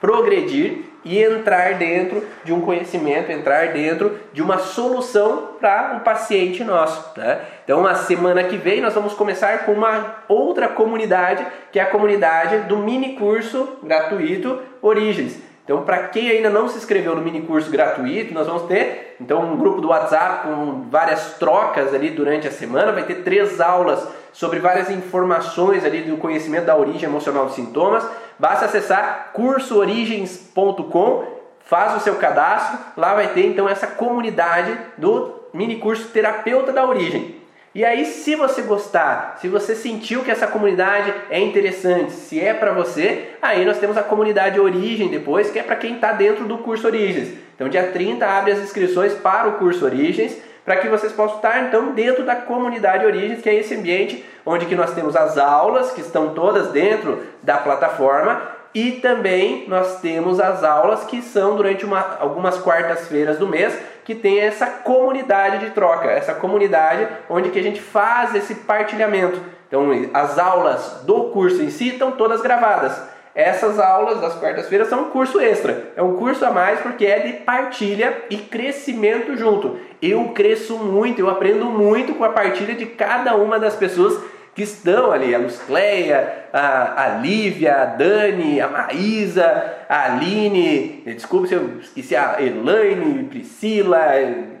progredir 0.00 0.84
e 1.06 1.22
entrar 1.22 1.74
dentro 1.74 2.26
de 2.44 2.52
um 2.52 2.60
conhecimento, 2.60 3.30
entrar 3.30 3.68
dentro 3.68 4.18
de 4.32 4.42
uma 4.42 4.58
solução 4.58 5.50
para 5.60 5.92
um 5.94 6.00
paciente 6.00 6.64
nosso. 6.64 7.16
Né? 7.16 7.40
Então, 7.62 7.86
a 7.86 7.94
semana 7.94 8.42
que 8.42 8.56
vem, 8.56 8.80
nós 8.80 8.92
vamos 8.92 9.14
começar 9.14 9.64
com 9.64 9.72
uma 9.72 10.16
outra 10.28 10.66
comunidade, 10.66 11.46
que 11.70 11.78
é 11.78 11.82
a 11.82 11.90
comunidade 11.90 12.58
do 12.68 12.78
mini 12.78 13.14
curso 13.14 13.78
gratuito 13.84 14.60
Origens. 14.82 15.38
Então, 15.66 15.82
para 15.82 16.06
quem 16.06 16.30
ainda 16.30 16.48
não 16.48 16.68
se 16.68 16.78
inscreveu 16.78 17.16
no 17.16 17.20
mini 17.20 17.42
curso 17.42 17.68
gratuito, 17.68 18.32
nós 18.32 18.46
vamos 18.46 18.68
ter 18.68 19.16
então 19.20 19.40
um 19.40 19.56
grupo 19.56 19.80
do 19.80 19.88
WhatsApp 19.88 20.46
com 20.46 20.82
várias 20.88 21.34
trocas 21.38 21.92
ali 21.92 22.10
durante 22.10 22.46
a 22.46 22.52
semana, 22.52 22.92
vai 22.92 23.02
ter 23.02 23.24
três 23.24 23.60
aulas 23.60 24.06
sobre 24.32 24.60
várias 24.60 24.88
informações 24.90 25.84
ali 25.84 26.02
do 26.02 26.18
conhecimento 26.18 26.66
da 26.66 26.76
origem 26.76 27.08
emocional 27.08 27.46
dos 27.46 27.56
sintomas. 27.56 28.06
Basta 28.38 28.66
acessar 28.66 29.30
cursoorigens.com, 29.32 31.24
faz 31.64 31.96
o 31.96 32.00
seu 32.00 32.14
cadastro, 32.14 32.78
lá 32.96 33.14
vai 33.14 33.26
ter 33.32 33.44
então 33.46 33.68
essa 33.68 33.88
comunidade 33.88 34.72
do 34.96 35.34
mini 35.52 35.78
curso 35.78 36.10
Terapeuta 36.10 36.72
da 36.72 36.86
Origem. 36.86 37.44
E 37.76 37.84
aí, 37.84 38.06
se 38.06 38.34
você 38.34 38.62
gostar, 38.62 39.36
se 39.38 39.48
você 39.48 39.74
sentiu 39.74 40.24
que 40.24 40.30
essa 40.30 40.46
comunidade 40.46 41.12
é 41.28 41.38
interessante, 41.38 42.10
se 42.10 42.40
é 42.40 42.54
para 42.54 42.72
você, 42.72 43.32
aí 43.42 43.66
nós 43.66 43.76
temos 43.76 43.98
a 43.98 44.02
comunidade 44.02 44.58
Origem 44.58 45.08
depois, 45.08 45.50
que 45.50 45.58
é 45.58 45.62
para 45.62 45.76
quem 45.76 45.96
está 45.96 46.12
dentro 46.12 46.46
do 46.46 46.56
curso 46.56 46.86
Origens. 46.86 47.34
Então, 47.54 47.68
dia 47.68 47.88
30 47.92 48.24
abre 48.24 48.52
as 48.52 48.60
inscrições 48.60 49.12
para 49.12 49.48
o 49.48 49.58
curso 49.58 49.84
Origens 49.84 50.40
para 50.64 50.76
que 50.76 50.88
vocês 50.88 51.12
possam 51.12 51.36
estar 51.36 51.64
então 51.64 51.92
dentro 51.92 52.24
da 52.24 52.34
comunidade 52.34 53.04
Origens, 53.04 53.42
que 53.42 53.48
é 53.50 53.54
esse 53.54 53.74
ambiente 53.74 54.24
onde 54.46 54.64
que 54.64 54.74
nós 54.74 54.94
temos 54.94 55.14
as 55.14 55.36
aulas 55.36 55.92
que 55.92 56.00
estão 56.00 56.32
todas 56.32 56.68
dentro 56.68 57.24
da 57.42 57.58
plataforma 57.58 58.56
e 58.74 58.92
também 58.92 59.64
nós 59.68 60.00
temos 60.00 60.40
as 60.40 60.64
aulas 60.64 61.04
que 61.04 61.20
são 61.20 61.56
durante 61.56 61.84
uma, 61.84 62.16
algumas 62.20 62.58
quartas-feiras 62.58 63.38
do 63.38 63.46
mês, 63.46 63.78
que 64.06 64.14
tem 64.14 64.38
essa 64.38 64.66
comunidade 64.66 65.66
de 65.66 65.72
troca, 65.72 66.08
essa 66.08 66.32
comunidade 66.32 67.08
onde 67.28 67.50
que 67.50 67.58
a 67.58 67.62
gente 67.62 67.80
faz 67.80 68.36
esse 68.36 68.54
partilhamento. 68.54 69.40
Então, 69.66 69.90
as 70.14 70.38
aulas 70.38 71.02
do 71.02 71.24
curso 71.30 71.60
em 71.60 71.70
si 71.70 71.88
estão 71.88 72.12
todas 72.12 72.40
gravadas. 72.40 72.96
essas 73.34 73.78
aulas 73.78 74.18
das 74.20 74.38
quartas-feiras 74.38 74.88
são 74.88 75.02
um 75.02 75.10
curso 75.10 75.38
extra. 75.40 75.92
É 75.94 76.02
um 76.02 76.16
curso 76.16 76.46
a 76.46 76.50
mais 76.50 76.80
porque 76.80 77.04
é 77.04 77.18
de 77.18 77.32
partilha 77.34 78.16
e 78.30 78.36
crescimento 78.38 79.36
junto. 79.36 79.76
Eu 80.00 80.28
cresço 80.28 80.78
muito, 80.78 81.18
eu 81.18 81.28
aprendo 81.28 81.66
muito 81.66 82.14
com 82.14 82.24
a 82.24 82.30
partilha 82.30 82.74
de 82.74 82.86
cada 82.86 83.34
uma 83.34 83.58
das 83.58 83.74
pessoas 83.74 84.18
que 84.56 84.62
estão 84.62 85.12
ali, 85.12 85.34
a 85.34 85.40
Cleia, 85.66 86.46
a, 86.50 87.04
a 87.04 87.08
Lívia, 87.18 87.74
a 87.74 87.84
Dani, 87.84 88.58
a 88.58 88.66
Maísa, 88.66 89.74
a 89.86 90.06
Aline, 90.06 91.02
desculpe 91.04 91.46
se 91.46 91.54
eu 91.54 91.78
esqueci 91.78 92.16
a 92.16 92.36
Elaine, 92.40 93.24
Priscila, 93.24 94.14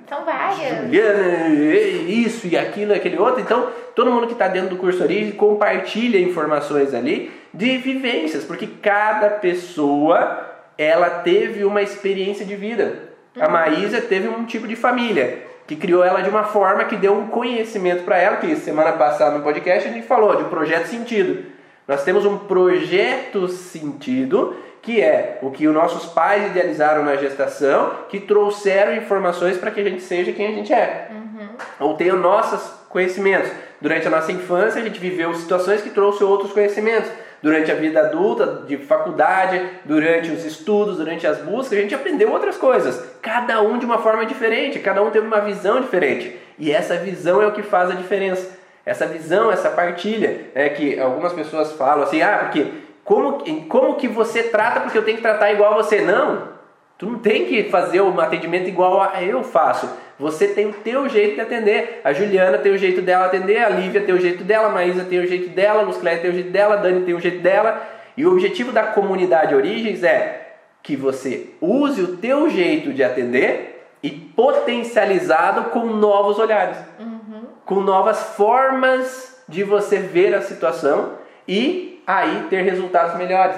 são 0.06 0.24
várias. 0.24 0.82
Juliana, 0.82 1.48
isso 1.48 2.46
e 2.46 2.56
aquilo, 2.56 2.92
aquele 2.92 3.18
outro. 3.18 3.40
Então, 3.40 3.70
todo 3.94 4.10
mundo 4.10 4.26
que 4.26 4.34
está 4.34 4.46
dentro 4.46 4.70
do 4.70 4.76
curso 4.76 5.02
Origem 5.02 5.32
compartilha 5.32 6.20
informações 6.20 6.94
ali 6.94 7.32
de 7.52 7.78
vivências, 7.78 8.44
porque 8.44 8.66
cada 8.66 9.30
pessoa 9.30 10.46
ela 10.78 11.08
teve 11.08 11.64
uma 11.64 11.82
experiência 11.82 12.44
de 12.44 12.54
vida. 12.54 13.06
A 13.40 13.46
uhum. 13.46 13.52
Maísa 13.52 14.00
teve 14.00 14.28
um 14.28 14.44
tipo 14.44 14.68
de 14.68 14.76
família 14.76 15.55
que 15.66 15.76
criou 15.76 16.04
ela 16.04 16.20
de 16.20 16.28
uma 16.28 16.44
forma 16.44 16.84
que 16.84 16.96
deu 16.96 17.12
um 17.12 17.26
conhecimento 17.26 18.04
para 18.04 18.18
ela, 18.18 18.36
que 18.36 18.54
semana 18.56 18.92
passada 18.92 19.36
no 19.36 19.42
podcast 19.42 19.88
a 19.88 19.92
gente 19.92 20.06
falou 20.06 20.36
de 20.36 20.44
um 20.44 20.48
projeto 20.48 20.86
sentido. 20.86 21.44
Nós 21.88 22.04
temos 22.04 22.24
um 22.24 22.38
projeto 22.38 23.48
sentido 23.48 24.56
que 24.86 25.02
é 25.02 25.40
o 25.42 25.50
que 25.50 25.66
os 25.66 25.74
nossos 25.74 26.06
pais 26.12 26.46
idealizaram 26.46 27.04
na 27.04 27.16
gestação, 27.16 27.90
que 28.08 28.20
trouxeram 28.20 28.94
informações 28.94 29.56
para 29.56 29.72
que 29.72 29.80
a 29.80 29.84
gente 29.84 30.00
seja 30.00 30.32
quem 30.32 30.46
a 30.46 30.52
gente 30.52 30.72
é. 30.72 31.08
Uhum. 31.10 31.48
Ou 31.80 31.94
tenha 31.94 32.14
nossos 32.14 32.72
conhecimentos. 32.88 33.50
Durante 33.80 34.06
a 34.06 34.10
nossa 34.10 34.30
infância, 34.30 34.80
a 34.80 34.84
gente 34.84 35.00
viveu 35.00 35.34
situações 35.34 35.82
que 35.82 35.90
trouxeram 35.90 36.30
outros 36.30 36.52
conhecimentos. 36.52 37.10
Durante 37.42 37.70
a 37.70 37.74
vida 37.74 38.00
adulta, 38.00 38.64
de 38.66 38.76
faculdade, 38.78 39.60
durante 39.84 40.30
os 40.30 40.44
estudos, 40.44 40.96
durante 40.96 41.26
as 41.26 41.38
buscas, 41.38 41.78
a 41.78 41.82
gente 41.82 41.94
aprendeu 41.94 42.30
outras 42.32 42.56
coisas. 42.56 43.04
Cada 43.20 43.60
um 43.62 43.78
de 43.78 43.84
uma 43.84 43.98
forma 43.98 44.24
diferente, 44.24 44.78
cada 44.78 45.02
um 45.02 45.10
teve 45.10 45.26
uma 45.26 45.40
visão 45.40 45.80
diferente. 45.80 46.36
E 46.58 46.72
essa 46.72 46.96
visão 46.96 47.42
é 47.42 47.46
o 47.46 47.52
que 47.52 47.62
faz 47.62 47.90
a 47.90 47.94
diferença. 47.94 48.56
Essa 48.84 49.06
visão, 49.06 49.50
essa 49.50 49.68
partilha, 49.68 50.46
é 50.54 50.68
que 50.68 50.98
algumas 50.98 51.32
pessoas 51.32 51.72
falam 51.72 52.04
assim, 52.04 52.22
ah, 52.22 52.38
porque 52.44 52.66
como, 53.04 53.38
como 53.68 53.94
que 53.96 54.08
você 54.08 54.44
trata 54.44 54.80
porque 54.80 54.96
eu 54.96 55.04
tenho 55.04 55.18
que 55.18 55.22
tratar 55.22 55.52
igual 55.52 55.74
a 55.74 55.76
você? 55.76 56.00
Não, 56.00 56.55
tu 56.98 57.06
não 57.06 57.18
tem 57.18 57.46
que 57.46 57.64
fazer 57.64 58.00
um 58.00 58.18
atendimento 58.20 58.68
igual 58.68 59.00
a 59.00 59.22
eu 59.22 59.42
faço. 59.42 59.88
Você 60.18 60.48
tem 60.48 60.66
o 60.66 60.72
teu 60.72 61.08
jeito 61.08 61.34
de 61.34 61.40
atender. 61.42 62.00
A 62.02 62.12
Juliana 62.12 62.58
tem 62.58 62.72
o 62.72 62.78
jeito 62.78 63.02
dela 63.02 63.26
atender, 63.26 63.58
a 63.58 63.68
Lívia 63.68 64.00
tem 64.00 64.14
o 64.14 64.20
jeito 64.20 64.42
dela, 64.44 64.68
a 64.68 64.72
Maísa 64.72 65.04
tem 65.04 65.18
o 65.18 65.26
jeito 65.26 65.50
dela, 65.50 65.80
a 65.80 65.84
Lucléia 65.84 66.18
tem 66.18 66.30
o 66.30 66.34
jeito 66.34 66.50
dela, 66.50 66.74
a 66.74 66.78
Dani 66.78 67.04
tem 67.04 67.14
o 67.14 67.20
jeito 67.20 67.42
dela. 67.42 67.86
E 68.16 68.24
o 68.24 68.32
objetivo 68.32 68.72
da 68.72 68.82
comunidade 68.82 69.54
Origens 69.54 70.02
é 70.02 70.54
que 70.82 70.96
você 70.96 71.50
use 71.60 72.00
o 72.00 72.16
teu 72.16 72.48
jeito 72.48 72.92
de 72.92 73.04
atender 73.04 73.88
e 74.02 74.10
potencializado 74.10 75.64
com 75.70 75.84
novos 75.86 76.38
olhares, 76.38 76.76
uhum. 76.98 77.42
com 77.64 77.80
novas 77.80 78.22
formas 78.36 79.42
de 79.48 79.62
você 79.64 79.98
ver 79.98 80.34
a 80.34 80.40
situação 80.40 81.14
e 81.46 82.02
aí 82.06 82.46
ter 82.48 82.62
resultados 82.62 83.16
melhores. 83.16 83.56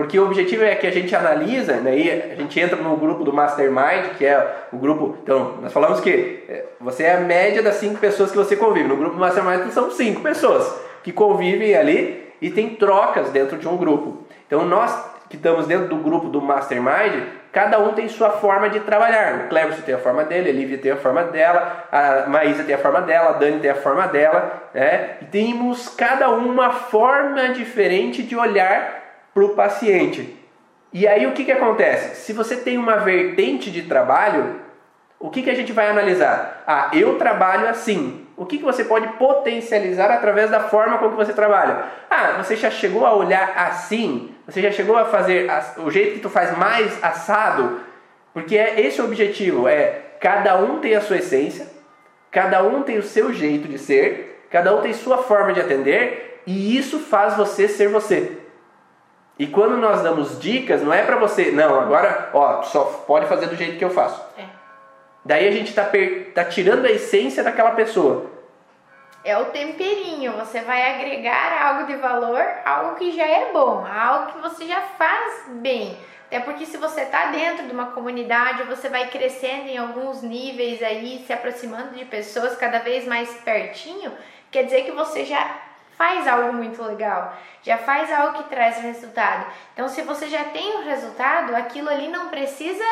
Porque 0.00 0.18
o 0.18 0.24
objetivo 0.24 0.64
é 0.64 0.74
que 0.76 0.86
a 0.86 0.90
gente 0.90 1.14
analisa, 1.14 1.74
né, 1.74 1.90
a 2.32 2.34
gente 2.34 2.58
entra 2.58 2.74
no 2.74 2.96
grupo 2.96 3.22
do 3.22 3.34
Mastermind, 3.34 4.16
que 4.16 4.24
é 4.24 4.64
o 4.72 4.78
grupo. 4.78 5.18
Então, 5.22 5.58
nós 5.60 5.70
falamos 5.74 6.00
que 6.00 6.42
é, 6.48 6.64
você 6.80 7.02
é 7.02 7.16
a 7.16 7.20
média 7.20 7.62
das 7.62 7.74
cinco 7.74 7.98
pessoas 7.98 8.30
que 8.30 8.36
você 8.38 8.56
convive. 8.56 8.88
No 8.88 8.96
grupo 8.96 9.18
Mastermind 9.18 9.70
são 9.70 9.90
cinco 9.90 10.22
pessoas 10.22 10.74
que 11.04 11.12
convivem 11.12 11.76
ali 11.76 12.32
e 12.40 12.48
tem 12.48 12.76
trocas 12.76 13.28
dentro 13.28 13.58
de 13.58 13.68
um 13.68 13.76
grupo. 13.76 14.24
Então, 14.46 14.64
nós 14.64 14.90
que 15.28 15.36
estamos 15.36 15.66
dentro 15.66 15.88
do 15.88 15.96
grupo 15.96 16.28
do 16.28 16.40
Mastermind, 16.40 17.22
cada 17.52 17.78
um 17.78 17.92
tem 17.92 18.08
sua 18.08 18.30
forma 18.30 18.70
de 18.70 18.80
trabalhar. 18.80 19.44
O 19.44 19.48
Cleverson 19.50 19.82
tem 19.82 19.94
a 19.94 19.98
forma 19.98 20.24
dele, 20.24 20.48
a 20.48 20.52
Lívia 20.54 20.78
tem 20.78 20.92
a 20.92 20.96
forma 20.96 21.24
dela, 21.24 21.88
a 21.92 22.26
Maísa 22.26 22.64
tem 22.64 22.74
a 22.74 22.78
forma 22.78 23.02
dela, 23.02 23.28
a 23.28 23.32
Dani 23.32 23.60
tem 23.60 23.70
a 23.70 23.74
forma 23.74 24.08
dela. 24.08 24.70
Né? 24.72 25.18
E 25.20 25.26
temos 25.26 25.90
cada 25.90 26.30
um 26.30 26.50
uma 26.50 26.70
forma 26.70 27.50
diferente 27.50 28.22
de 28.22 28.34
olhar 28.34 29.00
para 29.32 29.44
o 29.44 29.50
paciente. 29.50 30.36
E 30.92 31.06
aí 31.06 31.26
o 31.26 31.32
que, 31.32 31.44
que 31.44 31.52
acontece? 31.52 32.22
Se 32.22 32.32
você 32.32 32.56
tem 32.56 32.76
uma 32.76 32.96
vertente 32.96 33.70
de 33.70 33.82
trabalho, 33.82 34.60
o 35.18 35.30
que, 35.30 35.42
que 35.42 35.50
a 35.50 35.54
gente 35.54 35.72
vai 35.72 35.88
analisar? 35.88 36.64
Ah, 36.66 36.90
eu 36.92 37.16
trabalho 37.16 37.68
assim. 37.68 38.26
O 38.36 38.46
que, 38.46 38.56
que 38.56 38.64
você 38.64 38.84
pode 38.84 39.06
potencializar 39.18 40.10
através 40.10 40.50
da 40.50 40.60
forma 40.60 40.96
como 40.96 41.14
você 41.14 41.32
trabalha? 41.32 41.84
Ah, 42.08 42.42
você 42.42 42.56
já 42.56 42.70
chegou 42.70 43.04
a 43.04 43.14
olhar 43.14 43.52
assim? 43.54 44.34
Você 44.46 44.62
já 44.62 44.72
chegou 44.72 44.96
a 44.96 45.04
fazer 45.04 45.48
o 45.76 45.90
jeito 45.90 46.14
que 46.14 46.20
tu 46.20 46.30
faz 46.30 46.56
mais 46.56 47.04
assado? 47.04 47.80
Porque 48.32 48.56
é 48.56 48.80
esse 48.80 49.00
o 49.00 49.04
objetivo, 49.04 49.68
é 49.68 50.00
cada 50.20 50.56
um 50.56 50.78
tem 50.78 50.94
a 50.94 51.00
sua 51.02 51.18
essência, 51.18 51.66
cada 52.30 52.62
um 52.62 52.82
tem 52.82 52.96
o 52.96 53.02
seu 53.02 53.32
jeito 53.32 53.68
de 53.68 53.78
ser, 53.78 54.46
cada 54.50 54.74
um 54.74 54.80
tem 54.80 54.94
sua 54.94 55.18
forma 55.18 55.52
de 55.52 55.60
atender 55.60 56.40
e 56.46 56.76
isso 56.76 56.98
faz 56.98 57.36
você 57.36 57.68
ser 57.68 57.88
você. 57.88 58.39
E 59.40 59.46
quando 59.46 59.78
nós 59.78 60.02
damos 60.02 60.38
dicas, 60.38 60.82
não 60.82 60.92
é 60.92 61.02
para 61.02 61.16
você, 61.16 61.50
não, 61.50 61.80
agora, 61.80 62.28
ó, 62.34 62.60
só 62.60 62.84
pode 63.06 63.24
fazer 63.24 63.46
do 63.46 63.56
jeito 63.56 63.78
que 63.78 63.84
eu 63.84 63.88
faço. 63.88 64.22
É. 64.36 64.44
Daí 65.24 65.48
a 65.48 65.50
gente 65.50 65.70
está 65.70 65.90
tá 66.34 66.44
tirando 66.44 66.84
a 66.84 66.90
essência 66.90 67.42
daquela 67.42 67.70
pessoa. 67.70 68.26
É 69.24 69.38
o 69.38 69.46
temperinho, 69.46 70.32
você 70.32 70.60
vai 70.60 70.94
agregar 70.94 71.68
algo 71.68 71.86
de 71.86 71.96
valor, 71.96 72.44
algo 72.66 72.96
que 72.96 73.12
já 73.12 73.26
é 73.26 73.50
bom, 73.50 73.82
algo 73.90 74.32
que 74.32 74.42
você 74.42 74.66
já 74.66 74.82
faz 74.98 75.46
bem. 75.48 75.96
Até 76.26 76.40
porque 76.40 76.66
se 76.66 76.76
você 76.76 77.00
está 77.00 77.30
dentro 77.30 77.64
de 77.66 77.72
uma 77.72 77.92
comunidade, 77.92 78.64
você 78.64 78.90
vai 78.90 79.08
crescendo 79.08 79.68
em 79.68 79.78
alguns 79.78 80.20
níveis 80.20 80.82
aí, 80.82 81.24
se 81.26 81.32
aproximando 81.32 81.94
de 81.94 82.04
pessoas 82.04 82.58
cada 82.58 82.80
vez 82.80 83.06
mais 83.06 83.32
pertinho, 83.36 84.12
quer 84.50 84.64
dizer 84.64 84.84
que 84.84 84.92
você 84.92 85.24
já 85.24 85.69
faz 86.00 86.26
algo 86.26 86.54
muito 86.54 86.82
legal, 86.82 87.34
já 87.62 87.76
faz 87.76 88.10
algo 88.10 88.38
que 88.38 88.48
traz 88.48 88.78
resultado. 88.78 89.44
Então, 89.74 89.86
se 89.86 90.00
você 90.00 90.28
já 90.28 90.44
tem 90.44 90.78
um 90.78 90.84
resultado, 90.84 91.54
aquilo 91.54 91.90
ali 91.90 92.08
não 92.08 92.30
precisa 92.30 92.82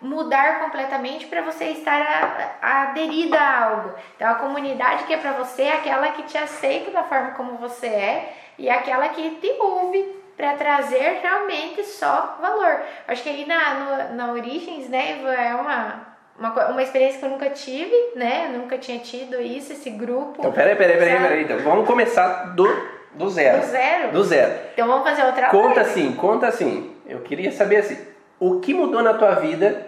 mudar 0.00 0.60
completamente 0.60 1.26
para 1.26 1.42
você 1.42 1.66
estar 1.66 2.58
aderida 2.62 3.38
a 3.38 3.64
algo. 3.64 3.94
Então 4.16 4.30
a 4.30 4.36
comunidade 4.36 5.04
que 5.04 5.12
é 5.12 5.18
para 5.18 5.32
você 5.32 5.62
é 5.62 5.74
aquela 5.74 6.08
que 6.10 6.22
te 6.24 6.38
aceita 6.38 6.90
da 6.90 7.04
forma 7.04 7.30
como 7.32 7.56
você 7.56 7.86
é 7.86 8.36
e 8.58 8.68
aquela 8.68 9.08
que 9.08 9.30
te 9.36 9.56
ouve 9.60 10.02
para 10.36 10.54
trazer 10.54 11.20
realmente 11.22 11.84
só 11.84 12.36
valor. 12.40 12.82
Acho 13.08 13.22
que 13.22 13.28
aí 13.30 13.46
na, 13.46 13.74
no, 13.74 14.14
na 14.14 14.32
Origens, 14.32 14.88
né, 14.88 15.22
é 15.22 15.54
uma 15.54 16.13
uma, 16.38 16.70
uma 16.70 16.82
experiência 16.82 17.18
que 17.18 17.24
eu 17.24 17.30
nunca 17.30 17.50
tive, 17.50 17.94
né? 18.16 18.50
Eu 18.52 18.58
nunca 18.58 18.76
tinha 18.76 18.98
tido 18.98 19.40
isso, 19.40 19.72
esse 19.72 19.90
grupo. 19.90 20.36
Então, 20.38 20.52
peraí, 20.52 20.74
peraí, 20.74 20.96
peraí, 20.96 21.20
peraí. 21.20 21.44
Então, 21.44 21.58
vamos 21.58 21.86
começar 21.86 22.54
do, 22.54 22.66
do 23.14 23.30
zero. 23.30 23.60
Do 23.60 23.66
zero? 23.66 24.12
Do 24.12 24.24
zero. 24.24 24.52
Então 24.72 24.88
vamos 24.88 25.08
fazer 25.08 25.24
outra 25.24 25.48
Conta 25.48 25.66
live. 25.66 25.80
assim, 25.80 26.12
conta 26.12 26.48
assim. 26.48 26.96
Eu 27.06 27.20
queria 27.20 27.52
saber 27.52 27.76
assim, 27.76 27.98
o 28.40 28.60
que 28.60 28.74
mudou 28.74 29.02
na 29.02 29.14
tua 29.14 29.34
vida 29.36 29.86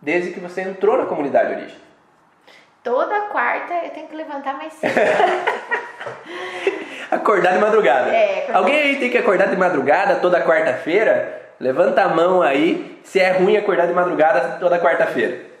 desde 0.00 0.32
que 0.32 0.40
você 0.40 0.62
entrou 0.62 0.98
na 0.98 1.06
comunidade 1.06 1.54
Origem? 1.54 1.76
Toda 2.82 3.28
quarta 3.28 3.72
eu 3.84 3.90
tenho 3.90 4.08
que 4.08 4.16
levantar 4.16 4.58
mais 4.58 4.72
cedo. 4.74 4.92
acordar 7.10 7.54
de 7.54 7.58
madrugada. 7.58 8.10
É, 8.10 8.40
acordar... 8.40 8.58
Alguém 8.58 8.76
aí 8.76 8.96
tem 8.96 9.10
que 9.10 9.16
acordar 9.16 9.48
de 9.48 9.56
madrugada 9.56 10.16
toda 10.16 10.44
quarta-feira? 10.44 11.42
Levanta 11.58 12.02
a 12.02 12.08
mão 12.08 12.42
aí 12.42 13.00
se 13.04 13.20
é 13.20 13.30
ruim 13.30 13.56
acordar 13.56 13.86
de 13.86 13.94
madrugada 13.94 14.58
toda 14.58 14.78
quarta-feira. 14.78 15.53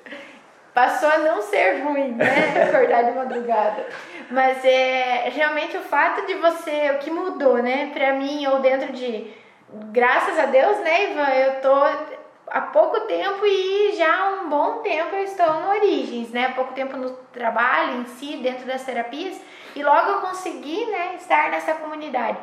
Passou 0.74 1.08
a 1.08 1.18
não 1.18 1.40
ser 1.40 1.84
ruim, 1.84 2.12
né? 2.12 2.66
Acordar 2.68 3.04
de 3.04 3.12
madrugada. 3.12 3.86
Mas 4.28 4.64
é 4.64 5.30
realmente 5.32 5.76
o 5.76 5.82
fato 5.82 6.26
de 6.26 6.34
você, 6.34 6.90
o 6.90 6.98
que 6.98 7.10
mudou, 7.10 7.62
né? 7.62 7.90
Pra 7.94 8.14
mim, 8.14 8.44
ou 8.48 8.58
dentro 8.58 8.92
de. 8.92 9.32
Graças 9.92 10.38
a 10.38 10.46
Deus, 10.46 10.78
né, 10.80 11.12
Ivan? 11.12 11.28
Eu 11.28 11.60
tô 11.60 11.74
há 12.48 12.60
pouco 12.60 13.00
tempo 13.00 13.46
e 13.46 13.94
já 13.96 14.14
há 14.14 14.28
um 14.34 14.48
bom 14.48 14.78
tempo 14.78 15.14
eu 15.14 15.24
estou 15.24 15.52
no 15.54 15.70
Origens, 15.70 16.30
né? 16.30 16.46
Há 16.46 16.52
pouco 16.52 16.72
tempo 16.72 16.96
no 16.96 17.10
trabalho 17.32 18.00
em 18.00 18.06
si, 18.06 18.36
dentro 18.36 18.66
das 18.66 18.84
terapias, 18.84 19.40
e 19.74 19.82
logo 19.82 20.10
eu 20.10 20.20
consegui, 20.20 20.86
né, 20.86 21.14
estar 21.16 21.50
nessa 21.50 21.74
comunidade. 21.74 22.38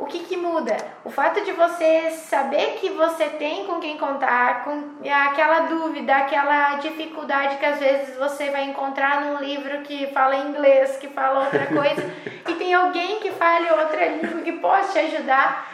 O 0.00 0.06
que, 0.06 0.20
que 0.20 0.36
muda? 0.36 0.78
O 1.04 1.10
fato 1.10 1.44
de 1.44 1.52
você 1.52 2.10
saber 2.10 2.78
que 2.80 2.88
você 2.88 3.26
tem 3.26 3.66
com 3.66 3.78
quem 3.78 3.98
contar, 3.98 4.64
com 4.64 4.94
aquela 5.06 5.60
dúvida, 5.66 6.16
aquela 6.16 6.76
dificuldade 6.76 7.58
que 7.58 7.66
às 7.66 7.78
vezes 7.78 8.16
você 8.16 8.48
vai 8.48 8.64
encontrar 8.64 9.20
num 9.26 9.38
livro 9.44 9.82
que 9.82 10.06
fala 10.06 10.36
inglês, 10.36 10.96
que 10.96 11.08
fala 11.08 11.44
outra 11.44 11.66
coisa, 11.68 12.02
e 12.48 12.54
tem 12.54 12.72
alguém 12.72 13.20
que 13.20 13.30
fale 13.32 13.70
outra 13.70 14.06
língua 14.06 14.40
que 14.40 14.52
pode 14.52 14.90
te 14.90 14.98
ajudar 15.00 15.68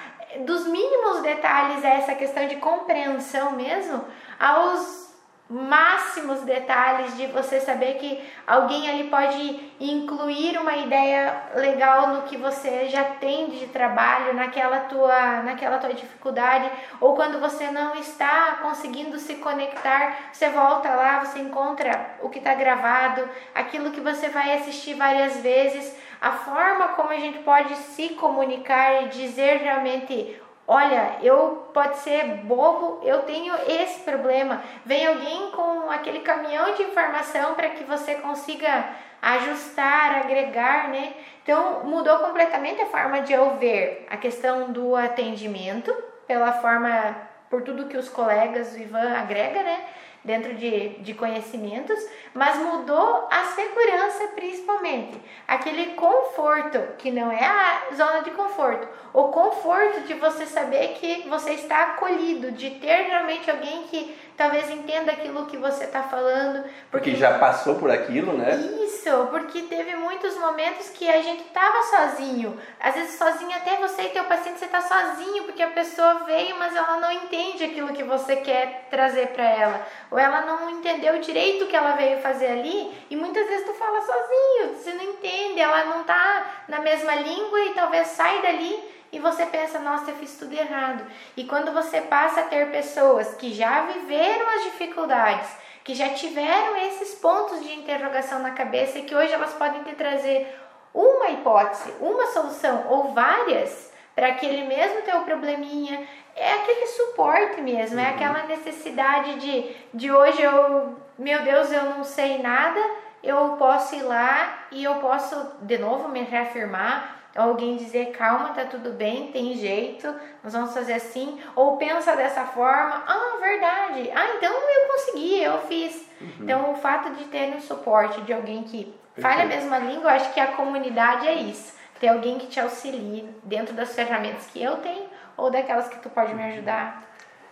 dos 0.44 0.66
mínimos 0.66 1.22
detalhes 1.22 1.84
a 1.84 1.90
essa 1.90 2.14
questão 2.16 2.48
de 2.48 2.56
compreensão 2.56 3.52
mesmo, 3.52 4.04
aos 4.40 5.05
máximos 5.48 6.40
detalhes 6.40 7.16
de 7.16 7.28
você 7.28 7.60
saber 7.60 7.94
que 7.94 8.20
alguém 8.46 8.90
ali 8.90 9.04
pode 9.04 9.72
incluir 9.78 10.58
uma 10.58 10.76
ideia 10.76 11.40
legal 11.54 12.08
no 12.08 12.22
que 12.22 12.36
você 12.36 12.88
já 12.88 13.04
tem 13.04 13.50
de 13.50 13.68
trabalho, 13.68 14.34
naquela 14.34 14.80
tua, 14.80 15.42
naquela 15.42 15.78
tua 15.78 15.94
dificuldade, 15.94 16.68
ou 17.00 17.14
quando 17.14 17.38
você 17.38 17.70
não 17.70 17.94
está 17.94 18.58
conseguindo 18.60 19.18
se 19.18 19.36
conectar, 19.36 20.30
você 20.32 20.48
volta 20.48 20.90
lá, 20.90 21.24
você 21.24 21.38
encontra 21.38 22.16
o 22.20 22.28
que 22.28 22.38
está 22.38 22.54
gravado, 22.54 23.28
aquilo 23.54 23.92
que 23.92 24.00
você 24.00 24.28
vai 24.28 24.56
assistir 24.56 24.94
várias 24.94 25.36
vezes, 25.40 25.96
a 26.20 26.32
forma 26.32 26.88
como 26.88 27.10
a 27.10 27.18
gente 27.18 27.38
pode 27.40 27.74
se 27.76 28.10
comunicar 28.10 29.04
e 29.04 29.08
dizer 29.10 29.58
realmente 29.58 30.40
Olha, 30.68 31.18
eu 31.22 31.68
pode 31.72 31.98
ser 31.98 32.24
bobo, 32.44 33.00
eu 33.04 33.22
tenho 33.22 33.54
esse 33.68 34.00
problema. 34.00 34.62
Vem 34.84 35.06
alguém 35.06 35.50
com 35.52 35.88
aquele 35.90 36.20
caminhão 36.20 36.74
de 36.74 36.82
informação 36.82 37.54
para 37.54 37.70
que 37.70 37.84
você 37.84 38.16
consiga 38.16 38.84
ajustar, 39.22 40.16
agregar, 40.16 40.88
né? 40.88 41.14
Então 41.42 41.84
mudou 41.84 42.18
completamente 42.18 42.82
a 42.82 42.86
forma 42.86 43.20
de 43.20 43.32
eu 43.32 43.56
ver 43.56 44.06
a 44.10 44.16
questão 44.16 44.72
do 44.72 44.96
atendimento, 44.96 45.94
pela 46.26 46.52
forma, 46.54 47.16
por 47.48 47.62
tudo 47.62 47.86
que 47.86 47.96
os 47.96 48.08
colegas 48.08 48.72
do 48.72 48.78
Ivan 48.78 49.16
agrega, 49.16 49.62
né? 49.62 49.84
Dentro 50.26 50.54
de, 50.54 50.88
de 50.98 51.14
conhecimentos, 51.14 51.98
mas 52.34 52.58
mudou 52.58 53.26
a 53.30 53.44
segurança 53.44 54.26
principalmente. 54.34 55.18
Aquele 55.46 55.94
conforto, 55.94 56.78
que 56.98 57.10
não 57.10 57.30
é 57.30 57.44
a 57.44 57.94
zona 57.94 58.20
de 58.20 58.32
conforto, 58.32 58.86
o 59.14 59.28
conforto 59.28 60.00
de 60.00 60.14
você 60.14 60.44
saber 60.44 60.88
que 60.88 61.26
você 61.28 61.52
está 61.52 61.92
acolhido, 61.92 62.50
de 62.50 62.70
ter 62.70 63.04
realmente 63.04 63.50
alguém 63.50 63.84
que 63.84 64.14
talvez 64.36 64.68
entenda 64.70 65.12
aquilo 65.12 65.46
que 65.46 65.56
você 65.56 65.84
está 65.84 66.02
falando. 66.02 66.62
Porque, 66.90 67.10
porque 67.10 67.14
já 67.14 67.38
passou 67.38 67.76
por 67.76 67.90
aquilo, 67.90 68.36
né? 68.36 68.56
Isso, 68.56 68.85
porque 69.30 69.62
teve 69.62 69.94
muitos 69.96 70.36
momentos 70.36 70.88
que 70.90 71.08
a 71.08 71.22
gente 71.22 71.42
estava 71.42 71.82
sozinho. 71.84 72.60
Às 72.80 72.94
vezes 72.94 73.16
sozinho 73.16 73.56
até 73.56 73.76
você 73.76 74.02
e 74.02 74.08
teu 74.08 74.24
paciente 74.24 74.58
você 74.58 74.64
está 74.64 74.80
sozinho, 74.80 75.44
porque 75.44 75.62
a 75.62 75.70
pessoa 75.70 76.24
veio, 76.24 76.58
mas 76.58 76.74
ela 76.74 76.98
não 76.98 77.12
entende 77.12 77.64
aquilo 77.64 77.92
que 77.92 78.02
você 78.02 78.36
quer 78.36 78.88
trazer 78.90 79.28
para 79.28 79.44
ela. 79.44 79.86
Ou 80.10 80.18
ela 80.18 80.42
não 80.42 80.70
entendeu 80.70 81.20
direito 81.20 81.64
o 81.64 81.68
que 81.68 81.76
ela 81.76 81.92
veio 81.92 82.20
fazer 82.20 82.48
ali, 82.48 82.92
e 83.08 83.16
muitas 83.16 83.46
vezes 83.46 83.66
tu 83.66 83.74
fala 83.74 84.00
sozinho, 84.00 84.76
você 84.76 84.92
não 84.92 85.04
entende, 85.04 85.60
ela 85.60 85.84
não 85.84 86.00
está 86.00 86.64
na 86.68 86.80
mesma 86.80 87.14
língua 87.14 87.60
e 87.60 87.74
talvez 87.74 88.08
sai 88.08 88.42
dali 88.42 88.96
e 89.12 89.18
você 89.18 89.46
pensa, 89.46 89.78
nossa, 89.78 90.10
eu 90.10 90.16
fiz 90.16 90.36
tudo 90.36 90.52
errado. 90.52 91.06
E 91.36 91.44
quando 91.44 91.72
você 91.72 92.00
passa 92.00 92.40
a 92.40 92.44
ter 92.44 92.70
pessoas 92.70 93.34
que 93.34 93.54
já 93.54 93.82
viveram 93.82 94.48
as 94.50 94.64
dificuldades, 94.64 95.48
que 95.86 95.94
já 95.94 96.08
tiveram 96.08 96.76
esses 96.78 97.14
pontos 97.14 97.62
de 97.62 97.72
interrogação 97.72 98.40
na 98.40 98.50
cabeça 98.50 98.98
e 98.98 99.02
que 99.02 99.14
hoje 99.14 99.32
elas 99.32 99.52
podem 99.52 99.84
te 99.84 99.94
trazer 99.94 100.52
uma 100.92 101.28
hipótese, 101.28 101.94
uma 102.00 102.26
solução 102.26 102.86
ou 102.88 103.12
várias 103.12 103.92
para 104.12 104.26
aquele 104.26 104.64
mesmo 104.64 105.02
teu 105.02 105.20
probleminha, 105.20 106.04
é 106.34 106.54
aquele 106.54 106.86
suporte 106.86 107.60
mesmo, 107.60 108.00
é 108.00 108.02
uhum. 108.02 108.08
é 108.08 108.10
aquela 108.10 108.42
necessidade 108.48 109.38
de, 109.38 109.76
de 109.94 110.10
hoje 110.10 110.42
eu, 110.42 110.96
meu 111.16 111.42
Deus, 111.42 111.70
eu 111.70 111.84
não 111.84 112.02
sei 112.02 112.42
nada, 112.42 112.80
eu 113.22 113.56
posso 113.56 113.94
ir 113.94 114.02
lá 114.02 114.66
e 114.72 114.82
eu 114.82 114.96
posso 114.96 115.52
de 115.62 115.78
novo 115.78 116.08
me 116.08 116.22
reafirmar, 116.22 117.15
alguém 117.36 117.76
dizer 117.76 118.06
calma, 118.12 118.50
tá 118.50 118.64
tudo 118.64 118.90
bem, 118.90 119.30
tem 119.30 119.54
jeito, 119.54 120.12
nós 120.42 120.52
vamos 120.52 120.72
fazer 120.72 120.94
assim, 120.94 121.40
ou 121.54 121.76
pensa 121.76 122.16
dessa 122.16 122.44
forma, 122.44 123.02
ah, 123.06 123.36
verdade, 123.40 124.10
ah, 124.14 124.34
então 124.36 124.52
eu 124.52 124.88
consegui, 124.88 125.42
eu 125.42 125.58
fiz. 125.62 126.06
Uhum. 126.20 126.30
Então 126.40 126.72
o 126.72 126.76
fato 126.76 127.10
de 127.10 127.24
ter 127.24 127.54
um 127.54 127.60
suporte 127.60 128.20
de 128.22 128.32
alguém 128.32 128.62
que 128.62 128.94
fale 129.18 129.42
a 129.42 129.46
mesma 129.46 129.78
língua, 129.78 130.10
eu 130.10 130.16
acho 130.16 130.32
que 130.32 130.40
a 130.40 130.48
comunidade 130.48 131.28
é 131.28 131.34
isso. 131.34 131.74
Ter 132.00 132.08
alguém 132.08 132.38
que 132.38 132.46
te 132.46 132.60
auxilie 132.60 133.28
dentro 133.42 133.74
das 133.74 133.94
ferramentas 133.94 134.46
que 134.46 134.62
eu 134.62 134.76
tenho 134.76 135.06
ou 135.36 135.50
daquelas 135.50 135.88
que 135.88 135.98
tu 135.98 136.10
pode 136.10 136.34
me 136.34 136.42
ajudar 136.44 137.02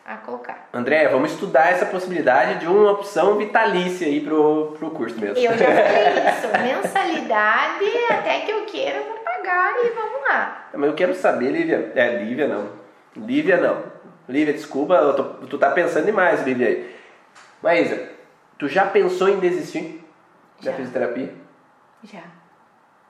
a 0.05 0.17
colocar. 0.19 0.69
André, 0.73 1.09
vamos 1.09 1.33
estudar 1.33 1.71
essa 1.71 1.87
possibilidade 1.87 2.61
de 2.61 2.67
uma 2.67 2.93
opção 2.93 3.37
vitalícia 3.37 4.07
aí 4.07 4.21
pro, 4.21 4.75
pro 4.79 4.91
curso 4.91 5.19
mesmo. 5.19 5.39
Eu 5.39 5.57
já 5.57 5.65
falei 5.65 6.29
isso, 6.29 6.83
mensalidade 6.85 7.85
até 8.11 8.41
que 8.41 8.51
eu 8.51 8.67
queira 8.67 9.03
vou 9.45 9.53
pagar 9.53 9.85
e 9.85 9.91
vamos 9.91 10.23
lá. 10.23 10.69
Mas 10.73 10.91
eu 10.91 10.95
quero 10.95 11.15
saber, 11.15 11.51
Lívia, 11.51 11.93
é 11.95 12.23
Lívia 12.23 12.49
não, 12.49 12.71
Lívia 13.17 13.57
não, 13.59 13.85
Lívia, 14.29 14.55
desculpa, 14.55 14.99
tô, 15.15 15.47
tu 15.47 15.59
tá 15.59 15.71
pensando 15.71 16.07
demais, 16.07 16.43
Lívia 16.43 16.69
aí. 16.69 16.97
Maísa, 17.63 18.09
tu 18.59 18.69
já 18.69 18.87
pensou 18.87 19.29
em 19.29 19.39
desistir 19.39 20.05
já. 20.61 20.71
da 20.71 20.77
fisioterapia? 20.77 21.33
Já. 22.03 22.23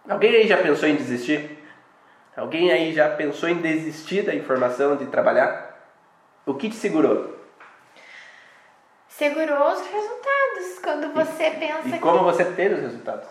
Alguém 0.08 0.34
aí 0.34 0.46
já 0.46 0.58
pensou 0.58 0.88
em 0.88 0.96
desistir? 0.96 1.58
Alguém 2.36 2.70
aí 2.72 2.92
já 2.92 3.08
pensou 3.10 3.48
em 3.48 3.58
desistir 3.58 4.22
da 4.22 4.34
informação 4.34 4.96
de 4.96 5.06
trabalhar? 5.06 5.72
O 6.44 6.54
que 6.54 6.68
te 6.68 6.74
segurou? 6.74 7.38
Segurou 9.08 9.72
os 9.72 9.80
resultados. 9.80 10.78
Quando 10.82 11.14
você 11.14 11.46
e, 11.46 11.50
pensa. 11.52 11.96
E 11.96 11.98
como 12.00 12.18
que... 12.18 12.24
você 12.24 12.44
teve 12.44 12.74
os 12.74 12.80
resultados? 12.82 13.28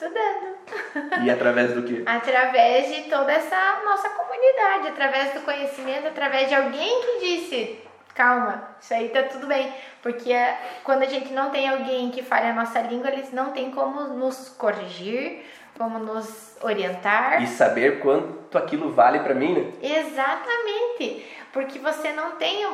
Estudando. 0.00 1.26
E 1.26 1.30
através 1.30 1.74
do 1.74 1.82
que? 1.82 2.02
através 2.08 2.88
de 2.88 3.02
toda 3.10 3.30
essa 3.30 3.82
nossa 3.84 4.08
comunidade, 4.08 4.88
através 4.88 5.34
do 5.34 5.40
conhecimento, 5.40 6.08
através 6.08 6.48
de 6.48 6.54
alguém 6.54 7.02
que 7.02 7.26
disse: 7.26 7.78
calma, 8.14 8.70
isso 8.80 8.94
aí 8.94 9.10
tá 9.10 9.24
tudo 9.24 9.46
bem. 9.46 9.70
Porque 10.02 10.32
é, 10.32 10.58
quando 10.84 11.02
a 11.02 11.06
gente 11.06 11.34
não 11.34 11.50
tem 11.50 11.68
alguém 11.68 12.10
que 12.10 12.22
fale 12.22 12.46
a 12.46 12.54
nossa 12.54 12.80
língua, 12.80 13.10
eles 13.10 13.30
não 13.30 13.50
tem 13.50 13.70
como 13.70 14.04
nos 14.04 14.48
corrigir, 14.48 15.44
como 15.76 15.98
nos 15.98 16.56
orientar. 16.62 17.42
E 17.42 17.46
saber 17.46 18.00
quanto 18.00 18.56
aquilo 18.56 18.92
vale 18.92 19.20
para 19.20 19.34
mim, 19.34 19.52
né? 19.52 19.72
Exatamente 19.82 21.39
porque 21.52 21.78
você 21.78 22.12
não 22.12 22.32
tem 22.32 22.64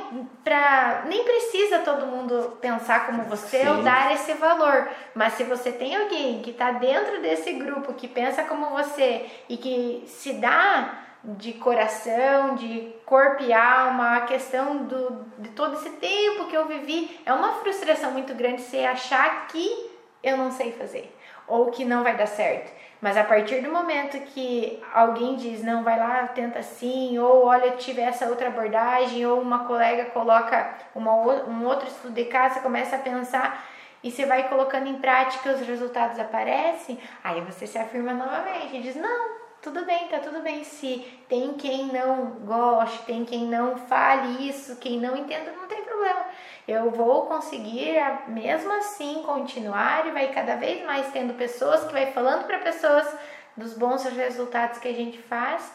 para 0.44 1.04
nem 1.06 1.24
precisa 1.24 1.78
todo 1.80 2.06
mundo 2.06 2.58
pensar 2.60 3.06
como 3.06 3.22
você 3.24 3.60
Sim. 3.60 3.68
ou 3.68 3.82
dar 3.82 4.12
esse 4.12 4.32
valor, 4.34 4.88
mas 5.14 5.34
se 5.34 5.44
você 5.44 5.72
tem 5.72 5.96
alguém 5.96 6.42
que 6.42 6.50
está 6.50 6.72
dentro 6.72 7.20
desse 7.22 7.52
grupo 7.54 7.94
que 7.94 8.06
pensa 8.06 8.44
como 8.44 8.70
você 8.70 9.26
e 9.48 9.56
que 9.56 10.04
se 10.06 10.34
dá 10.34 11.02
de 11.24 11.54
coração, 11.54 12.54
de 12.54 12.94
corpo 13.04 13.42
e 13.42 13.52
alma, 13.52 14.18
a 14.18 14.20
questão 14.22 14.84
do, 14.84 15.24
de 15.38 15.48
todo 15.50 15.74
esse 15.74 15.90
tempo 15.90 16.44
que 16.44 16.56
eu 16.56 16.66
vivi, 16.66 17.20
é 17.26 17.32
uma 17.32 17.54
frustração 17.54 18.12
muito 18.12 18.34
grande 18.34 18.62
você 18.62 18.84
achar 18.84 19.48
que 19.48 19.90
eu 20.22 20.36
não 20.36 20.52
sei 20.52 20.72
fazer 20.72 21.12
ou 21.48 21.70
que 21.70 21.84
não 21.84 22.02
vai 22.02 22.16
dar 22.16 22.26
certo. 22.26 22.72
Mas 23.06 23.16
a 23.16 23.22
partir 23.22 23.60
do 23.60 23.70
momento 23.70 24.18
que 24.18 24.82
alguém 24.92 25.36
diz, 25.36 25.62
não, 25.62 25.84
vai 25.84 25.96
lá, 25.96 26.26
tenta 26.26 26.58
assim, 26.58 27.16
ou 27.20 27.44
olha, 27.44 27.76
tive 27.76 28.00
essa 28.00 28.26
outra 28.26 28.48
abordagem, 28.48 29.24
ou 29.24 29.40
uma 29.40 29.60
colega 29.60 30.06
coloca 30.06 30.74
uma, 30.92 31.12
um 31.12 31.64
outro 31.64 31.86
estudo 31.86 32.12
de 32.12 32.24
casa, 32.24 32.58
começa 32.58 32.96
a 32.96 32.98
pensar 32.98 33.64
e 34.02 34.10
você 34.10 34.26
vai 34.26 34.48
colocando 34.48 34.88
em 34.88 34.96
prática 34.96 35.52
os 35.52 35.60
resultados 35.60 36.18
aparecem, 36.18 36.98
aí 37.22 37.40
você 37.42 37.64
se 37.64 37.78
afirma 37.78 38.12
novamente 38.12 38.76
e 38.76 38.82
diz, 38.82 38.96
não, 38.96 39.35
tudo 39.66 39.84
bem, 39.84 40.06
tá 40.06 40.20
tudo 40.20 40.40
bem. 40.42 40.62
Se 40.62 41.04
tem 41.28 41.54
quem 41.54 41.86
não 41.86 42.26
goste, 42.44 43.02
tem 43.04 43.24
quem 43.24 43.46
não 43.46 43.76
fale 43.76 44.48
isso, 44.48 44.76
quem 44.76 45.00
não 45.00 45.16
entenda, 45.16 45.50
não 45.50 45.66
tem 45.66 45.82
problema. 45.82 46.24
Eu 46.68 46.88
vou 46.92 47.26
conseguir 47.26 47.96
mesmo 48.28 48.72
assim 48.72 49.24
continuar 49.24 50.06
e 50.06 50.12
vai 50.12 50.28
cada 50.28 50.54
vez 50.54 50.86
mais 50.86 51.10
tendo 51.12 51.34
pessoas 51.34 51.82
que 51.82 51.92
vai 51.92 52.12
falando 52.12 52.46
para 52.46 52.60
pessoas 52.60 53.12
dos 53.56 53.74
bons 53.74 54.04
resultados 54.04 54.78
que 54.78 54.86
a 54.86 54.94
gente 54.94 55.18
faz 55.18 55.72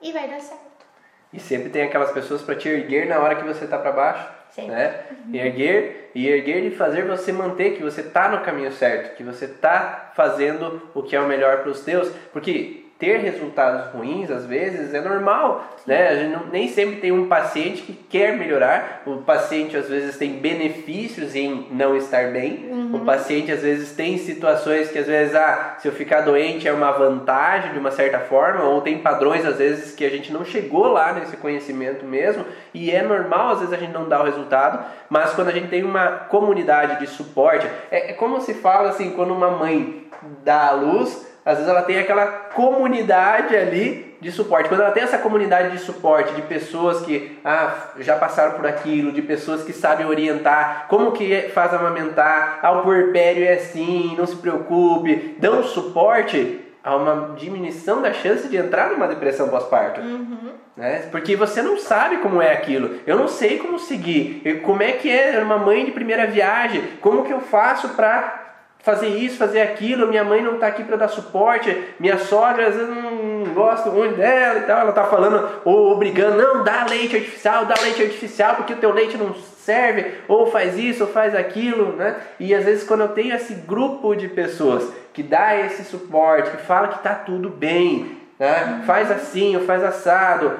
e 0.00 0.12
vai 0.12 0.28
dar 0.28 0.40
certo. 0.40 0.86
E 1.30 1.38
sempre 1.38 1.68
tem 1.68 1.82
aquelas 1.82 2.12
pessoas 2.12 2.40
para 2.40 2.54
te 2.54 2.70
erguer 2.70 3.06
na 3.06 3.18
hora 3.18 3.36
que 3.36 3.44
você 3.44 3.66
tá 3.66 3.76
para 3.76 3.92
baixo, 3.92 4.30
sempre. 4.48 4.74
né? 4.74 5.04
Uhum. 5.10 5.34
E 5.34 5.38
erguer 5.38 6.10
e 6.14 6.26
erguer 6.26 6.64
e 6.64 6.70
fazer 6.70 7.04
você 7.04 7.32
manter 7.32 7.76
que 7.76 7.82
você 7.82 8.02
tá 8.02 8.30
no 8.30 8.40
caminho 8.40 8.72
certo, 8.72 9.14
que 9.14 9.22
você 9.22 9.46
tá 9.46 10.12
fazendo 10.14 10.88
o 10.94 11.02
que 11.02 11.14
é 11.14 11.20
o 11.20 11.26
melhor 11.26 11.58
para 11.58 11.70
os 11.70 11.80
teus, 11.80 12.08
porque 12.32 12.85
ter 12.98 13.18
resultados 13.18 13.92
ruins 13.92 14.30
às 14.30 14.46
vezes 14.46 14.94
é 14.94 15.00
normal, 15.00 15.64
né? 15.86 16.08
A 16.08 16.16
gente 16.16 16.32
não, 16.32 16.46
nem 16.46 16.66
sempre 16.68 16.96
tem 16.96 17.12
um 17.12 17.28
paciente 17.28 17.82
que 17.82 17.92
quer 17.92 18.36
melhorar. 18.36 19.02
O 19.06 19.18
paciente 19.18 19.76
às 19.76 19.88
vezes 19.88 20.16
tem 20.16 20.38
benefícios 20.38 21.34
em 21.34 21.66
não 21.70 21.94
estar 21.94 22.32
bem. 22.32 22.68
Uhum. 22.70 22.96
O 22.96 23.04
paciente 23.04 23.52
às 23.52 23.60
vezes 23.60 23.92
tem 23.92 24.16
situações 24.16 24.90
que 24.90 24.98
às 24.98 25.06
vezes 25.06 25.34
ah, 25.34 25.76
se 25.78 25.86
eu 25.86 25.92
ficar 25.92 26.22
doente 26.22 26.66
é 26.66 26.72
uma 26.72 26.90
vantagem 26.92 27.72
de 27.72 27.78
uma 27.78 27.90
certa 27.90 28.18
forma, 28.20 28.64
ou 28.64 28.80
tem 28.80 28.98
padrões 28.98 29.44
às 29.44 29.58
vezes 29.58 29.94
que 29.94 30.04
a 30.04 30.10
gente 30.10 30.32
não 30.32 30.44
chegou 30.44 30.88
lá 30.88 31.12
nesse 31.12 31.36
conhecimento 31.36 32.04
mesmo, 32.04 32.46
e 32.72 32.90
é 32.90 33.02
normal 33.02 33.50
às 33.50 33.58
vezes 33.60 33.74
a 33.74 33.78
gente 33.78 33.92
não 33.92 34.08
dar 34.08 34.22
o 34.22 34.24
resultado, 34.24 34.84
mas 35.10 35.34
quando 35.34 35.48
a 35.48 35.52
gente 35.52 35.68
tem 35.68 35.84
uma 35.84 36.08
comunidade 36.08 36.98
de 36.98 37.06
suporte, 37.06 37.66
é, 37.90 38.10
é 38.10 38.12
como 38.14 38.40
se 38.40 38.54
fala 38.54 38.88
assim, 38.88 39.10
quando 39.10 39.34
uma 39.34 39.50
mãe 39.50 40.06
dá 40.42 40.68
a 40.68 40.72
luz, 40.72 41.35
às 41.46 41.58
vezes 41.58 41.70
ela 41.70 41.82
tem 41.82 41.96
aquela 41.96 42.26
comunidade 42.26 43.56
ali 43.56 44.16
de 44.20 44.32
suporte. 44.32 44.68
Quando 44.68 44.80
ela 44.80 44.90
tem 44.90 45.04
essa 45.04 45.18
comunidade 45.18 45.70
de 45.70 45.78
suporte, 45.78 46.34
de 46.34 46.42
pessoas 46.42 47.02
que 47.02 47.38
ah, 47.44 47.72
já 48.00 48.16
passaram 48.16 48.54
por 48.54 48.66
aquilo, 48.66 49.12
de 49.12 49.22
pessoas 49.22 49.62
que 49.62 49.72
sabem 49.72 50.06
orientar, 50.06 50.86
como 50.88 51.12
que 51.12 51.42
faz 51.54 51.72
amamentar, 51.72 52.58
ah, 52.62 52.72
o 52.72 52.82
puerpério 52.82 53.44
é 53.44 53.52
assim, 53.52 54.16
não 54.18 54.26
se 54.26 54.34
preocupe, 54.36 55.36
dão 55.38 55.62
suporte, 55.62 56.60
há 56.82 56.96
uma 56.96 57.36
diminuição 57.36 58.02
da 58.02 58.12
chance 58.12 58.48
de 58.48 58.56
entrar 58.56 58.90
numa 58.90 59.06
depressão 59.06 59.48
pós-parto. 59.48 60.00
Uhum. 60.00 60.50
Né? 60.76 61.08
Porque 61.12 61.36
você 61.36 61.62
não 61.62 61.78
sabe 61.78 62.16
como 62.18 62.42
é 62.42 62.52
aquilo. 62.52 63.00
Eu 63.06 63.16
não 63.16 63.28
sei 63.28 63.58
como 63.58 63.78
seguir. 63.78 64.60
Como 64.64 64.82
é 64.82 64.92
que 64.92 65.10
é 65.10 65.40
uma 65.42 65.58
mãe 65.58 65.84
de 65.84 65.92
primeira 65.92 66.26
viagem? 66.26 66.82
Como 67.00 67.24
que 67.24 67.32
eu 67.32 67.40
faço 67.40 67.90
para 67.90 68.45
fazer 68.86 69.08
isso, 69.08 69.36
fazer 69.36 69.62
aquilo, 69.62 70.06
minha 70.06 70.22
mãe 70.22 70.40
não 70.40 70.54
está 70.54 70.68
aqui 70.68 70.84
para 70.84 70.96
dar 70.96 71.08
suporte, 71.08 71.76
minha 71.98 72.18
sogra 72.18 72.68
às 72.68 72.74
vezes 72.76 72.88
não 72.88 73.52
gosta 73.52 73.90
muito 73.90 74.14
dela 74.14 74.60
e 74.60 74.62
tal, 74.62 74.78
ela 74.78 74.90
está 74.90 75.02
falando 75.02 75.48
ou 75.64 75.90
obrigando, 75.90 76.36
não, 76.36 76.62
dá 76.62 76.86
leite 76.88 77.16
artificial, 77.16 77.64
dá 77.64 77.74
leite 77.82 78.00
artificial 78.00 78.54
porque 78.54 78.74
o 78.74 78.76
teu 78.76 78.92
leite 78.92 79.16
não 79.16 79.34
serve, 79.34 80.12
ou 80.28 80.46
faz 80.52 80.78
isso, 80.78 81.02
ou 81.02 81.10
faz 81.10 81.34
aquilo, 81.34 81.96
né? 81.96 82.14
E 82.38 82.54
às 82.54 82.64
vezes 82.64 82.84
quando 82.84 83.00
eu 83.00 83.08
tenho 83.08 83.34
esse 83.34 83.54
grupo 83.54 84.14
de 84.14 84.28
pessoas 84.28 84.88
que 85.12 85.20
dá 85.20 85.58
esse 85.58 85.82
suporte, 85.82 86.52
que 86.52 86.58
fala 86.58 86.86
que 86.86 86.98
está 86.98 87.12
tudo 87.12 87.50
bem, 87.50 88.16
né? 88.38 88.82
Faz 88.86 89.10
assim, 89.10 89.56
ou 89.56 89.62
faz 89.62 89.82
assado, 89.82 90.52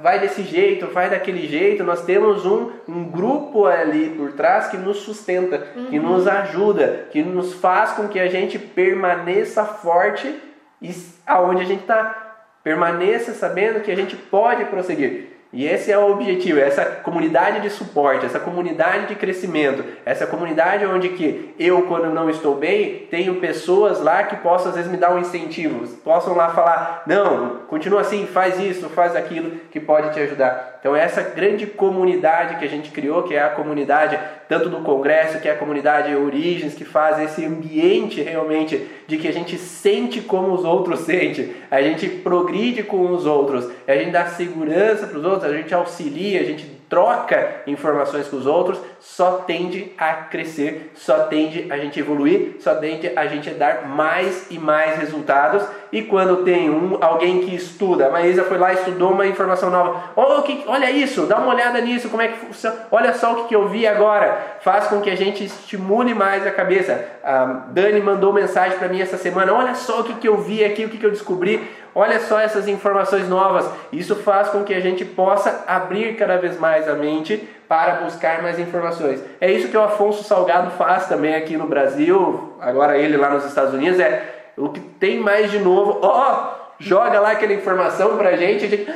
vai 0.00 0.18
desse 0.20 0.42
jeito, 0.42 0.86
vai 0.88 1.10
daquele 1.10 1.46
jeito. 1.46 1.82
Nós 1.82 2.04
temos 2.04 2.46
um, 2.46 2.70
um 2.88 3.04
grupo 3.04 3.66
ali 3.66 4.10
por 4.10 4.32
trás 4.32 4.68
que 4.68 4.76
nos 4.76 4.98
sustenta, 4.98 5.66
uhum. 5.74 5.86
que 5.86 5.98
nos 5.98 6.26
ajuda, 6.26 7.06
que 7.10 7.22
nos 7.22 7.54
faz 7.54 7.92
com 7.92 8.08
que 8.08 8.20
a 8.20 8.28
gente 8.28 8.58
permaneça 8.58 9.64
forte 9.64 10.32
e 10.80 10.90
aonde 11.26 11.62
a 11.62 11.66
gente 11.66 11.80
está. 11.80 12.22
Permaneça 12.62 13.32
sabendo 13.32 13.80
que 13.80 13.90
a 13.92 13.96
gente 13.96 14.16
pode 14.16 14.64
prosseguir. 14.64 15.35
E 15.56 15.64
esse 15.64 15.90
é 15.90 15.96
o 15.96 16.12
objetivo, 16.12 16.60
essa 16.60 16.84
comunidade 16.84 17.62
de 17.62 17.70
suporte, 17.70 18.26
essa 18.26 18.38
comunidade 18.38 19.06
de 19.06 19.14
crescimento, 19.14 19.82
essa 20.04 20.26
comunidade 20.26 20.84
onde 20.84 21.08
que 21.08 21.54
eu, 21.58 21.80
quando 21.84 22.12
não 22.12 22.28
estou 22.28 22.56
bem, 22.56 23.06
tenho 23.10 23.36
pessoas 23.36 23.98
lá 24.02 24.24
que 24.24 24.36
possam 24.36 24.68
às 24.68 24.76
vezes 24.76 24.90
me 24.90 24.98
dar 24.98 25.14
um 25.14 25.18
incentivo, 25.18 25.88
possam 26.04 26.34
lá 26.34 26.50
falar, 26.50 27.04
não, 27.06 27.60
continua 27.68 28.02
assim, 28.02 28.26
faz 28.26 28.60
isso, 28.60 28.90
faz 28.90 29.16
aquilo, 29.16 29.52
que 29.70 29.80
pode 29.80 30.12
te 30.12 30.20
ajudar. 30.20 30.75
Então 30.86 30.94
essa 30.94 31.20
grande 31.20 31.66
comunidade 31.66 32.60
que 32.60 32.64
a 32.64 32.68
gente 32.68 32.92
criou, 32.92 33.24
que 33.24 33.34
é 33.34 33.42
a 33.42 33.48
comunidade 33.48 34.16
tanto 34.48 34.68
do 34.68 34.82
Congresso, 34.82 35.40
que 35.40 35.48
é 35.48 35.50
a 35.50 35.56
comunidade 35.56 36.14
Origens, 36.14 36.74
que 36.74 36.84
faz 36.84 37.18
esse 37.18 37.44
ambiente 37.44 38.22
realmente 38.22 38.86
de 39.08 39.16
que 39.16 39.26
a 39.26 39.32
gente 39.32 39.58
sente 39.58 40.20
como 40.20 40.54
os 40.54 40.64
outros 40.64 41.00
sentem, 41.00 41.54
a 41.72 41.82
gente 41.82 42.08
progride 42.08 42.84
com 42.84 43.10
os 43.10 43.26
outros, 43.26 43.68
a 43.84 43.96
gente 43.96 44.12
dá 44.12 44.26
segurança 44.26 45.08
para 45.08 45.18
os 45.18 45.24
outros, 45.24 45.50
a 45.50 45.56
gente 45.56 45.74
auxilia, 45.74 46.40
a 46.40 46.44
gente 46.44 46.75
troca 46.88 47.62
informações 47.66 48.28
com 48.28 48.36
os 48.36 48.46
outros, 48.46 48.78
só 49.00 49.38
tende 49.46 49.92
a 49.98 50.12
crescer, 50.14 50.92
só 50.94 51.24
tende 51.24 51.66
a 51.70 51.76
gente 51.78 51.98
evoluir, 51.98 52.56
só 52.60 52.74
tende 52.74 53.10
a 53.16 53.26
gente 53.26 53.50
dar 53.50 53.88
mais 53.88 54.50
e 54.50 54.58
mais 54.58 54.98
resultados. 54.98 55.66
E 55.92 56.02
quando 56.02 56.44
tem 56.44 56.68
um 56.68 56.98
alguém 57.00 57.40
que 57.40 57.54
estuda, 57.54 58.06
a 58.06 58.10
Maísa 58.10 58.44
foi 58.44 58.58
lá 58.58 58.72
estudou 58.72 59.12
uma 59.12 59.26
informação 59.26 59.70
nova. 59.70 60.10
Oh, 60.14 60.42
que, 60.42 60.64
olha 60.66 60.90
isso, 60.90 61.26
dá 61.26 61.38
uma 61.38 61.54
olhada 61.54 61.80
nisso, 61.80 62.08
como 62.08 62.22
é 62.22 62.28
que 62.28 62.38
funciona. 62.38 62.76
Olha 62.90 63.14
só 63.14 63.32
o 63.32 63.44
que, 63.46 63.54
eu 63.54 63.68
vi 63.68 63.86
agora. 63.86 64.58
Faz 64.60 64.86
com 64.86 65.00
que 65.00 65.10
a 65.10 65.16
gente 65.16 65.44
estimule 65.44 66.14
mais 66.14 66.46
a 66.46 66.50
cabeça. 66.50 67.04
A 67.22 67.44
Dani 67.68 68.00
mandou 68.00 68.32
mensagem 68.32 68.78
para 68.78 68.88
mim 68.88 69.00
essa 69.00 69.16
semana. 69.16 69.52
Olha 69.52 69.74
só 69.74 70.00
o 70.00 70.04
que, 70.04 70.14
que 70.14 70.28
eu 70.28 70.38
vi 70.38 70.64
aqui, 70.64 70.84
o 70.84 70.88
que, 70.88 70.98
que 70.98 71.06
eu 71.06 71.10
descobri. 71.10 71.68
Olha 71.98 72.20
só 72.20 72.38
essas 72.38 72.68
informações 72.68 73.26
novas. 73.26 73.66
Isso 73.90 74.16
faz 74.16 74.50
com 74.50 74.62
que 74.64 74.74
a 74.74 74.80
gente 74.80 75.02
possa 75.02 75.64
abrir 75.66 76.14
cada 76.16 76.36
vez 76.36 76.60
mais 76.60 76.86
a 76.86 76.92
mente 76.92 77.48
para 77.66 78.02
buscar 78.02 78.42
mais 78.42 78.58
informações. 78.58 79.24
É 79.40 79.50
isso 79.50 79.68
que 79.68 79.76
o 79.78 79.82
Afonso 79.82 80.22
Salgado 80.22 80.72
faz 80.72 81.08
também 81.08 81.34
aqui 81.34 81.56
no 81.56 81.66
Brasil, 81.66 82.52
agora 82.60 82.98
ele 82.98 83.16
lá 83.16 83.30
nos 83.30 83.46
Estados 83.46 83.72
Unidos, 83.72 83.98
é 83.98 84.50
o 84.58 84.68
que 84.68 84.78
tem 84.78 85.18
mais 85.18 85.50
de 85.50 85.58
novo. 85.58 85.98
Ó, 86.02 86.32
oh, 86.32 86.74
joga 86.78 87.18
lá 87.18 87.30
aquela 87.30 87.54
informação 87.54 88.18
pra 88.18 88.36
gente, 88.36 88.66
a 88.66 88.68
gente 88.68 88.92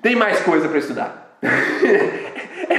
tem 0.00 0.16
mais 0.16 0.40
coisa 0.40 0.66
para 0.66 0.78
estudar. 0.78 1.36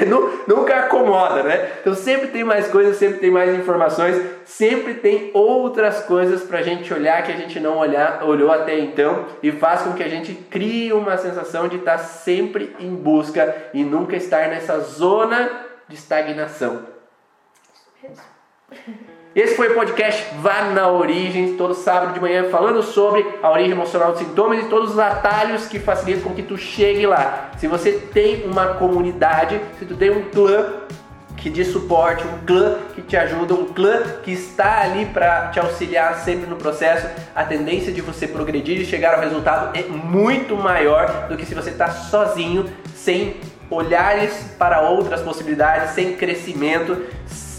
nunca 0.47 0.80
acomoda, 0.80 1.43
né? 1.43 1.72
Então 1.80 1.93
sempre 1.93 2.28
tem 2.28 2.43
mais 2.43 2.68
coisas, 2.68 2.97
sempre 2.97 3.20
tem 3.20 3.32
mais 3.32 3.54
informações, 3.54 4.22
sempre 4.45 4.95
tem 4.95 5.32
outras 5.34 6.04
coisas 6.04 6.43
para 6.43 6.60
a 6.60 6.62
gente 6.62 6.93
olhar 6.93 7.24
que 7.24 7.32
a 7.32 7.38
gente 7.38 7.60
não 7.60 7.78
olhar, 7.78 8.24
olhou 8.24 8.52
até 8.52 8.78
então 8.80 9.26
e 9.41 9.52
faz 9.52 9.82
com 9.82 9.93
que 9.93 10.04
a 10.04 10.10
gente 10.10 10.34
crie 10.34 10.91
uma 10.93 11.18
sensação 11.18 11.68
de 11.68 11.78
estar 11.78 11.97
sempre 11.97 12.76
em 12.80 12.93
busca 12.95 13.56
e 13.74 13.84
nunca 13.84 14.16
estar 14.16 14.47
nessa 14.49 14.80
zona 14.80 15.49
de 15.88 15.95
estagnação. 15.95 16.86
Esse 19.34 19.55
foi 19.55 19.69
o 19.69 19.75
podcast 19.75 20.25
Vá 20.41 20.63
na 20.75 20.89
Origem, 20.89 21.55
todo 21.55 21.73
sábado 21.73 22.13
de 22.13 22.19
manhã, 22.19 22.49
falando 22.49 22.84
sobre 22.84 23.25
a 23.41 23.49
origem 23.49 23.71
emocional 23.71 24.11
dos 24.11 24.19
sintomas 24.19 24.59
e 24.59 24.67
todos 24.67 24.91
os 24.91 24.99
atalhos 24.99 25.67
que 25.67 25.79
facilitam 25.79 26.23
com 26.23 26.36
que 26.36 26.43
tu 26.43 26.57
chegue 26.57 27.07
lá. 27.07 27.51
Se 27.57 27.65
você 27.65 27.93
tem 27.93 28.43
uma 28.43 28.73
comunidade, 28.73 29.61
se 29.79 29.86
tu 29.86 29.95
tem 29.95 30.11
um 30.11 30.23
clã 30.23 30.82
que 31.38 31.49
de 31.49 31.63
suporte, 31.63 32.25
um 32.27 32.45
clã 32.45 32.79
que 32.93 33.01
te 33.01 33.15
ajuda, 33.15 33.53
um 33.53 33.67
clã 33.67 34.03
que 34.21 34.34
está 34.34 34.82
ali 34.82 35.05
para 35.05 35.47
te 35.47 35.61
auxiliar 35.61 36.15
sempre 36.25 36.45
no 36.45 36.57
processo, 36.57 37.07
a 37.34 37.45
tendência 37.45 37.89
de 37.89 38.01
você 38.01 38.27
progredir 38.27 38.82
e 38.82 38.86
chegar 38.86 39.13
ao 39.15 39.21
resultado 39.21 39.77
é 39.77 39.84
muito 39.84 40.57
maior 40.57 41.27
do 41.29 41.38
que 41.38 41.45
se 41.45 41.55
você 41.55 41.69
está 41.69 41.89
sozinho, 41.89 42.65
sem 42.93 43.38
olhares 43.69 44.34
para 44.59 44.82
outras 44.82 45.21
possibilidades, 45.21 45.91
sem 45.91 46.17
crescimento, 46.17 47.01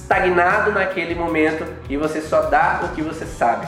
estagnado 0.03 0.73
naquele 0.73 1.15
momento 1.15 1.65
e 1.89 1.97
você 1.97 2.21
só 2.21 2.43
dá 2.43 2.81
o 2.83 2.89
que 2.89 3.03
você 3.03 3.25
sabe. 3.25 3.67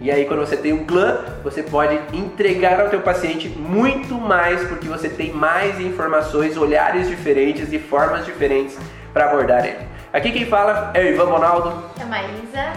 E 0.00 0.10
aí 0.10 0.24
quando 0.24 0.40
você 0.40 0.56
tem 0.56 0.72
um 0.72 0.84
clã, 0.84 1.24
você 1.42 1.62
pode 1.62 1.98
entregar 2.12 2.80
ao 2.80 2.88
teu 2.88 3.00
paciente 3.00 3.48
muito 3.48 4.14
mais 4.14 4.62
porque 4.64 4.88
você 4.88 5.08
tem 5.08 5.32
mais 5.32 5.80
informações, 5.80 6.56
olhares 6.56 7.08
diferentes 7.08 7.72
e 7.72 7.78
formas 7.78 8.24
diferentes 8.26 8.76
para 9.12 9.26
abordar 9.26 9.64
ele. 9.64 9.78
Aqui 10.12 10.30
quem 10.30 10.44
fala 10.44 10.90
é 10.94 11.00
o 11.00 11.08
Ivan 11.08 11.24
Ronaldo. 11.24 11.84
É 11.98 12.02
a 12.02 12.06
Maísa. 12.06 12.72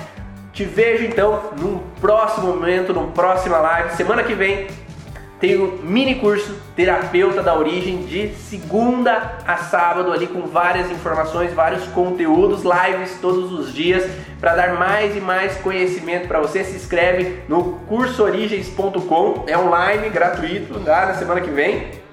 Te 0.54 0.64
vejo 0.64 1.04
então 1.04 1.52
num 1.60 1.80
próximo 2.00 2.48
momento, 2.48 2.94
numa 2.94 3.12
próxima 3.12 3.58
live. 3.58 3.96
Semana 3.96 4.24
que 4.24 4.34
vem 4.34 4.68
tem 5.40 5.62
um 5.62 5.80
mini 5.84 6.16
curso 6.16 6.56
Terapeuta 6.76 7.44
da 7.44 7.58
Origem 7.58 8.06
de 8.06 8.34
segunda 8.36 9.34
a 9.46 9.58
sábado 9.58 10.12
ali 10.12 10.28
com 10.28 10.44
várias 10.44 10.90
informações, 10.90 11.54
vários 11.54 11.86
conteúdos, 11.88 12.64
lives 12.64 13.18
todos 13.22 13.52
os 13.52 13.74
dias 13.74 14.10
para 14.40 14.56
dar 14.56 14.74
mais 14.76 15.16
e 15.16 15.20
mais 15.20 15.58
conhecimento 15.58 16.28
para 16.28 16.40
você. 16.40 16.64
Se 16.64 16.76
inscreve 16.76 17.40
no 17.50 17.80
cursoorigens.com, 17.88 19.44
é 19.48 19.58
online, 19.58 20.10
gratuito, 20.10 20.80
tá? 20.80 21.08
na 21.08 21.14
semana 21.16 21.42
que 21.42 21.50
vem 21.50 22.06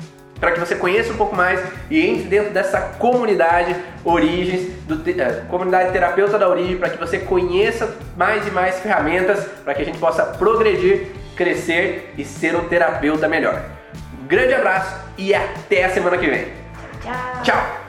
para 0.43 0.51
que 0.51 0.59
você 0.59 0.75
conheça 0.75 1.13
um 1.13 1.17
pouco 1.17 1.37
mais 1.37 1.63
e 1.89 2.05
entre 2.05 2.25
dentro 2.25 2.53
dessa 2.53 2.81
comunidade 2.99 3.77
Origens, 4.05 4.73
do, 4.89 4.97
uh, 4.97 5.47
comunidade 5.49 5.93
terapeuta 5.93 6.37
da 6.37 6.49
origem, 6.49 6.77
para 6.77 6.91
que 6.91 6.99
você 6.99 7.21
conheça 7.21 7.97
mais 8.17 8.45
e 8.49 8.51
mais 8.51 8.81
ferramentas 8.81 9.47
para 9.63 9.73
que 9.73 9.83
a 9.83 9.85
gente 9.85 9.99
possa 9.99 10.25
progredir 10.25 11.22
crescer 11.37 12.13
e 12.17 12.25
ser 12.25 12.55
um 12.57 12.69
terapeuta 12.69 13.29
melhor. 13.29 13.65
Um 14.23 14.27
grande 14.27 14.55
abraço 14.55 14.95
e 15.19 15.35
até 15.35 15.85
a 15.85 15.91
semana 15.91 16.19
que 16.19 16.27
vem. 16.27 16.47
Tchau. 17.03 17.43
Tchau. 17.43 17.82